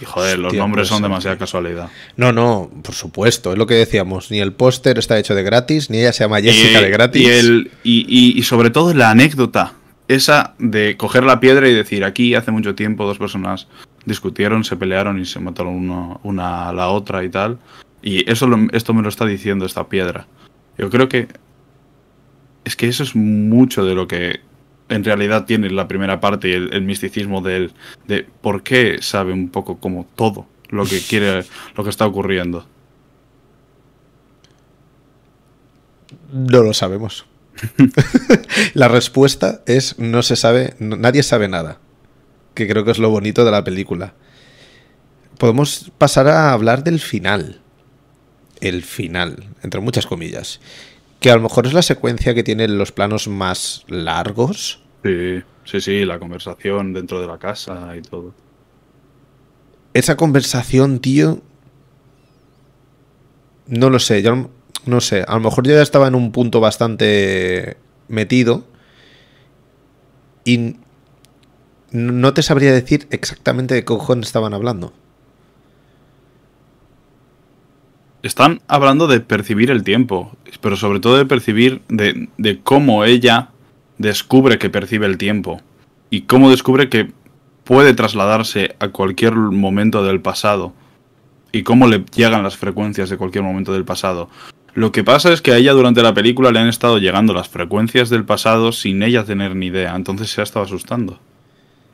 Y 0.00 0.04
joder, 0.04 0.38
los 0.38 0.52
nombres 0.52 0.88
son 0.88 1.00
demasiada 1.00 1.38
casualidad. 1.38 1.88
No, 2.16 2.32
no, 2.32 2.70
por 2.82 2.94
supuesto, 2.94 3.52
es 3.52 3.58
lo 3.58 3.66
que 3.66 3.74
decíamos. 3.74 4.30
Ni 4.30 4.40
el 4.40 4.52
póster 4.52 4.98
está 4.98 5.18
hecho 5.18 5.34
de 5.34 5.42
gratis, 5.42 5.90
ni 5.90 5.98
ella 5.98 6.12
se 6.12 6.24
llama 6.24 6.40
Jessica 6.40 6.82
de 6.82 6.90
gratis. 6.90 7.22
Y, 7.22 7.26
el, 7.26 7.70
y, 7.82 8.38
y, 8.38 8.42
sobre 8.42 8.70
todo 8.70 8.92
la 8.92 9.10
anécdota, 9.10 9.74
esa 10.08 10.54
de 10.58 10.96
coger 10.96 11.24
la 11.24 11.40
piedra 11.40 11.68
y 11.68 11.74
decir, 11.74 12.04
aquí 12.04 12.34
hace 12.34 12.50
mucho 12.50 12.74
tiempo 12.74 13.06
dos 13.06 13.18
personas 13.18 13.68
discutieron, 14.04 14.64
se 14.64 14.76
pelearon 14.76 15.18
y 15.20 15.24
se 15.24 15.40
mataron 15.40 16.18
una 16.22 16.68
a 16.68 16.72
la 16.72 16.88
otra 16.88 17.24
y 17.24 17.28
tal. 17.28 17.58
Y 18.02 18.30
eso 18.30 18.48
esto 18.72 18.94
me 18.94 19.02
lo 19.02 19.08
está 19.08 19.26
diciendo 19.26 19.66
esta 19.66 19.88
piedra. 19.88 20.26
Yo 20.78 20.90
creo 20.90 21.08
que 21.08 21.28
es 22.64 22.76
que 22.76 22.88
eso 22.88 23.02
es 23.02 23.16
mucho 23.16 23.84
de 23.84 23.94
lo 23.94 24.06
que 24.06 24.40
en 24.88 25.04
realidad 25.04 25.44
tiene 25.46 25.70
la 25.70 25.88
primera 25.88 26.20
parte 26.20 26.48
y 26.48 26.52
el, 26.52 26.82
misticismo 26.82 27.40
de, 27.40 27.70
de 28.06 28.26
por 28.40 28.62
qué 28.62 28.98
sabe 29.02 29.32
un 29.32 29.48
poco 29.48 29.78
como 29.78 30.06
todo 30.14 30.46
lo 30.68 30.84
que 30.84 31.00
quiere, 31.08 31.44
lo 31.76 31.84
que 31.84 31.90
está 31.90 32.06
ocurriendo. 32.06 32.66
No 36.32 36.62
lo 36.62 36.72
sabemos. 36.72 37.26
la 38.74 38.88
respuesta 38.88 39.62
es 39.66 39.98
no 39.98 40.22
se 40.22 40.36
sabe, 40.36 40.74
nadie 40.78 41.22
sabe 41.22 41.48
nada. 41.48 41.78
Que 42.54 42.66
creo 42.66 42.84
que 42.84 42.90
es 42.90 42.98
lo 42.98 43.10
bonito 43.10 43.44
de 43.44 43.50
la 43.50 43.64
película. 43.64 44.14
Podemos 45.38 45.92
pasar 45.98 46.28
a 46.28 46.52
hablar 46.52 46.84
del 46.84 47.00
final. 47.00 47.60
El 48.60 48.82
final, 48.82 49.44
entre 49.62 49.80
muchas 49.80 50.06
comillas 50.06 50.60
que 51.20 51.30
a 51.30 51.36
lo 51.36 51.42
mejor 51.42 51.66
es 51.66 51.72
la 51.72 51.82
secuencia 51.82 52.34
que 52.34 52.42
tiene 52.42 52.68
los 52.68 52.92
planos 52.92 53.28
más 53.28 53.84
largos. 53.88 54.80
Sí, 55.02 55.42
sí, 55.64 55.80
sí, 55.80 56.04
la 56.04 56.18
conversación 56.18 56.92
dentro 56.92 57.20
de 57.20 57.26
la 57.26 57.38
casa 57.38 57.96
y 57.96 58.02
todo. 58.02 58.34
Esa 59.94 60.16
conversación, 60.16 61.00
tío. 61.00 61.40
No 63.66 63.90
lo 63.90 63.98
sé, 63.98 64.22
yo 64.22 64.50
no 64.86 65.00
sé. 65.00 65.24
A 65.26 65.34
lo 65.34 65.40
mejor 65.40 65.66
yo 65.66 65.74
ya 65.74 65.82
estaba 65.82 66.08
en 66.08 66.14
un 66.14 66.32
punto 66.32 66.60
bastante 66.60 67.76
metido. 68.08 68.64
Y 70.44 70.76
no 71.90 72.34
te 72.34 72.42
sabría 72.42 72.72
decir 72.72 73.06
exactamente 73.10 73.74
de 73.74 73.80
qué 73.80 73.86
cojones 73.86 74.26
estaban 74.26 74.54
hablando. 74.54 74.92
Están 78.22 78.60
hablando 78.66 79.06
de 79.06 79.20
percibir 79.20 79.70
el 79.70 79.84
tiempo, 79.84 80.36
pero 80.60 80.76
sobre 80.76 81.00
todo 81.00 81.16
de 81.16 81.26
percibir 81.26 81.82
de, 81.88 82.28
de 82.38 82.60
cómo 82.60 83.04
ella 83.04 83.50
descubre 83.98 84.58
que 84.58 84.70
percibe 84.70 85.06
el 85.06 85.16
tiempo 85.16 85.60
y 86.10 86.22
cómo 86.22 86.50
descubre 86.50 86.88
que 86.88 87.12
puede 87.64 87.94
trasladarse 87.94 88.74
a 88.78 88.88
cualquier 88.88 89.34
momento 89.34 90.04
del 90.04 90.20
pasado 90.20 90.72
y 91.52 91.62
cómo 91.62 91.86
le 91.86 92.04
llegan 92.14 92.42
las 92.42 92.56
frecuencias 92.56 93.10
de 93.10 93.16
cualquier 93.16 93.44
momento 93.44 93.72
del 93.72 93.84
pasado. 93.84 94.28
Lo 94.76 94.92
que 94.92 95.02
pasa 95.02 95.32
es 95.32 95.40
que 95.40 95.52
a 95.52 95.56
ella 95.56 95.72
durante 95.72 96.02
la 96.02 96.12
película 96.12 96.50
le 96.52 96.58
han 96.58 96.68
estado 96.68 96.98
llegando 96.98 97.32
las 97.32 97.48
frecuencias 97.48 98.10
del 98.10 98.26
pasado 98.26 98.72
sin 98.72 99.02
ella 99.02 99.24
tener 99.24 99.56
ni 99.56 99.68
idea, 99.68 99.96
entonces 99.96 100.30
se 100.30 100.42
ha 100.42 100.44
estado 100.44 100.66
asustando. 100.66 101.18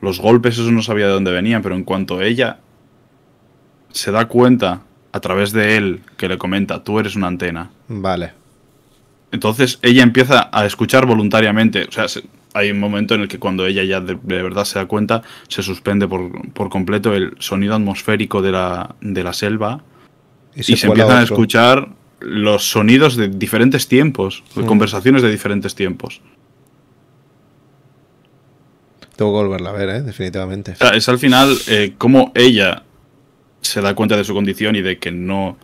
Los 0.01 0.18
golpes, 0.18 0.59
eso 0.59 0.72
no 0.72 0.83
sabía 0.83 1.07
de 1.07 1.12
dónde 1.12 1.30
venían, 1.30 1.62
pero 1.62 1.76
en 1.76 1.85
cuanto 1.85 2.20
ella 2.20 2.59
se 3.93 4.11
da 4.11 4.26
cuenta 4.26 4.80
a 5.12 5.20
través 5.20 5.53
de 5.53 5.76
él 5.76 6.01
que 6.16 6.26
le 6.26 6.39
comenta, 6.39 6.83
tú 6.83 6.99
eres 6.99 7.14
una 7.14 7.28
antena. 7.28 7.70
Vale. 7.87 8.33
Entonces 9.30 9.78
ella 9.83 10.03
empieza 10.03 10.51
a 10.51 10.66
escuchar 10.66 11.07
voluntariamente. 11.07 11.85
O 11.85 11.93
sea, 11.93 12.07
hay 12.53 12.72
un 12.72 12.80
momento 12.80 13.14
en 13.14 13.20
el 13.20 13.28
que 13.28 13.39
cuando 13.39 13.64
ella 13.64 13.85
ya 13.85 14.01
de, 14.01 14.16
verdad 14.16 14.64
se 14.64 14.80
da 14.80 14.87
cuenta, 14.87 15.22
se 15.47 15.62
suspende 15.62 16.09
por, 16.09 16.68
completo 16.68 17.14
el 17.14 17.37
sonido 17.39 17.76
atmosférico 17.76 18.43
de 18.43 18.51
la, 18.51 18.97
de 19.01 19.22
la 19.22 19.33
selva 19.33 19.85
y 20.57 20.64
se, 20.64 20.85
empiezan 20.85 21.18
a 21.18 21.22
escuchar 21.22 22.01
los 22.25 22.70
sonidos 22.70 23.16
de 23.16 23.29
diferentes 23.29 23.89
tiempos, 23.89 24.43
mm. 24.55 24.64
conversaciones 24.64 25.23
de 25.23 25.31
diferentes 25.31 25.75
tiempos. 25.75 26.20
Tengo 29.16 29.33
que 29.33 29.45
volverla 29.45 29.70
a 29.70 29.73
ver, 29.73 29.89
¿eh? 29.91 30.03
definitivamente. 30.03 30.73
O 30.73 30.77
sea, 30.77 30.91
es 30.91 31.09
al 31.09 31.18
final 31.18 31.57
eh, 31.68 31.95
como 31.99 32.33
ella 32.35 32.83
se 33.61 33.81
da 33.81 33.95
cuenta 33.95 34.16
de 34.16 34.25
su 34.25 34.35
condición 34.35 34.77
y 34.77 34.83
de 34.83 34.99
que 34.99 35.12
no. 35.12 35.57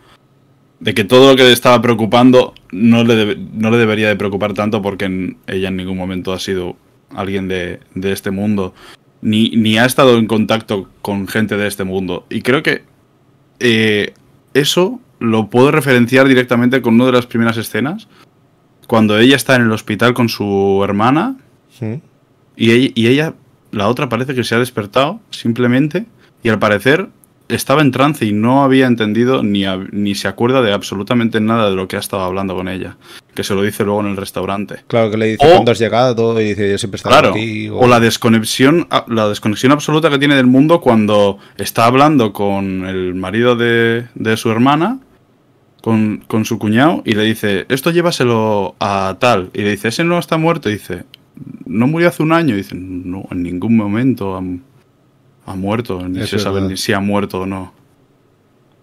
de 0.79 0.93
que 0.93 1.03
todo 1.03 1.31
lo 1.31 1.35
que 1.35 1.43
le 1.43 1.51
estaba 1.51 1.81
preocupando 1.81 2.53
no 2.71 3.03
le, 3.03 3.35
no 3.35 3.71
le 3.71 3.77
debería 3.77 4.07
de 4.07 4.15
preocupar 4.15 4.53
tanto 4.53 4.81
porque 4.81 5.35
ella 5.47 5.67
en 5.67 5.75
ningún 5.77 5.97
momento 5.97 6.31
ha 6.31 6.39
sido 6.39 6.77
alguien 7.13 7.47
de, 7.47 7.79
de 7.95 8.11
este 8.11 8.31
mundo. 8.31 8.73
Ni, 9.21 9.49
ni, 9.49 9.77
ha 9.77 9.85
estado 9.85 10.17
en 10.17 10.27
contacto 10.27 10.89
con 11.01 11.27
gente 11.27 11.57
de 11.57 11.67
este 11.67 11.83
mundo. 11.83 12.25
Y 12.29 12.41
creo 12.41 12.63
que 12.63 12.83
eh, 13.59 14.13
eso 14.53 15.01
lo 15.19 15.49
puedo 15.49 15.71
referenciar 15.71 16.27
directamente 16.27 16.81
con 16.81 16.95
una 16.95 17.05
de 17.05 17.11
las 17.11 17.25
primeras 17.25 17.57
escenas. 17.57 18.07
Cuando 18.87 19.17
ella 19.19 19.35
está 19.35 19.55
en 19.55 19.63
el 19.63 19.71
hospital 19.71 20.13
con 20.13 20.29
su 20.29 20.81
hermana. 20.83 21.37
Y, 22.55 22.71
ella, 22.71 22.91
y 22.95 23.07
ella, 23.07 23.33
la 23.71 23.87
otra 23.87 24.09
parece 24.09 24.35
que 24.35 24.43
se 24.43 24.55
ha 24.55 24.59
despertado 24.59 25.19
simplemente. 25.29 26.05
Y 26.43 26.49
al 26.49 26.59
parecer 26.59 27.09
estaba 27.49 27.81
en 27.81 27.91
trance 27.91 28.25
y 28.25 28.31
no 28.31 28.63
había 28.63 28.85
entendido 28.85 29.43
ni, 29.43 29.65
ni 29.91 30.15
se 30.15 30.27
acuerda 30.27 30.61
de 30.61 30.71
absolutamente 30.71 31.41
nada 31.41 31.69
de 31.69 31.75
lo 31.75 31.87
que 31.87 31.95
ha 31.95 31.99
estado 31.99 32.23
hablando 32.23 32.55
con 32.55 32.69
ella. 32.69 32.97
Que 33.33 33.43
se 33.43 33.55
lo 33.55 33.63
dice 33.63 33.83
luego 33.83 34.01
en 34.01 34.07
el 34.07 34.17
restaurante. 34.17 34.77
Claro, 34.87 35.11
que 35.11 35.17
le 35.17 35.25
dice 35.27 35.45
cuándo 35.45 35.71
has 35.71 35.79
llegado 35.79 36.39
y 36.39 36.45
dice 36.45 36.69
yo 36.69 36.77
siempre 36.77 36.97
he 36.97 37.01
estado 37.01 37.31
aquí. 37.31 37.69
O... 37.69 37.87
la 37.87 37.99
desconexión, 37.99 38.87
la 39.07 39.27
desconexión 39.27 39.71
absoluta 39.71 40.09
que 40.09 40.19
tiene 40.19 40.35
del 40.35 40.47
mundo 40.47 40.79
cuando 40.79 41.39
está 41.57 41.85
hablando 41.85 42.33
con 42.33 42.85
el 42.85 43.15
marido 43.15 43.55
de, 43.55 44.05
de 44.13 44.37
su 44.37 44.51
hermana, 44.51 44.99
con, 45.81 46.23
con, 46.27 46.45
su 46.45 46.59
cuñado, 46.59 47.01
y 47.05 47.13
le 47.13 47.23
dice, 47.23 47.65
esto 47.69 47.91
llévaselo 47.91 48.75
a 48.79 49.17
tal. 49.19 49.49
Y 49.53 49.61
le 49.61 49.71
dice, 49.71 49.89
ese 49.89 50.03
no 50.03 50.19
está 50.19 50.37
muerto. 50.37 50.69
Y 50.69 50.73
dice, 50.73 51.05
no 51.65 51.87
murió 51.87 52.09
hace 52.09 52.23
un 52.23 52.33
año. 52.33 52.53
Y 52.53 52.57
dice, 52.57 52.75
no, 52.75 53.25
en 53.31 53.43
ningún 53.43 53.75
momento 53.77 54.41
ha 55.45 55.55
muerto, 55.55 56.07
ni 56.07 56.25
se 56.27 56.39
sabe 56.39 56.61
ni 56.61 56.77
si 56.77 56.93
ha 56.93 56.99
muerto 56.99 57.41
o 57.41 57.45
no. 57.45 57.73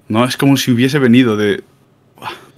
No, 0.09 0.25
es 0.25 0.37
como 0.37 0.57
si 0.57 0.71
hubiese 0.71 0.99
venido 0.99 1.37
de, 1.37 1.63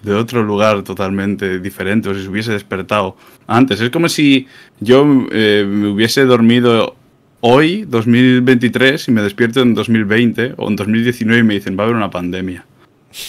de 0.03 0.14
otro 0.14 0.43
lugar 0.43 0.82
totalmente 0.82 1.59
diferente, 1.59 2.09
o 2.09 2.14
si 2.14 2.22
se 2.22 2.28
hubiese 2.28 2.53
despertado 2.53 3.16
antes. 3.47 3.80
Es 3.80 3.91
como 3.91 4.09
si 4.09 4.47
yo 4.80 5.05
eh, 5.30 5.66
me 5.68 5.89
hubiese 5.89 6.24
dormido 6.24 6.95
hoy, 7.41 7.84
2023, 7.89 9.09
y 9.09 9.12
me 9.12 9.22
despierto 9.22 9.61
en 9.61 9.74
2020 9.74 10.55
o 10.57 10.68
en 10.68 10.76
2019 10.76 11.41
y 11.41 11.45
me 11.45 11.55
dicen, 11.55 11.76
va 11.76 11.82
a 11.82 11.84
haber 11.86 11.97
una 11.97 12.11
pandemia. 12.11 12.64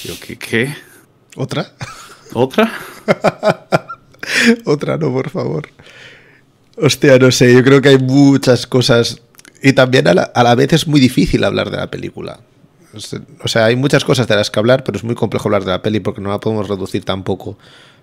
Yo, 0.03 0.14
¿qué? 0.20 0.38
qué? 0.38 0.76
¿Otra? 1.36 1.71
¿Otra? 2.34 2.71
Otra, 4.65 4.97
no, 4.97 5.11
por 5.11 5.30
favor. 5.30 5.69
Hostia, 6.77 7.17
no 7.17 7.32
sé, 7.32 7.53
yo 7.53 7.63
creo 7.63 7.82
que 7.82 7.89
hay 7.89 7.97
muchas 7.97 8.65
cosas 8.67 9.21
y 9.61 9.73
también 9.73 10.07
a 10.07 10.13
la, 10.13 10.55
vez 10.55 10.73
es 10.73 10.88
muy 10.88 10.99
difícil 10.99 11.43
hablar 11.43 11.69
de 11.69 11.77
la 11.77 11.91
película. 11.91 12.39
O 13.43 13.47
sea, 13.47 13.65
hay 13.65 13.75
muchas 13.75 14.03
cosas 14.03 14.27
de 14.27 14.36
las 14.36 14.49
que 14.49 14.59
hablar, 14.59 14.84
pero 14.84 14.97
es 14.97 15.03
muy 15.03 15.15
complejo 15.15 15.47
hablar 15.47 15.63
de 15.63 15.71
la 15.71 15.82
peli 15.82 15.99
porque 15.99 16.21
no 16.21 16.30
la 16.30 16.39
podemos 16.39 16.67
reducir 16.67 17.03
tampoco. 17.03 17.57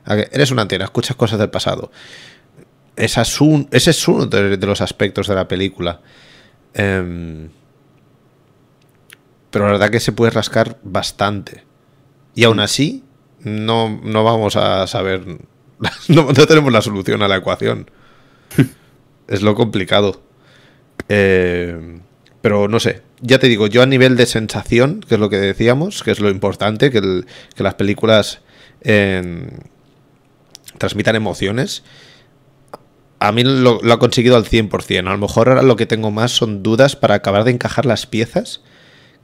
A 0.05 0.17
que 0.17 0.29
eres 0.33 0.51
una 0.51 0.63
antena, 0.63 0.85
escuchas 0.85 1.17
cosas 1.17 1.39
del 1.39 1.51
pasado. 1.51 1.91
Esa 2.95 3.23
es 3.23 3.41
un, 3.41 3.69
ese 3.73 3.91
es 3.91 4.09
uno 4.09 4.27
de, 4.27 4.57
los 4.59 4.81
aspectos 4.81 5.27
de 5.27 5.35
la 5.35 5.49
película. 5.49 6.01
Em, 6.75 7.49
pero 9.51 9.67
la 9.67 9.73
verdad 9.73 9.91
que 9.91 10.01
se 10.01 10.13
puede 10.13 10.31
rascar 10.31 10.79
bastante. 10.83 11.65
Y 12.35 12.45
aún 12.45 12.61
así, 12.61 13.03
no, 13.47 14.01
no 14.03 14.25
vamos 14.25 14.57
a 14.57 14.87
saber. 14.87 15.25
no 16.09 16.33
tenemos 16.33 16.73
la 16.73 16.83
solución 16.83 17.23
a 17.23 17.29
la 17.29 17.37
ecuación. 17.37 17.91
es 19.29 19.43
lo 19.43 19.55
complicado. 19.55 20.23
Eh, 21.09 22.01
pero 22.41 22.69
no 22.69 22.81
sé, 22.81 23.03
ya 23.21 23.39
te 23.39 23.49
digo, 23.49 23.67
yo 23.67 23.83
a 23.83 23.87
nivel 23.87 24.17
de 24.17 24.27
sensación, 24.27 25.01
que 25.01 25.15
es 25.15 25.21
lo 25.21 25.31
que 25.31 25.39
decíamos, 25.39 26.03
que 26.03 26.11
es 26.11 26.21
lo 26.21 26.31
importante, 26.31 26.91
que, 26.91 27.25
las 27.57 27.75
películas 27.75 28.41
transmitan 30.79 31.17
emociones, 31.17 31.83
a 33.19 33.33
mí 33.33 33.43
lo, 33.43 33.81
ha 33.91 33.99
conseguido 33.99 34.37
al 34.37 34.45
100%. 34.45 35.09
A 35.09 35.13
lo 35.13 35.19
mejor 35.19 35.49
ahora 35.49 35.63
lo 35.63 35.77
que 35.77 35.87
tengo 35.87 36.11
más 36.11 36.33
son 36.33 36.63
dudas 36.63 36.95
para 36.95 37.15
acabar 37.15 37.45
de 37.45 37.51
encajar 37.53 37.87
las 37.87 38.07
piezas, 38.07 38.61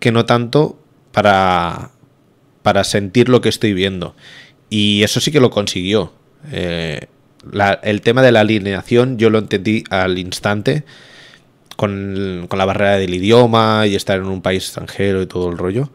que 0.00 0.10
no 0.10 0.24
tanto 0.24 0.80
para, 1.12 1.92
para 2.62 2.84
sentir 2.84 3.28
lo 3.28 3.40
que 3.40 3.48
estoy 3.48 3.74
viendo. 3.74 4.14
Y 4.70 5.02
eso 5.02 5.20
sí 5.20 5.30
que 5.30 5.40
lo 5.40 5.50
consiguió. 5.50 6.12
Eh, 6.50 7.06
el 7.82 8.00
tema 8.02 8.22
de 8.22 8.32
la 8.32 8.40
alineación 8.40 9.18
yo 9.18 9.30
lo 9.30 9.38
entendí 9.38 9.84
al 9.90 10.18
instante 10.18 10.84
con, 11.76 12.48
la 12.50 12.64
barrera 12.64 12.96
del 12.96 13.14
idioma 13.14 13.86
y 13.86 13.96
estar 13.96 14.18
en 14.18 14.26
un 14.26 14.42
país 14.42 14.64
extranjero 14.64 15.22
y 15.22 15.26
todo 15.26 15.50
el 15.50 15.58
rollo. 15.58 15.90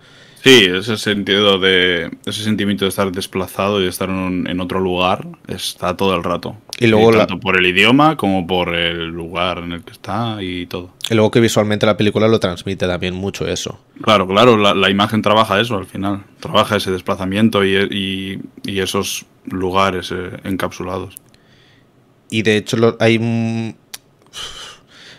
Sí, 0.48 0.64
ese 0.64 0.96
sentido 0.96 1.60
de. 1.60 2.10
ese 2.26 2.42
sentimiento 2.42 2.86
de 2.86 2.90
estar 2.90 3.12
desplazado 3.12 3.82
y 3.82 3.84
de 3.84 3.90
estar 3.90 4.10
en, 4.10 4.60
otro 4.62 4.80
lugar 4.80 5.28
está 5.46 5.98
todo 5.98 6.16
el 6.16 6.24
rato. 6.24 6.56
Y 6.80 6.88
luego 6.88 7.12
tanto 7.12 7.38
por 7.38 7.58
el 7.58 7.66
idioma 7.66 8.16
como 8.16 8.48
por 8.48 8.74
el 8.74 9.08
lugar 9.08 9.58
en 9.58 9.74
el 9.74 9.84
que 9.84 9.92
está 9.92 10.38
y 10.42 10.66
todo. 10.68 10.92
Y 11.10 11.16
luego 11.16 11.32
que 11.32 11.42
visualmente 11.42 11.86
la 11.86 11.98
película 11.98 12.30
lo 12.30 12.40
transmite 12.40 12.88
también 12.88 13.14
mucho 13.14 13.46
eso. 13.46 13.78
Claro, 14.02 14.26
claro, 14.26 14.56
la, 14.56 14.90
imagen 14.90 15.22
trabaja 15.22 15.60
eso 15.60 15.76
al 15.76 15.86
final. 15.86 16.24
Trabaja 16.40 16.78
ese 16.78 16.92
desplazamiento 16.92 17.66
y, 17.66 18.40
esos 18.66 19.26
lugares 19.44 20.14
eh, 20.14 20.30
encapsulados. 20.46 21.16
Y 22.30 22.44
de 22.44 22.56
hecho 22.56 22.96
hay 23.02 23.76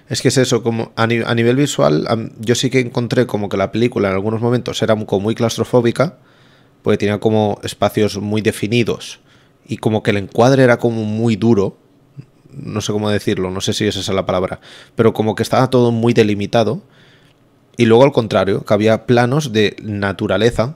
es 0.09 0.23
que 0.23 0.29
es 0.29 0.39
eso, 0.39 0.63
como 0.63 0.93
a, 0.97 1.07
nivel 1.07 1.57
visual, 1.57 2.33
yo 2.39 2.55
sí 2.55 2.71
que 2.71 2.81
encontré 2.81 3.27
como 3.27 3.49
que 3.49 3.59
la 3.59 3.71
película 3.71 4.09
en 4.09 4.15
algunos 4.15 4.41
momentos 4.41 4.81
era 4.83 4.97
como 4.97 5.21
muy 5.23 5.35
claustrofóbica, 5.35 6.17
porque 6.83 6.97
tenía 6.97 7.19
como 7.19 7.61
espacios 7.63 8.17
muy 8.19 8.41
definidos 8.41 9.21
y 9.67 9.77
como 9.77 10.03
que 10.03 10.13
el 10.13 10.17
encuadre 10.17 10.63
era 10.63 10.79
como 10.79 11.05
muy 11.05 11.37
duro, 11.37 11.77
no 12.51 12.81
sé 12.81 12.93
cómo 12.93 13.11
decirlo, 13.11 13.51
no 13.51 13.61
sé 13.61 13.75
si 13.75 13.87
esa 13.87 14.01
es 14.01 14.09
la 14.09 14.25
palabra, 14.25 14.61
pero 14.97 15.13
como 15.13 15.35
que 15.35 15.43
estaba 15.43 15.69
todo 15.69 15.93
muy 15.93 16.15
delimitado. 16.15 16.83
Y 17.77 17.85
luego 17.85 18.03
al 18.03 18.13
contrario, 18.13 18.65
que 18.65 18.75
había 18.75 19.07
planos 19.07 19.53
de 19.53 19.77
naturaleza 19.83 20.75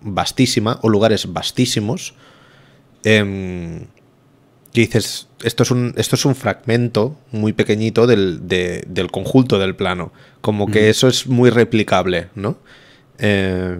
vastísima 0.00 0.78
o 0.82 0.88
lugares 0.88 1.32
vastísimos. 1.32 2.14
Eh, 3.02 3.86
dices, 4.82 5.28
esto 5.42 5.62
es 5.62 5.70
un, 5.70 5.94
esto 5.96 6.16
es 6.16 6.24
un 6.24 6.34
fragmento 6.34 7.16
muy 7.32 7.52
pequeñito 7.52 8.06
del, 8.06 9.08
conjunto 9.10 9.58
del 9.58 9.76
plano. 9.76 10.12
Como 10.40 10.66
que 10.70 10.90
eso 10.90 11.08
es 11.08 11.26
muy 11.26 11.50
replicable, 11.50 12.28
¿no? 12.34 12.58
Eh, 13.18 13.78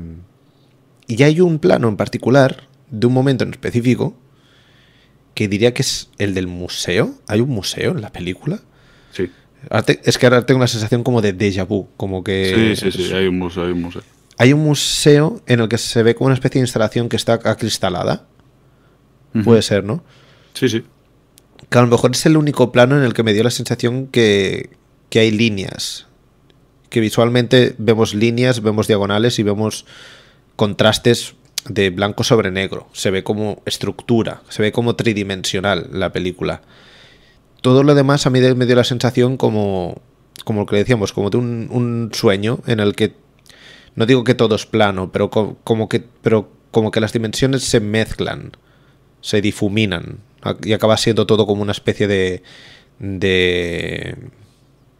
y 1.06 1.22
hay 1.22 1.40
un 1.40 1.58
plano 1.58 1.88
en 1.88 1.96
particular, 1.96 2.64
de 2.90 3.06
un 3.06 3.12
momento 3.12 3.44
en 3.44 3.50
específico, 3.50 4.16
que 5.34 5.48
diría 5.48 5.74
que 5.74 5.82
es 5.82 6.10
el 6.18 6.34
del 6.34 6.46
museo. 6.46 7.14
¿Hay 7.26 7.40
un 7.40 7.50
museo 7.50 7.92
en 7.92 8.00
la 8.00 8.10
película? 8.10 8.60
Sí. 9.12 9.30
es 10.04 10.18
que 10.18 10.26
ahora 10.26 10.46
tengo 10.46 10.58
una 10.58 10.66
sensación 10.66 11.02
como 11.02 11.20
de 11.20 11.36
déjà 11.36 11.66
vu, 11.66 11.88
como 11.96 12.24
que... 12.24 12.74
Sí, 12.76 12.90
sí, 12.90 13.04
sí, 13.04 13.12
hay 13.12 13.26
un 13.26 13.38
museo, 13.38 13.64
hay 13.64 13.72
un 13.72 13.82
museo. 13.82 14.02
Hay 14.38 14.52
un 14.52 14.60
museo 14.60 15.42
en 15.46 15.60
el 15.60 15.68
que 15.68 15.78
se 15.78 16.02
ve 16.02 16.14
como 16.14 16.26
una 16.26 16.34
especie 16.34 16.60
de 16.60 16.64
instalación 16.64 17.08
que 17.08 17.16
está 17.16 17.34
acristalada. 17.34 18.26
Puede 19.44 19.60
ser, 19.60 19.84
¿no? 19.84 20.02
Sí, 20.56 20.70
sí. 20.70 20.84
Que 21.68 21.78
a 21.78 21.82
lo 21.82 21.88
mejor 21.88 22.12
es 22.12 22.24
el 22.24 22.36
único 22.36 22.72
plano 22.72 22.96
en 22.96 23.02
el 23.02 23.12
que 23.12 23.22
me 23.22 23.34
dio 23.34 23.44
la 23.44 23.50
sensación 23.50 24.06
que, 24.06 24.70
que 25.10 25.18
hay 25.18 25.30
líneas. 25.30 26.06
Que 26.88 27.00
visualmente 27.00 27.74
vemos 27.76 28.14
líneas, 28.14 28.62
vemos 28.62 28.86
diagonales 28.86 29.38
y 29.38 29.42
vemos 29.42 29.84
contrastes 30.56 31.34
de 31.68 31.90
blanco 31.90 32.24
sobre 32.24 32.50
negro. 32.50 32.88
Se 32.92 33.10
ve 33.10 33.22
como 33.22 33.62
estructura, 33.66 34.42
se 34.48 34.62
ve 34.62 34.72
como 34.72 34.96
tridimensional 34.96 35.90
la 35.92 36.10
película. 36.12 36.62
Todo 37.60 37.82
lo 37.82 37.94
demás 37.94 38.26
a 38.26 38.30
mí 38.30 38.40
me 38.40 38.64
dio 38.64 38.76
la 38.76 38.84
sensación 38.84 39.36
como, 39.36 40.00
como 40.44 40.60
lo 40.60 40.66
que 40.66 40.76
decíamos, 40.76 41.12
como 41.12 41.28
de 41.28 41.36
un, 41.36 41.68
un 41.70 42.10
sueño 42.14 42.60
en 42.66 42.80
el 42.80 42.94
que 42.94 43.14
no 43.94 44.06
digo 44.06 44.24
que 44.24 44.34
todo 44.34 44.54
es 44.54 44.64
plano, 44.64 45.12
pero 45.12 45.28
como 45.30 45.88
que, 45.88 46.02
pero 46.22 46.50
como 46.70 46.90
que 46.90 47.00
las 47.00 47.12
dimensiones 47.12 47.64
se 47.64 47.80
mezclan, 47.80 48.52
se 49.20 49.42
difuminan 49.42 50.20
y 50.62 50.72
acaba 50.72 50.96
siendo 50.96 51.26
todo 51.26 51.46
como 51.46 51.62
una 51.62 51.72
especie 51.72 52.06
de, 52.06 52.42
de, 52.98 54.16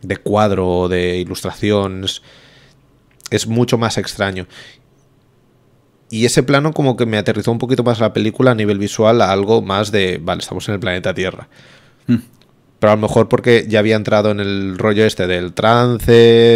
de 0.02 0.16
cuadro, 0.16 0.88
de 0.88 1.18
ilustración. 1.18 2.04
Es, 3.30 3.46
mucho 3.46 3.78
más 3.78 3.98
extraño. 3.98 4.46
Y 6.10 6.24
ese 6.24 6.42
plano 6.42 6.72
como 6.72 6.96
que 6.96 7.06
me 7.06 7.18
aterrizó 7.18 7.50
un 7.50 7.58
poquito 7.58 7.82
más 7.82 7.98
la 7.98 8.12
película 8.12 8.52
a 8.52 8.54
nivel 8.54 8.78
visual 8.78 9.20
a 9.20 9.32
algo 9.32 9.62
más 9.62 9.90
de, 9.90 10.20
vale, 10.22 10.40
estamos 10.40 10.68
en 10.68 10.74
el 10.74 10.80
planeta 10.80 11.14
Tierra. 11.14 11.48
Hmm. 12.06 12.18
Pero 12.78 12.92
a 12.92 12.96
lo 12.96 13.02
mejor 13.02 13.28
porque 13.28 13.64
ya 13.68 13.78
había 13.78 13.96
entrado 13.96 14.30
en 14.30 14.38
el 14.38 14.78
rollo 14.78 15.04
este 15.04 15.26
del 15.26 15.54
trance, 15.54 16.12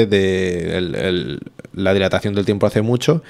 de 0.06 1.38
la 1.72 1.94
dilatación 1.94 2.34
del 2.34 2.44
tiempo 2.44 2.66
hace 2.66 2.82
mucho, 2.82 3.22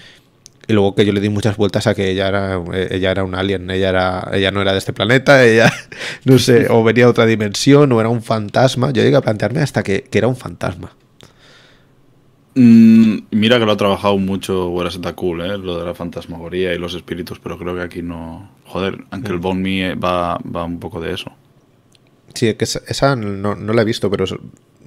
y 0.70 0.72
luego 0.72 0.94
que 0.94 1.04
yo 1.04 1.12
le 1.12 1.20
di 1.20 1.28
muchas 1.28 1.56
vueltas 1.56 1.88
a 1.88 1.96
que 1.96 2.12
ella 2.12 2.28
era, 2.28 2.62
ella 2.90 3.10
era 3.10 3.24
un 3.24 3.34
alien, 3.34 3.68
ella, 3.72 3.88
era, 3.88 4.30
ella 4.32 4.52
no 4.52 4.62
era 4.62 4.70
de 4.70 4.78
este 4.78 4.92
planeta, 4.92 5.44
ella, 5.44 5.72
no 6.24 6.38
sé, 6.38 6.68
o 6.70 6.84
venía 6.84 7.06
de 7.06 7.10
otra 7.10 7.26
dimensión, 7.26 7.90
o 7.90 7.98
era 7.98 8.08
un 8.08 8.22
fantasma. 8.22 8.92
Yo 8.92 9.02
llegué 9.02 9.16
a 9.16 9.20
plantearme 9.20 9.60
hasta 9.60 9.82
que, 9.82 10.08
era 10.12 10.28
un 10.28 10.36
fantasma. 10.36 10.92
Mm, 12.54 13.18
mira 13.32 13.58
que 13.58 13.66
lo 13.66 13.72
ha 13.72 13.76
trabajado 13.76 14.16
mucho 14.16 14.72
Guerra 14.72 15.12
Cool, 15.14 15.40
¿eh? 15.40 15.58
lo 15.58 15.76
de 15.76 15.86
la 15.86 15.94
fantasmagoría 15.94 16.72
y 16.72 16.78
los 16.78 16.94
espíritus, 16.94 17.40
pero 17.40 17.58
creo 17.58 17.74
que 17.74 17.82
aquí 17.82 18.02
no. 18.02 18.48
Joder, 18.66 18.96
aunque 19.10 19.32
el 19.32 19.38
mm. 19.38 19.42
Bone 19.42 19.60
Me 19.60 19.94
va, 19.96 20.38
va 20.38 20.64
un 20.64 20.78
poco 20.78 21.00
de 21.00 21.14
eso. 21.14 21.32
Sí, 22.32 22.54
que 22.54 22.64
esa 22.64 23.16
no, 23.16 23.56
no 23.56 23.72
la 23.72 23.82
he 23.82 23.84
visto, 23.84 24.08
pero 24.08 24.24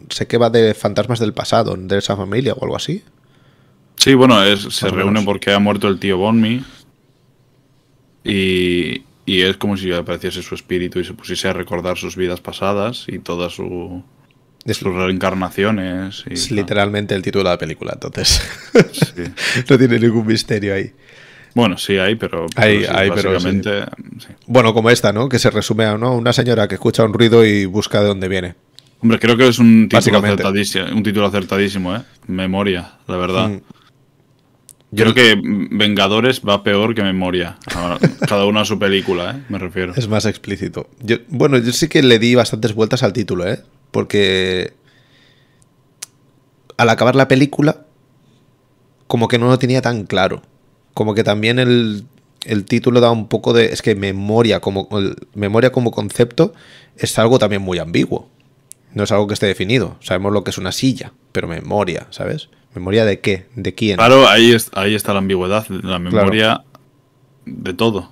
sé 0.09 0.27
que 0.27 0.38
va 0.38 0.49
de 0.49 0.73
fantasmas 0.73 1.19
del 1.19 1.34
pasado, 1.34 1.75
de 1.75 1.97
esa 1.97 2.15
familia 2.15 2.53
o 2.53 2.63
algo 2.63 2.77
así. 2.77 3.03
Sí, 4.03 4.15
bueno, 4.15 4.43
es, 4.43 4.63
se 4.63 4.89
reúne 4.89 5.21
porque 5.21 5.53
ha 5.53 5.59
muerto 5.59 5.87
el 5.87 5.97
tío 5.97 6.17
Bonmi. 6.17 6.61
Y, 8.25 9.01
y 9.25 9.41
es 9.43 9.55
como 9.55 9.77
si 9.77 9.93
apareciese 9.93 10.41
su 10.41 10.55
espíritu 10.55 10.99
y 10.99 11.05
se 11.05 11.13
pusiese 11.13 11.47
a 11.47 11.53
recordar 11.53 11.97
sus 11.97 12.17
vidas 12.17 12.41
pasadas 12.41 13.05
y 13.07 13.19
todas 13.19 13.53
su, 13.53 14.03
sus 14.65 14.93
reencarnaciones. 14.93 16.25
es 16.29 16.51
literalmente 16.51 17.15
el 17.15 17.21
título 17.21 17.45
de 17.45 17.51
la 17.51 17.57
película, 17.57 17.93
entonces. 17.93 18.41
no 19.69 19.77
tiene 19.77 19.97
ningún 19.97 20.27
misterio 20.27 20.73
ahí. 20.73 20.91
Bueno, 21.55 21.77
sí 21.77 21.97
hay, 21.97 22.15
pero, 22.15 22.47
hay, 22.57 22.83
hay, 22.83 23.07
básicamente. 23.07 23.85
Bueno, 24.47 24.73
como 24.73 24.89
esta, 24.89 25.13
¿no? 25.13 25.29
Que 25.29 25.39
se 25.39 25.49
resume 25.49 25.85
a 25.85 25.97
¿no? 25.97 26.13
una 26.13 26.33
señora 26.33 26.67
que 26.67 26.75
escucha 26.75 27.05
un 27.05 27.13
ruido 27.13 27.45
y 27.45 27.63
busca 27.63 28.01
de 28.01 28.07
dónde 28.07 28.27
viene. 28.27 28.55
Hombre, 28.99 29.17
creo 29.17 29.37
que 29.37 29.47
es 29.47 29.59
un 29.59 29.87
título 29.87 30.17
acertadísimo, 30.17 30.87
un 30.93 31.03
título 31.03 31.25
acertadísimo, 31.27 31.95
¿eh? 31.95 32.01
Memoria, 32.27 32.95
la 33.07 33.15
verdad. 33.15 33.47
Mm. 33.47 33.61
Yo 34.93 35.11
creo 35.11 35.15
que 35.15 35.41
Vengadores 35.71 36.41
va 36.47 36.63
peor 36.63 36.93
que 36.93 37.01
Memoria. 37.01 37.57
Cada 38.27 38.45
uno 38.45 38.59
a 38.59 38.65
su 38.65 38.77
película, 38.77 39.31
¿eh? 39.31 39.43
me 39.49 39.57
refiero. 39.57 39.93
Es 39.95 40.07
más 40.07 40.25
explícito. 40.25 40.87
Yo, 41.01 41.17
bueno, 41.29 41.57
yo 41.57 41.71
sí 41.73 41.87
que 41.87 42.03
le 42.03 42.19
di 42.19 42.35
bastantes 42.35 42.75
vueltas 42.75 43.01
al 43.01 43.11
título, 43.11 43.47
¿eh? 43.47 43.59
Porque 43.91 44.73
al 46.77 46.89
acabar 46.89 47.15
la 47.15 47.27
película, 47.27 47.85
como 49.07 49.27
que 49.27 49.39
no 49.39 49.47
lo 49.47 49.57
tenía 49.57 49.81
tan 49.81 50.05
claro. 50.05 50.43
Como 50.93 51.15
que 51.15 51.23
también 51.23 51.57
el, 51.57 52.05
título 52.65 52.99
da 52.99 53.11
un 53.11 53.27
poco 53.27 53.53
de... 53.53 53.65
Es 53.65 53.81
que 53.81 53.95
memoria 53.95 54.59
como, 54.59 54.89
memoria 55.33 55.71
como 55.71 55.91
concepto 55.91 56.53
es 56.97 57.17
algo 57.17 57.39
también 57.39 57.63
muy 57.63 57.79
ambiguo. 57.79 58.29
No 58.93 59.03
es 59.03 59.11
algo 59.11 59.25
que 59.27 59.33
esté 59.33 59.47
definido. 59.47 59.97
Sabemos 60.01 60.33
lo 60.33 60.43
que 60.43 60.51
es 60.51 60.59
una 60.59 60.71
silla, 60.71 61.13
pero 61.31 61.47
memoria, 61.47 62.05
¿sabes? 62.11 62.49
¿Memoria 62.76 63.05
de 63.05 63.19
qué? 63.19 63.45
¿De 63.55 63.74
quién? 63.74 63.97
Claro, 63.97 64.28
ahí, 64.28 64.55
ahí 64.74 64.95
está 64.95 65.13
la 65.13 65.19
ambigüedad, 65.19 65.67
la 65.67 65.99
memoria 65.99 66.63
de 67.45 67.74
todo. 67.74 68.11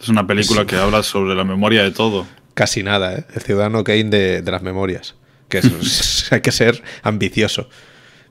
Es 0.00 0.08
una 0.08 0.26
película 0.26 0.66
que 0.66 0.76
habla 0.76 1.02
sobre 1.02 1.34
la 1.34 1.44
memoria 1.44 1.82
de 1.82 1.90
todo. 1.90 2.26
Casi 2.54 2.82
nada, 2.82 3.14
¿eh? 3.14 3.24
El 3.34 3.42
ciudadano 3.42 3.82
Kane 3.84 4.04
de, 4.04 4.42
las 4.42 4.62
memorias. 4.62 5.14
Que 5.48 5.60
hay 6.30 6.40
que 6.40 6.52
ser 6.52 6.82
ambicioso. 7.02 7.68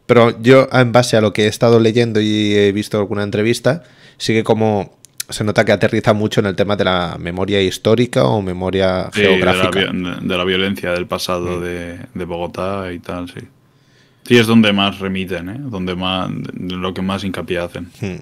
Pero 0.05 0.39
yo, 0.41 0.67
en 0.71 0.91
base 0.91 1.17
a 1.17 1.21
lo 1.21 1.33
que 1.33 1.45
he 1.45 1.47
estado 1.47 1.79
leyendo 1.79 2.21
y 2.21 2.53
he 2.53 2.71
visto 2.71 2.99
alguna 2.99 3.23
entrevista, 3.23 3.83
sigue 4.17 4.43
como 4.43 4.95
se 5.29 5.43
nota 5.43 5.65
que 5.65 5.71
aterriza 5.71 6.13
mucho 6.13 6.39
en 6.39 6.45
el 6.45 6.55
tema 6.55 6.75
de 6.75 6.83
la 6.83 7.17
memoria 7.19 7.59
histórica 7.59 8.25
o 8.25 8.43
memoria 8.43 9.09
geográfica. 9.11 9.91
De 9.91 10.37
la, 10.37 10.43
violencia 10.43 10.91
del 10.91 11.07
pasado 11.07 11.57
mm. 11.57 11.63
de, 11.63 11.99
de, 12.13 12.25
Bogotá 12.25 12.93
y 12.93 12.99
tal, 12.99 13.27
sí. 13.27 13.39
Sí, 14.27 14.37
es 14.37 14.47
donde 14.47 14.73
más 14.73 14.99
remiten, 14.99 15.49
¿eh? 15.49 15.57
Donde 15.59 15.95
más, 15.95 16.29
lo 16.53 16.93
que 16.93 17.01
más 17.01 17.23
hincapié 17.23 17.59
hacen. 17.59 17.91
Hmm. 18.01 18.17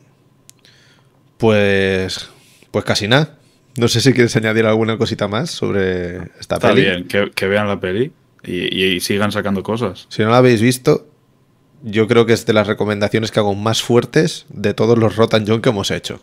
Pues, 1.38 2.30
pues 2.72 2.86
casi 2.86 3.08
nada. 3.08 3.38
No 3.78 3.88
sé 3.88 4.02
si 4.02 4.14
quieres 4.14 4.36
añadir 4.36 4.66
alguna 4.66 4.98
cosita 4.98 5.28
más 5.28 5.50
sobre 5.50 6.18
esta 6.40 6.56
Está 6.56 6.74
bien, 6.74 7.08
que, 7.08 7.48
vean 7.48 7.68
la 7.68 7.80
peli 7.80 8.12
y, 8.44 9.00
sigan 9.00 9.32
sacando 9.32 9.64
cosas. 9.64 10.06
Si 10.10 10.22
no 10.22 10.30
la 10.30 10.38
habéis 10.38 10.62
visto, 10.62 11.08
yo 11.82 12.08
creo 12.08 12.26
que 12.26 12.34
es 12.34 12.46
de 12.46 12.54
las 12.54 12.68
recomendaciones 12.68 13.32
que 13.32 13.40
hago 13.40 13.56
más 13.56 13.82
fuertes 13.82 14.46
de 14.50 14.74
todos 14.74 14.98
los 14.98 15.16
Rotan 15.16 15.46
John 15.48 15.62
que 15.62 15.70
hemos 15.70 15.90
hecho. 15.90 16.22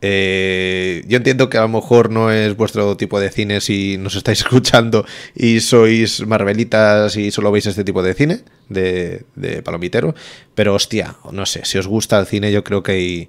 Eh, 0.00 1.02
yo 1.08 1.16
entiendo 1.16 1.50
que 1.50 1.58
a 1.58 1.62
lo 1.62 1.68
mejor 1.68 2.10
no 2.10 2.30
es 2.30 2.56
vuestro 2.56 2.96
tipo 2.96 3.18
de 3.18 3.30
cine 3.30 3.60
si 3.60 3.98
nos 3.98 4.14
estáis 4.14 4.40
escuchando 4.46 5.04
y 5.34 5.60
sois 5.60 6.24
marvelitas 6.26 7.16
y 7.16 7.30
solo 7.30 7.50
veis 7.50 7.66
este 7.66 7.84
tipo 7.84 8.02
de 8.02 8.14
cine, 8.14 8.40
de, 8.68 9.24
palomitero, 9.64 10.14
pero 10.54 10.74
hostia, 10.74 11.16
no 11.32 11.46
sé, 11.46 11.64
si 11.64 11.78
os 11.78 11.86
gusta 11.86 12.18
el 12.18 12.26
cine 12.26 12.52
yo 12.52 12.62
creo 12.62 12.82
que 12.82 13.28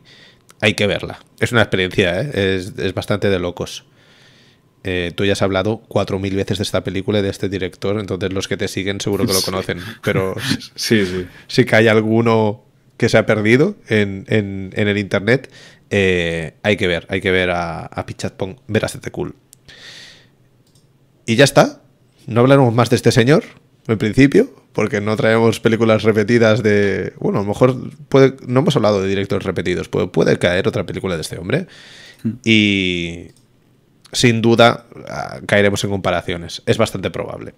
hay, 0.61 0.73
que 0.73 0.87
verla. 0.87 1.19
Es 1.39 1.51
una 1.51 1.61
experiencia, 1.61 2.21
¿eh? 2.21 2.57
es, 2.57 2.93
bastante 2.93 3.29
de 3.29 3.39
locos. 3.39 3.85
Eh, 4.83 5.11
tú 5.15 5.25
ya 5.25 5.33
has 5.33 5.41
hablado 5.41 5.81
cuatro 5.87 6.19
mil 6.19 6.35
veces 6.35 6.59
de 6.59 6.63
esta 6.63 6.83
película 6.83 7.19
y 7.19 7.21
de 7.21 7.29
este 7.29 7.49
director, 7.49 7.99
entonces 7.99 8.31
los 8.31 8.47
que 8.47 8.57
te 8.57 8.67
siguen 8.67 9.01
seguro 9.01 9.25
que 9.25 9.33
lo 9.33 9.41
conocen, 9.41 9.79
pero 10.03 10.35
sí, 10.75 11.05
sí. 11.05 11.25
sí 11.47 11.65
que 11.65 11.75
hay 11.75 11.87
alguno 11.87 12.63
que 12.99 13.07
se 13.07 13.17
ha 13.17 13.25
perdido 13.25 13.77
en, 13.87 14.25
el 14.75 14.97
internet, 14.97 15.49
eh, 15.89 16.53
hay 16.63 16.77
que 16.77 16.87
ver, 16.87 17.07
hay 17.09 17.21
que 17.21 17.31
ver 17.31 17.49
a, 17.49 17.85
a 17.85 18.05
Pichatpong, 18.05 18.57
ver 18.67 18.85
a 18.85 19.11
Cool. 19.11 19.35
Y 21.25 21.35
ya 21.35 21.43
está. 21.43 21.81
No 22.27 22.41
hablaremos 22.41 22.73
más 22.73 22.89
de 22.89 22.95
este 22.95 23.11
señor, 23.11 23.43
en 23.87 23.97
principio, 23.97 24.53
porque 24.73 25.01
no 25.01 25.15
traemos 25.15 25.59
películas 25.59 26.03
repetidas 26.03 26.61
de. 26.61 27.13
Bueno, 27.19 27.39
a 27.39 27.41
lo 27.41 27.47
mejor 27.47 27.91
puede, 28.07 28.35
no 28.47 28.59
hemos 28.59 28.75
hablado 28.75 29.01
de 29.01 29.07
directores 29.07 29.45
repetidos, 29.45 29.89
puede, 29.89 30.07
puede 30.07 30.37
caer 30.37 30.67
otra 30.67 30.85
película 30.85 31.15
de 31.15 31.21
este 31.21 31.37
hombre. 31.37 31.67
Hmm. 32.23 32.33
Y 32.43 33.29
sin 34.11 34.41
duda 34.41 34.85
ah, 35.07 35.39
caeremos 35.45 35.83
en 35.83 35.89
comparaciones. 35.89 36.61
Es 36.65 36.77
bastante 36.77 37.09
probable. 37.09 37.53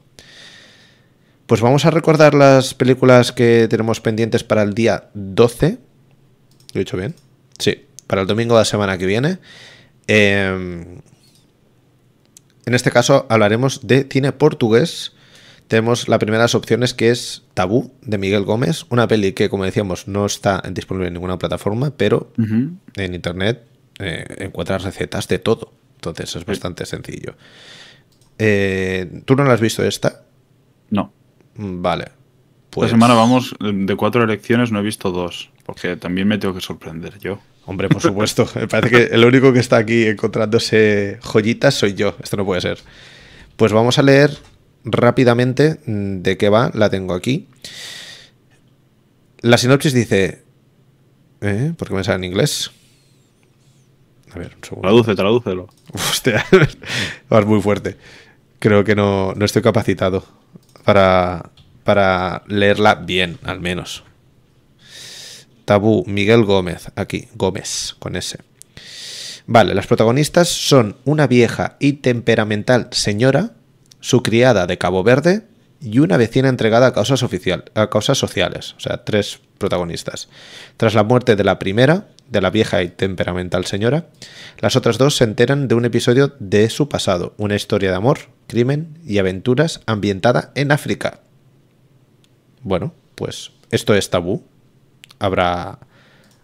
Pues 1.48 1.60
vamos 1.60 1.86
a 1.86 1.92
recordar 1.92 2.34
las 2.34 2.74
películas 2.74 3.34
que 3.34 3.68
tenemos 3.70 4.00
pendientes 4.00 4.44
para 4.44 4.64
el 4.64 4.74
día 4.74 5.10
12. 5.14 5.78
¿Lo 6.74 6.80
he 6.80 6.80
dicho 6.80 6.96
bien? 6.96 7.14
Sí, 7.60 7.86
para 8.12 8.24
el 8.24 8.28
domingo 8.28 8.56
de 8.56 8.60
la 8.60 8.66
semana 8.66 8.98
que 8.98 9.06
viene. 9.06 9.38
Em, 10.06 11.00
en 12.66 12.74
este 12.74 12.92
caso 12.92 13.26
hablaremos 13.30 13.88
de 13.88 14.04
cine 14.04 14.34
portugués. 14.34 15.14
Tenemos 15.70 16.10
las 16.10 16.20
primeras 16.20 16.54
opciones 16.54 16.94
que 16.94 17.10
es 17.10 17.44
Tabú 17.54 17.94
de 18.02 18.18
Miguel 18.18 18.44
Gómez, 18.44 18.86
una 18.90 19.08
peli 19.08 19.32
que 19.32 19.48
como 19.48 19.64
decíamos 19.64 20.10
no 20.10 20.26
está 20.26 20.62
disponible 20.74 21.08
en 21.08 21.14
ninguna 21.14 21.40
plataforma, 21.40 21.94
pero 21.96 22.34
en 22.36 23.14
internet 23.14 23.64
eh, 24.00 24.26
encuentras 24.40 24.84
recetas 24.84 25.30
de 25.30 25.40
todo. 25.40 25.72
Entonces 25.96 26.36
es 26.36 26.46
bastante 26.46 26.86
sencillo. 26.86 27.36
Eh, 28.38 29.22
¿Tú 29.24 29.38
no 29.38 29.46
la 29.46 29.54
has 29.54 29.62
visto 29.62 29.86
esta? 29.86 30.26
No. 30.90 31.14
Mm, 31.56 31.82
vale. 31.82 32.12
Pues... 32.72 32.88
Esta 32.88 32.98
semana 32.98 33.14
vamos, 33.14 33.56
de 33.62 33.96
cuatro 33.96 34.22
elecciones 34.22 34.70
no 34.74 34.80
he 34.80 34.84
visto 34.84 35.12
dos, 35.12 35.50
porque 35.66 35.96
también 35.96 36.28
me 36.28 36.38
tengo 36.38 36.54
que 36.54 36.60
sorprender 36.60 37.18
yo. 37.20 37.40
Hombre, 37.72 37.88
por 37.88 38.02
supuesto. 38.02 38.50
me 38.56 38.68
parece 38.68 38.90
que 39.08 39.16
el 39.16 39.24
único 39.24 39.54
que 39.54 39.60
está 39.60 39.78
aquí 39.78 40.06
encontrándose 40.06 41.20
joyitas 41.22 41.74
soy 41.74 41.94
yo. 41.94 42.18
Esto 42.22 42.36
no 42.36 42.44
puede 42.44 42.60
ser. 42.60 42.80
Pues 43.56 43.72
vamos 43.72 43.98
a 43.98 44.02
leer 44.02 44.38
rápidamente 44.84 45.80
mm, 45.86 46.22
de 46.22 46.36
qué 46.36 46.50
va. 46.50 46.70
La 46.74 46.90
tengo 46.90 47.14
aquí. 47.14 47.48
La 49.40 49.58
sinopsis 49.58 49.94
dice... 49.94 50.44
¿Eh? 51.40 51.72
¿Por 51.78 51.88
qué 51.88 51.94
me 51.94 52.04
sale 52.04 52.18
en 52.18 52.24
inglés? 52.26 52.72
A 54.36 54.40
ver, 54.40 54.52
un 54.58 54.64
segundo. 54.66 54.90
Traduce, 54.90 55.16
tradúcelo. 55.16 55.70
Hostia, 55.94 56.46
vas 57.30 57.46
muy 57.46 57.62
fuerte. 57.62 57.96
Creo 58.60 58.84
que 58.84 58.96
no, 58.96 59.34
no 59.34 59.46
estoy 59.46 59.62
capacitado 59.62 60.26
para, 60.84 61.52
para 61.86 62.44
leerla 62.48 62.96
bien, 62.96 63.40
al 63.44 63.62
menos. 63.62 64.04
Tabú, 65.72 66.04
Miguel 66.06 66.44
Gómez, 66.44 66.92
aquí, 66.98 67.30
Gómez, 67.34 67.96
con 68.00 68.18
S. 68.18 68.38
Vale, 69.48 69.74
las 69.74 69.88
protagonistas 69.88 70.50
son 70.50 70.98
una 71.06 71.28
vieja 71.28 71.78
y 71.80 71.94
temperamental 71.94 72.90
señora, 72.92 73.54
su 74.02 74.22
criada 74.22 74.68
de 74.68 74.78
Cabo 74.78 75.02
Verde 75.02 75.48
y 75.80 76.00
una 76.00 76.18
vecina 76.18 76.50
entregada 76.50 76.88
a 76.88 76.94
causas, 76.94 77.24
a 77.76 77.90
causas 77.90 78.18
sociales, 78.18 78.74
o 78.76 78.82
sea, 78.82 79.06
tres 79.06 79.40
protagonistas. 79.60 80.28
Tras 80.76 80.94
la 80.94 81.06
muerte 81.06 81.38
de 81.38 81.46
la 81.46 81.58
primera, 81.58 82.10
de 82.30 82.42
la 82.42 82.50
vieja 82.50 82.84
y 82.84 82.90
temperamental 82.90 83.66
señora, 83.66 84.08
las 84.60 84.76
otras 84.76 84.98
dos 84.98 85.16
se 85.16 85.24
enteran 85.24 85.70
de 85.70 85.76
un 85.76 85.86
episodio 85.86 86.36
de 86.42 86.70
su 86.70 86.90
pasado, 86.90 87.34
una 87.38 87.56
historia 87.56 87.92
de 87.92 87.96
amor, 87.96 88.20
crimen 88.48 89.00
y 89.08 89.20
aventuras 89.20 89.80
ambientada 89.86 90.52
en 90.56 90.74
África. 90.74 91.22
Bueno, 92.62 92.94
pues 93.16 93.52
esto 93.72 93.96
es 93.96 94.10
tabú. 94.10 94.44
Habrá, 95.22 95.78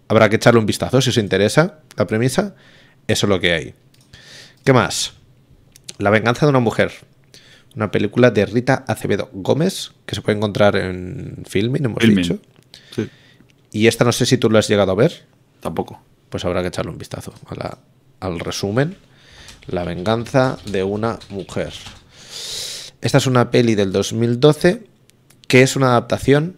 habrá 0.07 0.29
que 0.29 0.35
echarle 0.35 0.59
un 0.59 0.67
vistazo 0.67 1.01
si 1.01 1.09
os 1.09 1.17
interesa 1.17 1.79
la 1.97 2.05
premisa. 2.05 2.55
Eso 3.07 3.25
es 3.25 3.29
lo 3.29 3.39
que 3.39 3.53
hay. 3.53 3.73
¿Qué 4.63 4.71
más? 4.71 5.13
La 5.97 6.11
venganza 6.11 6.45
de 6.45 6.51
una 6.51 6.59
mujer. 6.59 6.91
Una 7.75 7.89
película 7.89 8.29
de 8.29 8.45
Rita 8.45 8.85
Acevedo 8.87 9.29
Gómez 9.33 9.91
que 10.05 10.15
se 10.15 10.21
puede 10.21 10.37
encontrar 10.37 10.75
en 10.75 11.43
Filming, 11.47 11.85
hemos 11.85 12.03
dicho. 12.03 12.39
Y 13.71 13.87
esta 13.87 14.05
no 14.05 14.11
sé 14.11 14.25
si 14.25 14.37
tú 14.37 14.49
lo 14.49 14.59
has 14.59 14.67
llegado 14.67 14.91
a 14.91 14.95
ver. 14.95 15.25
Tampoco. 15.59 16.01
Pues 16.29 16.45
habrá 16.45 16.61
que 16.61 16.67
echarle 16.67 16.91
un 16.91 16.97
vistazo 16.97 17.33
al 18.19 18.39
resumen. 18.39 18.97
La 19.67 19.83
venganza 19.83 20.57
de 20.65 20.83
una 20.83 21.19
mujer. 21.29 21.73
Esta 23.01 23.17
es 23.17 23.27
una 23.27 23.51
peli 23.51 23.75
del 23.75 23.91
2012 23.91 24.83
que 25.47 25.61
es 25.61 25.75
una 25.75 25.87
adaptación 25.87 26.57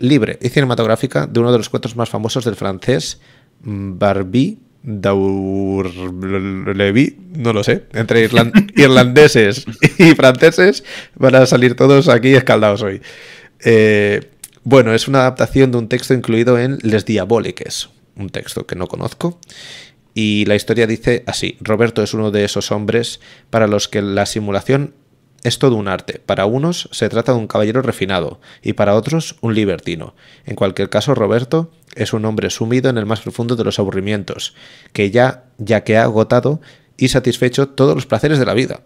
libre 0.00 0.38
y 0.42 0.48
cinematográfica 0.48 1.26
de 1.26 1.38
uno 1.40 1.52
de 1.52 1.58
los 1.58 1.68
cuentos 1.68 1.94
más 1.94 2.10
famosos 2.10 2.44
del 2.44 2.56
francés 2.56 3.20
Barbie 3.62 4.58
Daurlevi, 4.82 5.16
no 7.36 7.52
lo 7.52 7.62
sé, 7.62 7.84
entre 7.92 8.22
irlandeses 8.76 9.66
y 9.98 10.14
franceses 10.14 10.82
van 11.16 11.34
a 11.34 11.44
salir 11.46 11.76
todos 11.76 12.08
aquí 12.08 12.34
escaldados 12.34 12.80
hoy. 12.82 13.02
Eh, 13.62 14.30
bueno, 14.64 14.94
es 14.94 15.06
una 15.08 15.20
adaptación 15.20 15.70
de 15.70 15.78
un 15.78 15.88
texto 15.88 16.14
incluido 16.14 16.58
en 16.58 16.78
Les 16.82 17.04
Diaboliques, 17.04 17.90
un 18.16 18.30
texto 18.30 18.66
que 18.66 18.76
no 18.76 18.86
conozco. 18.86 19.38
Y 20.14 20.46
la 20.46 20.56
historia 20.56 20.86
dice 20.86 21.24
así, 21.26 21.56
Roberto 21.60 22.02
es 22.02 22.14
uno 22.14 22.30
de 22.30 22.44
esos 22.44 22.72
hombres 22.72 23.20
para 23.50 23.66
los 23.66 23.86
que 23.88 24.00
la 24.02 24.24
simulación 24.26 24.94
es 25.42 25.58
todo 25.58 25.76
un 25.76 25.88
arte. 25.88 26.20
Para 26.24 26.46
unos 26.46 26.88
se 26.92 27.08
trata 27.08 27.32
de 27.32 27.38
un 27.38 27.46
caballero 27.46 27.82
refinado 27.82 28.40
y 28.62 28.74
para 28.74 28.94
otros 28.94 29.36
un 29.40 29.54
libertino. 29.54 30.14
En 30.44 30.56
cualquier 30.56 30.90
caso, 30.90 31.14
Roberto 31.14 31.70
es 31.94 32.12
un 32.12 32.24
hombre 32.24 32.50
sumido 32.50 32.90
en 32.90 32.98
el 32.98 33.06
más 33.06 33.20
profundo 33.20 33.56
de 33.56 33.64
los 33.64 33.78
aburrimientos, 33.78 34.54
que 34.92 35.10
ya, 35.10 35.44
ya 35.58 35.82
que 35.82 35.96
ha 35.96 36.04
agotado 36.04 36.60
y 36.96 37.08
satisfecho 37.08 37.68
todos 37.68 37.94
los 37.94 38.06
placeres 38.06 38.38
de 38.38 38.44
la 38.44 38.54
vida, 38.54 38.82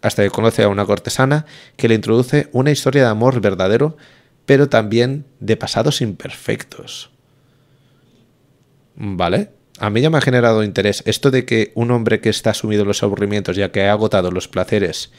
hasta 0.00 0.22
que 0.22 0.30
conoce 0.30 0.62
a 0.62 0.68
una 0.68 0.86
cortesana 0.86 1.44
que 1.76 1.88
le 1.88 1.94
introduce 1.94 2.48
una 2.52 2.70
historia 2.70 3.02
de 3.02 3.10
amor 3.10 3.40
verdadero, 3.40 3.96
pero 4.46 4.68
también 4.68 5.26
de 5.40 5.56
pasados 5.56 6.00
imperfectos. 6.00 7.10
¿Vale? 8.96 9.50
A 9.78 9.90
mí 9.90 10.00
ya 10.00 10.10
me 10.10 10.18
ha 10.18 10.22
generado 10.22 10.64
interés 10.64 11.04
esto 11.06 11.30
de 11.30 11.44
que 11.44 11.70
un 11.76 11.90
hombre 11.92 12.20
que 12.20 12.30
está 12.30 12.52
sumido 12.54 12.82
en 12.82 12.88
los 12.88 13.02
aburrimientos, 13.02 13.56
ya 13.56 13.70
que 13.70 13.84
ha 13.84 13.92
agotado 13.92 14.32
los 14.32 14.48
placeres 14.48 15.12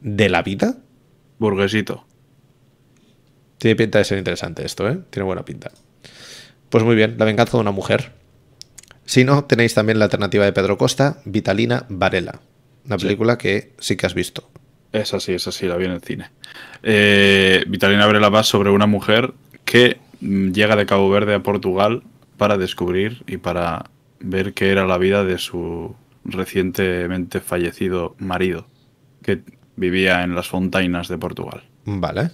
de 0.00 0.28
la 0.28 0.42
vida. 0.42 0.76
Burguesito. 1.38 2.06
Tiene 3.58 3.76
pinta 3.76 3.98
de 3.98 4.04
ser 4.04 4.18
interesante 4.18 4.64
esto, 4.64 4.88
¿eh? 4.88 4.98
Tiene 5.10 5.26
buena 5.26 5.44
pinta. 5.44 5.70
Pues 6.68 6.84
muy 6.84 6.94
bien, 6.94 7.16
La 7.18 7.24
venganza 7.24 7.56
de 7.56 7.60
una 7.60 7.72
mujer. 7.72 8.12
Si 9.04 9.24
no, 9.24 9.44
tenéis 9.44 9.74
también 9.74 9.98
la 9.98 10.04
alternativa 10.06 10.44
de 10.44 10.52
Pedro 10.52 10.78
Costa, 10.78 11.20
Vitalina 11.24 11.84
Varela. 11.88 12.40
Una 12.86 12.96
película 12.96 13.38
que 13.38 13.72
sí 13.78 13.96
que 13.96 14.06
has 14.06 14.14
visto. 14.14 14.48
Esa 14.92 15.20
sí, 15.20 15.32
esa 15.32 15.52
sí, 15.52 15.66
la 15.66 15.76
vi 15.76 15.84
en 15.84 15.92
el 15.92 16.00
cine. 16.00 16.30
Eh, 16.82 17.64
Vitalina 17.66 18.06
Varela 18.06 18.28
va 18.28 18.42
sobre 18.42 18.70
una 18.70 18.86
mujer 18.86 19.34
que 19.64 19.98
mm, 20.20 20.52
llega 20.52 20.76
de 20.76 20.86
Cabo 20.86 21.10
Verde 21.10 21.34
a 21.34 21.42
Portugal 21.42 22.02
para 22.36 22.56
descubrir 22.56 23.22
y 23.26 23.36
para 23.36 23.90
ver 24.20 24.54
qué 24.54 24.70
era 24.70 24.86
la 24.86 24.98
vida 24.98 25.24
de 25.24 25.38
su 25.38 25.94
recientemente 26.24 27.40
fallecido 27.40 28.14
marido, 28.18 28.66
que 29.22 29.42
vivía 29.80 30.22
en 30.22 30.34
las 30.34 30.48
Fontainas 30.48 31.08
de 31.08 31.18
Portugal. 31.18 31.64
Vale. 31.84 32.30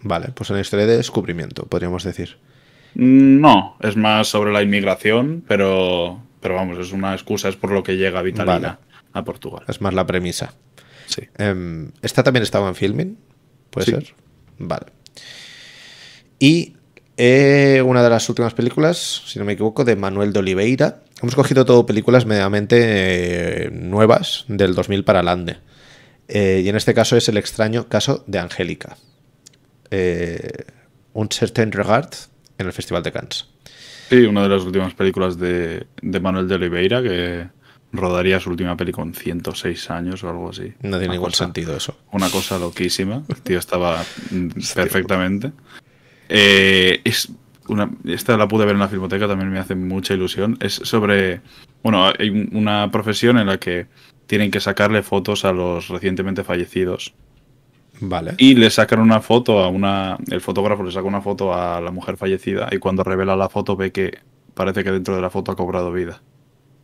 Vale, 0.00 0.28
pues 0.34 0.50
una 0.50 0.60
historia 0.60 0.86
de 0.86 0.96
descubrimiento, 0.96 1.66
podríamos 1.66 2.02
decir. 2.02 2.38
Mm, 2.94 3.40
no, 3.40 3.76
es 3.80 3.96
más 3.96 4.28
sobre 4.28 4.52
la 4.52 4.62
inmigración, 4.62 5.44
pero, 5.46 6.20
pero 6.40 6.54
vamos, 6.54 6.78
es 6.78 6.92
una 6.92 7.12
excusa, 7.12 7.48
es 7.48 7.56
por 7.56 7.70
lo 7.70 7.82
que 7.82 7.96
llega 7.96 8.22
Vitalina 8.22 8.78
a 9.12 9.24
Portugal. 9.24 9.64
Es 9.68 9.80
más 9.80 9.94
la 9.94 10.06
premisa. 10.06 10.54
Sí. 11.06 11.22
Em, 11.36 11.92
¿Esta 12.02 12.22
también 12.22 12.42
estaba 12.42 12.68
en 12.68 12.74
filming? 12.74 13.18
¿Puede 13.70 13.86
ser? 13.86 14.14
Vale. 14.58 14.86
Y 16.38 16.74
eh, 17.16 17.82
una 17.84 18.02
de 18.02 18.10
las 18.10 18.28
últimas 18.28 18.54
películas, 18.54 19.22
si 19.26 19.38
no 19.38 19.44
me 19.44 19.54
equivoco, 19.54 19.84
de 19.84 19.96
Manuel 19.96 20.32
de 20.32 20.40
Oliveira. 20.40 21.02
Hemos 21.22 21.34
cogido 21.34 21.64
todo 21.64 21.86
películas 21.86 22.26
mediamente 22.26 23.66
eh, 23.66 23.70
nuevas 23.70 24.44
del 24.48 24.74
2000 24.74 25.04
para 25.04 25.20
adelante. 25.20 25.58
Eh, 26.28 26.62
y 26.64 26.68
en 26.68 26.76
este 26.76 26.94
caso 26.94 27.16
es 27.16 27.28
el 27.28 27.36
extraño 27.36 27.88
caso 27.88 28.24
de 28.26 28.38
Angélica. 28.38 28.96
un 31.12 31.28
certain 31.30 31.72
regard 31.72 32.10
en 32.58 32.66
el 32.66 32.72
Festival 32.72 33.02
de 33.02 33.12
Cannes. 33.12 33.46
Sí, 34.08 34.24
una 34.24 34.42
de 34.42 34.48
las 34.48 34.62
últimas 34.62 34.94
películas 34.94 35.38
de, 35.38 35.86
Manuel 36.20 36.46
de 36.46 36.54
Oliveira 36.54 37.02
que 37.02 37.48
rodaría 37.92 38.38
su 38.38 38.50
última 38.50 38.76
peli 38.76 38.92
con 38.92 39.14
106 39.14 39.90
años 39.90 40.22
o 40.22 40.28
algo 40.28 40.50
así. 40.50 40.72
No 40.82 40.98
tiene 40.98 41.14
ningún 41.14 41.32
sentido 41.32 41.76
eso. 41.76 41.98
Una 42.12 42.30
cosa 42.30 42.58
loquísima. 42.58 43.24
El 43.28 43.42
tío 43.42 43.58
estaba 43.58 44.04
perfectamente. 44.74 45.52
Eh, 46.28 47.00
es 47.04 47.30
una, 47.68 47.90
esta 48.04 48.36
la 48.36 48.46
pude 48.46 48.64
ver 48.64 48.74
en 48.74 48.80
la 48.80 48.88
filmoteca, 48.88 49.26
también 49.26 49.50
me 49.50 49.58
hace 49.58 49.74
mucha 49.74 50.14
ilusión. 50.14 50.56
Es 50.60 50.74
sobre. 50.74 51.40
Bueno, 51.82 52.06
hay 52.06 52.48
una 52.52 52.90
profesión 52.92 53.38
en 53.38 53.48
la 53.48 53.58
que 53.58 53.86
tienen 54.26 54.50
que 54.50 54.60
sacarle 54.60 55.02
fotos 55.02 55.44
a 55.44 55.52
los 55.52 55.88
recientemente 55.88 56.44
fallecidos. 56.44 57.14
Vale. 58.00 58.34
Y 58.38 58.54
le 58.54 58.70
sacan 58.70 59.00
una 59.00 59.20
foto 59.20 59.60
a 59.60 59.68
una. 59.68 60.18
El 60.30 60.40
fotógrafo 60.40 60.82
le 60.82 60.92
saca 60.92 61.06
una 61.06 61.22
foto 61.22 61.54
a 61.54 61.80
la 61.80 61.90
mujer 61.90 62.16
fallecida 62.16 62.68
y 62.70 62.78
cuando 62.78 63.04
revela 63.04 63.36
la 63.36 63.48
foto 63.48 63.76
ve 63.76 63.90
que 63.90 64.18
parece 64.54 64.84
que 64.84 64.92
dentro 64.92 65.16
de 65.16 65.22
la 65.22 65.30
foto 65.30 65.52
ha 65.52 65.56
cobrado 65.56 65.92
vida. 65.92 66.20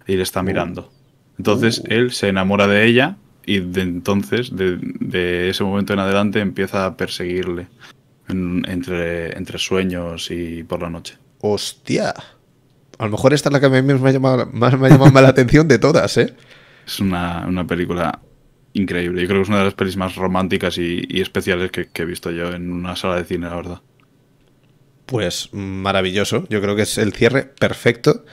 Y 0.07 0.17
le 0.17 0.23
está 0.23 0.41
uh. 0.41 0.45
mirando. 0.45 0.91
Entonces 1.39 1.81
uh. 1.81 1.85
él 1.89 2.13
se 2.13 2.29
enamora 2.29 2.67
de 2.67 2.87
ella 2.87 3.17
y 3.45 3.61
de 3.61 3.83
entonces, 3.83 4.53
de, 4.55 5.49
ese 5.49 5.65
momento 5.65 5.93
en 5.93 5.99
adelante, 5.99 6.41
empieza 6.41 6.87
a 6.87 6.97
perseguirle 6.97 7.67
entre, 8.29 9.37
entre 9.37 9.59
sueños 9.59 10.31
y 10.31 10.63
por 10.63 10.81
la 10.81 10.91
noche. 10.91 11.17
¡Hostia! 11.41 12.15
A 12.99 13.05
lo 13.05 13.11
mejor 13.11 13.35
esta 13.35 13.49
es 13.49 13.53
la 13.53 13.61
que 13.61 13.67
a 13.67 13.69
mí 13.69 13.83
me 13.83 14.09
ha 14.09 14.13
llamado, 14.13 14.49
más 14.53 14.79
me 14.79 14.87
ha 14.87 14.91
llamado 14.91 15.21
la 15.21 15.29
atención 15.29 15.67
de 15.67 15.79
todas, 15.79 16.17
¿eh? 16.19 16.35
Es 16.87 17.01
una, 17.01 17.47
una 17.47 17.67
película 17.67 18.21
increíble. 18.75 19.23
Yo 19.23 19.29
creo 19.29 19.41
que 19.41 19.43
es 19.43 19.49
una 19.49 19.59
de 19.59 19.65
las 19.65 19.75
pelis 19.75 19.97
más 19.97 20.17
románticas 20.17 20.79
y, 20.79 21.21
especiales 21.21 21.71
que, 21.71 21.89
he 21.95 22.05
visto 22.05 22.31
yo 22.31 22.53
en 22.53 22.73
una 22.73 22.97
sala 22.97 23.17
de 23.17 23.25
cine, 23.25 23.49
la 23.49 23.57
verdad. 23.57 23.81
Pues 25.07 25.51
maravilloso. 25.53 26.47
Yo 26.49 26.61
creo 26.61 26.77
que 26.77 26.83
es 26.83 26.97
el 26.99 27.13
cierre 27.13 27.45
perfecto 27.45 28.25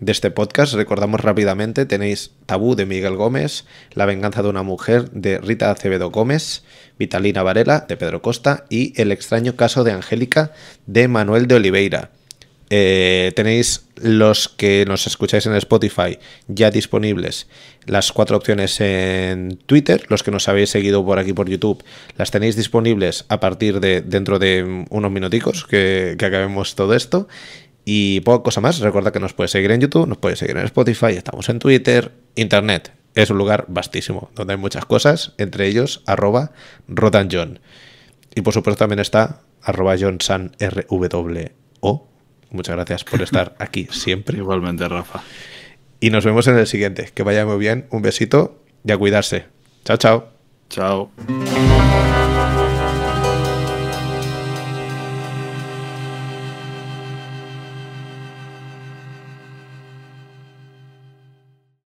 de 0.00 0.12
este 0.12 0.30
podcast. 0.30 0.74
Recordamos 0.74 1.20
rápidamente, 1.20 1.86
tenéis 1.86 2.32
Tabú 2.44 2.74
de 2.74 2.84
Miguel 2.84 3.16
Gómez, 3.16 3.64
La 3.94 4.04
venganza 4.04 4.42
de 4.42 4.50
una 4.50 4.62
mujer 4.62 5.10
de 5.12 5.38
Rita 5.38 5.70
Acevedo 5.70 6.10
Gómez, 6.10 6.64
Vitalina 6.98 7.42
Varela 7.42 7.86
de 7.88 7.96
Pedro 7.96 8.20
Costa 8.20 8.64
y 8.68 9.00
El 9.00 9.12
extraño 9.12 9.56
caso 9.56 9.84
de 9.84 9.92
Angélica 9.92 10.52
de 10.86 11.08
Manuel 11.08 11.46
de 11.46 11.54
Oliveira. 11.54 12.10
Eh, 12.68 13.32
tenéis 13.36 13.86
los 13.94 14.48
que 14.48 14.84
nos 14.86 15.06
escucháis 15.06 15.46
en 15.46 15.54
Spotify 15.54 16.18
ya 16.48 16.72
disponibles 16.72 17.46
las 17.86 18.10
cuatro 18.10 18.36
opciones 18.36 18.80
en 18.80 19.58
Twitter, 19.66 20.04
los 20.08 20.24
que 20.24 20.32
nos 20.32 20.48
habéis 20.48 20.70
seguido 20.70 21.04
por 21.04 21.20
aquí 21.20 21.32
por 21.32 21.48
YouTube, 21.48 21.84
las 22.16 22.32
tenéis 22.32 22.56
disponibles 22.56 23.24
a 23.28 23.38
partir 23.38 23.78
de 23.78 24.00
dentro 24.00 24.40
de 24.40 24.84
unos 24.90 25.10
minuticos 25.12 25.64
que, 25.64 26.16
acabemos 26.18 26.74
todo 26.74 26.94
esto. 26.94 27.28
Y 27.84 28.20
poca 28.22 28.42
cosa 28.42 28.60
más, 28.60 28.80
recuerda 28.80 29.12
que 29.12 29.20
nos 29.20 29.32
puedes 29.32 29.52
seguir 29.52 29.70
en 29.70 29.80
YouTube, 29.80 30.08
nos 30.08 30.18
puedes 30.18 30.40
seguir 30.40 30.56
en 30.56 30.64
Spotify, 30.64 31.12
estamos 31.12 31.48
en 31.48 31.60
Twitter, 31.60 32.10
Internet. 32.34 32.92
Es 33.14 33.30
un 33.30 33.38
lugar 33.38 33.66
vastísimo, 33.68 34.30
donde 34.34 34.54
hay 34.54 34.58
muchas 34.58 34.84
cosas, 34.84 35.34
entre 35.38 35.68
ellos 35.68 36.02
arroba 36.04 36.50
rotanjohn. 36.88 37.60
Y 38.34 38.42
por 38.42 38.52
supuesto 38.52 38.80
también 38.80 38.98
está 38.98 39.42
arroba 39.62 39.96
johnsanrwo 39.96 41.28
Muchas 42.56 42.74
gracias 42.74 43.04
por 43.04 43.22
estar 43.22 43.54
aquí 43.60 43.86
siempre. 43.90 44.38
Igualmente, 44.38 44.88
Rafa. 44.88 45.22
Y 46.00 46.10
nos 46.10 46.24
vemos 46.24 46.46
en 46.48 46.58
el 46.58 46.66
siguiente. 46.66 47.10
Que 47.14 47.22
vaya 47.22 47.46
muy 47.46 47.58
bien. 47.58 47.86
Un 47.90 48.02
besito 48.02 48.58
y 48.84 48.92
a 48.92 48.98
cuidarse. 48.98 49.46
Chao, 49.84 49.96
chao. 49.96 50.28
Chao. 50.68 51.10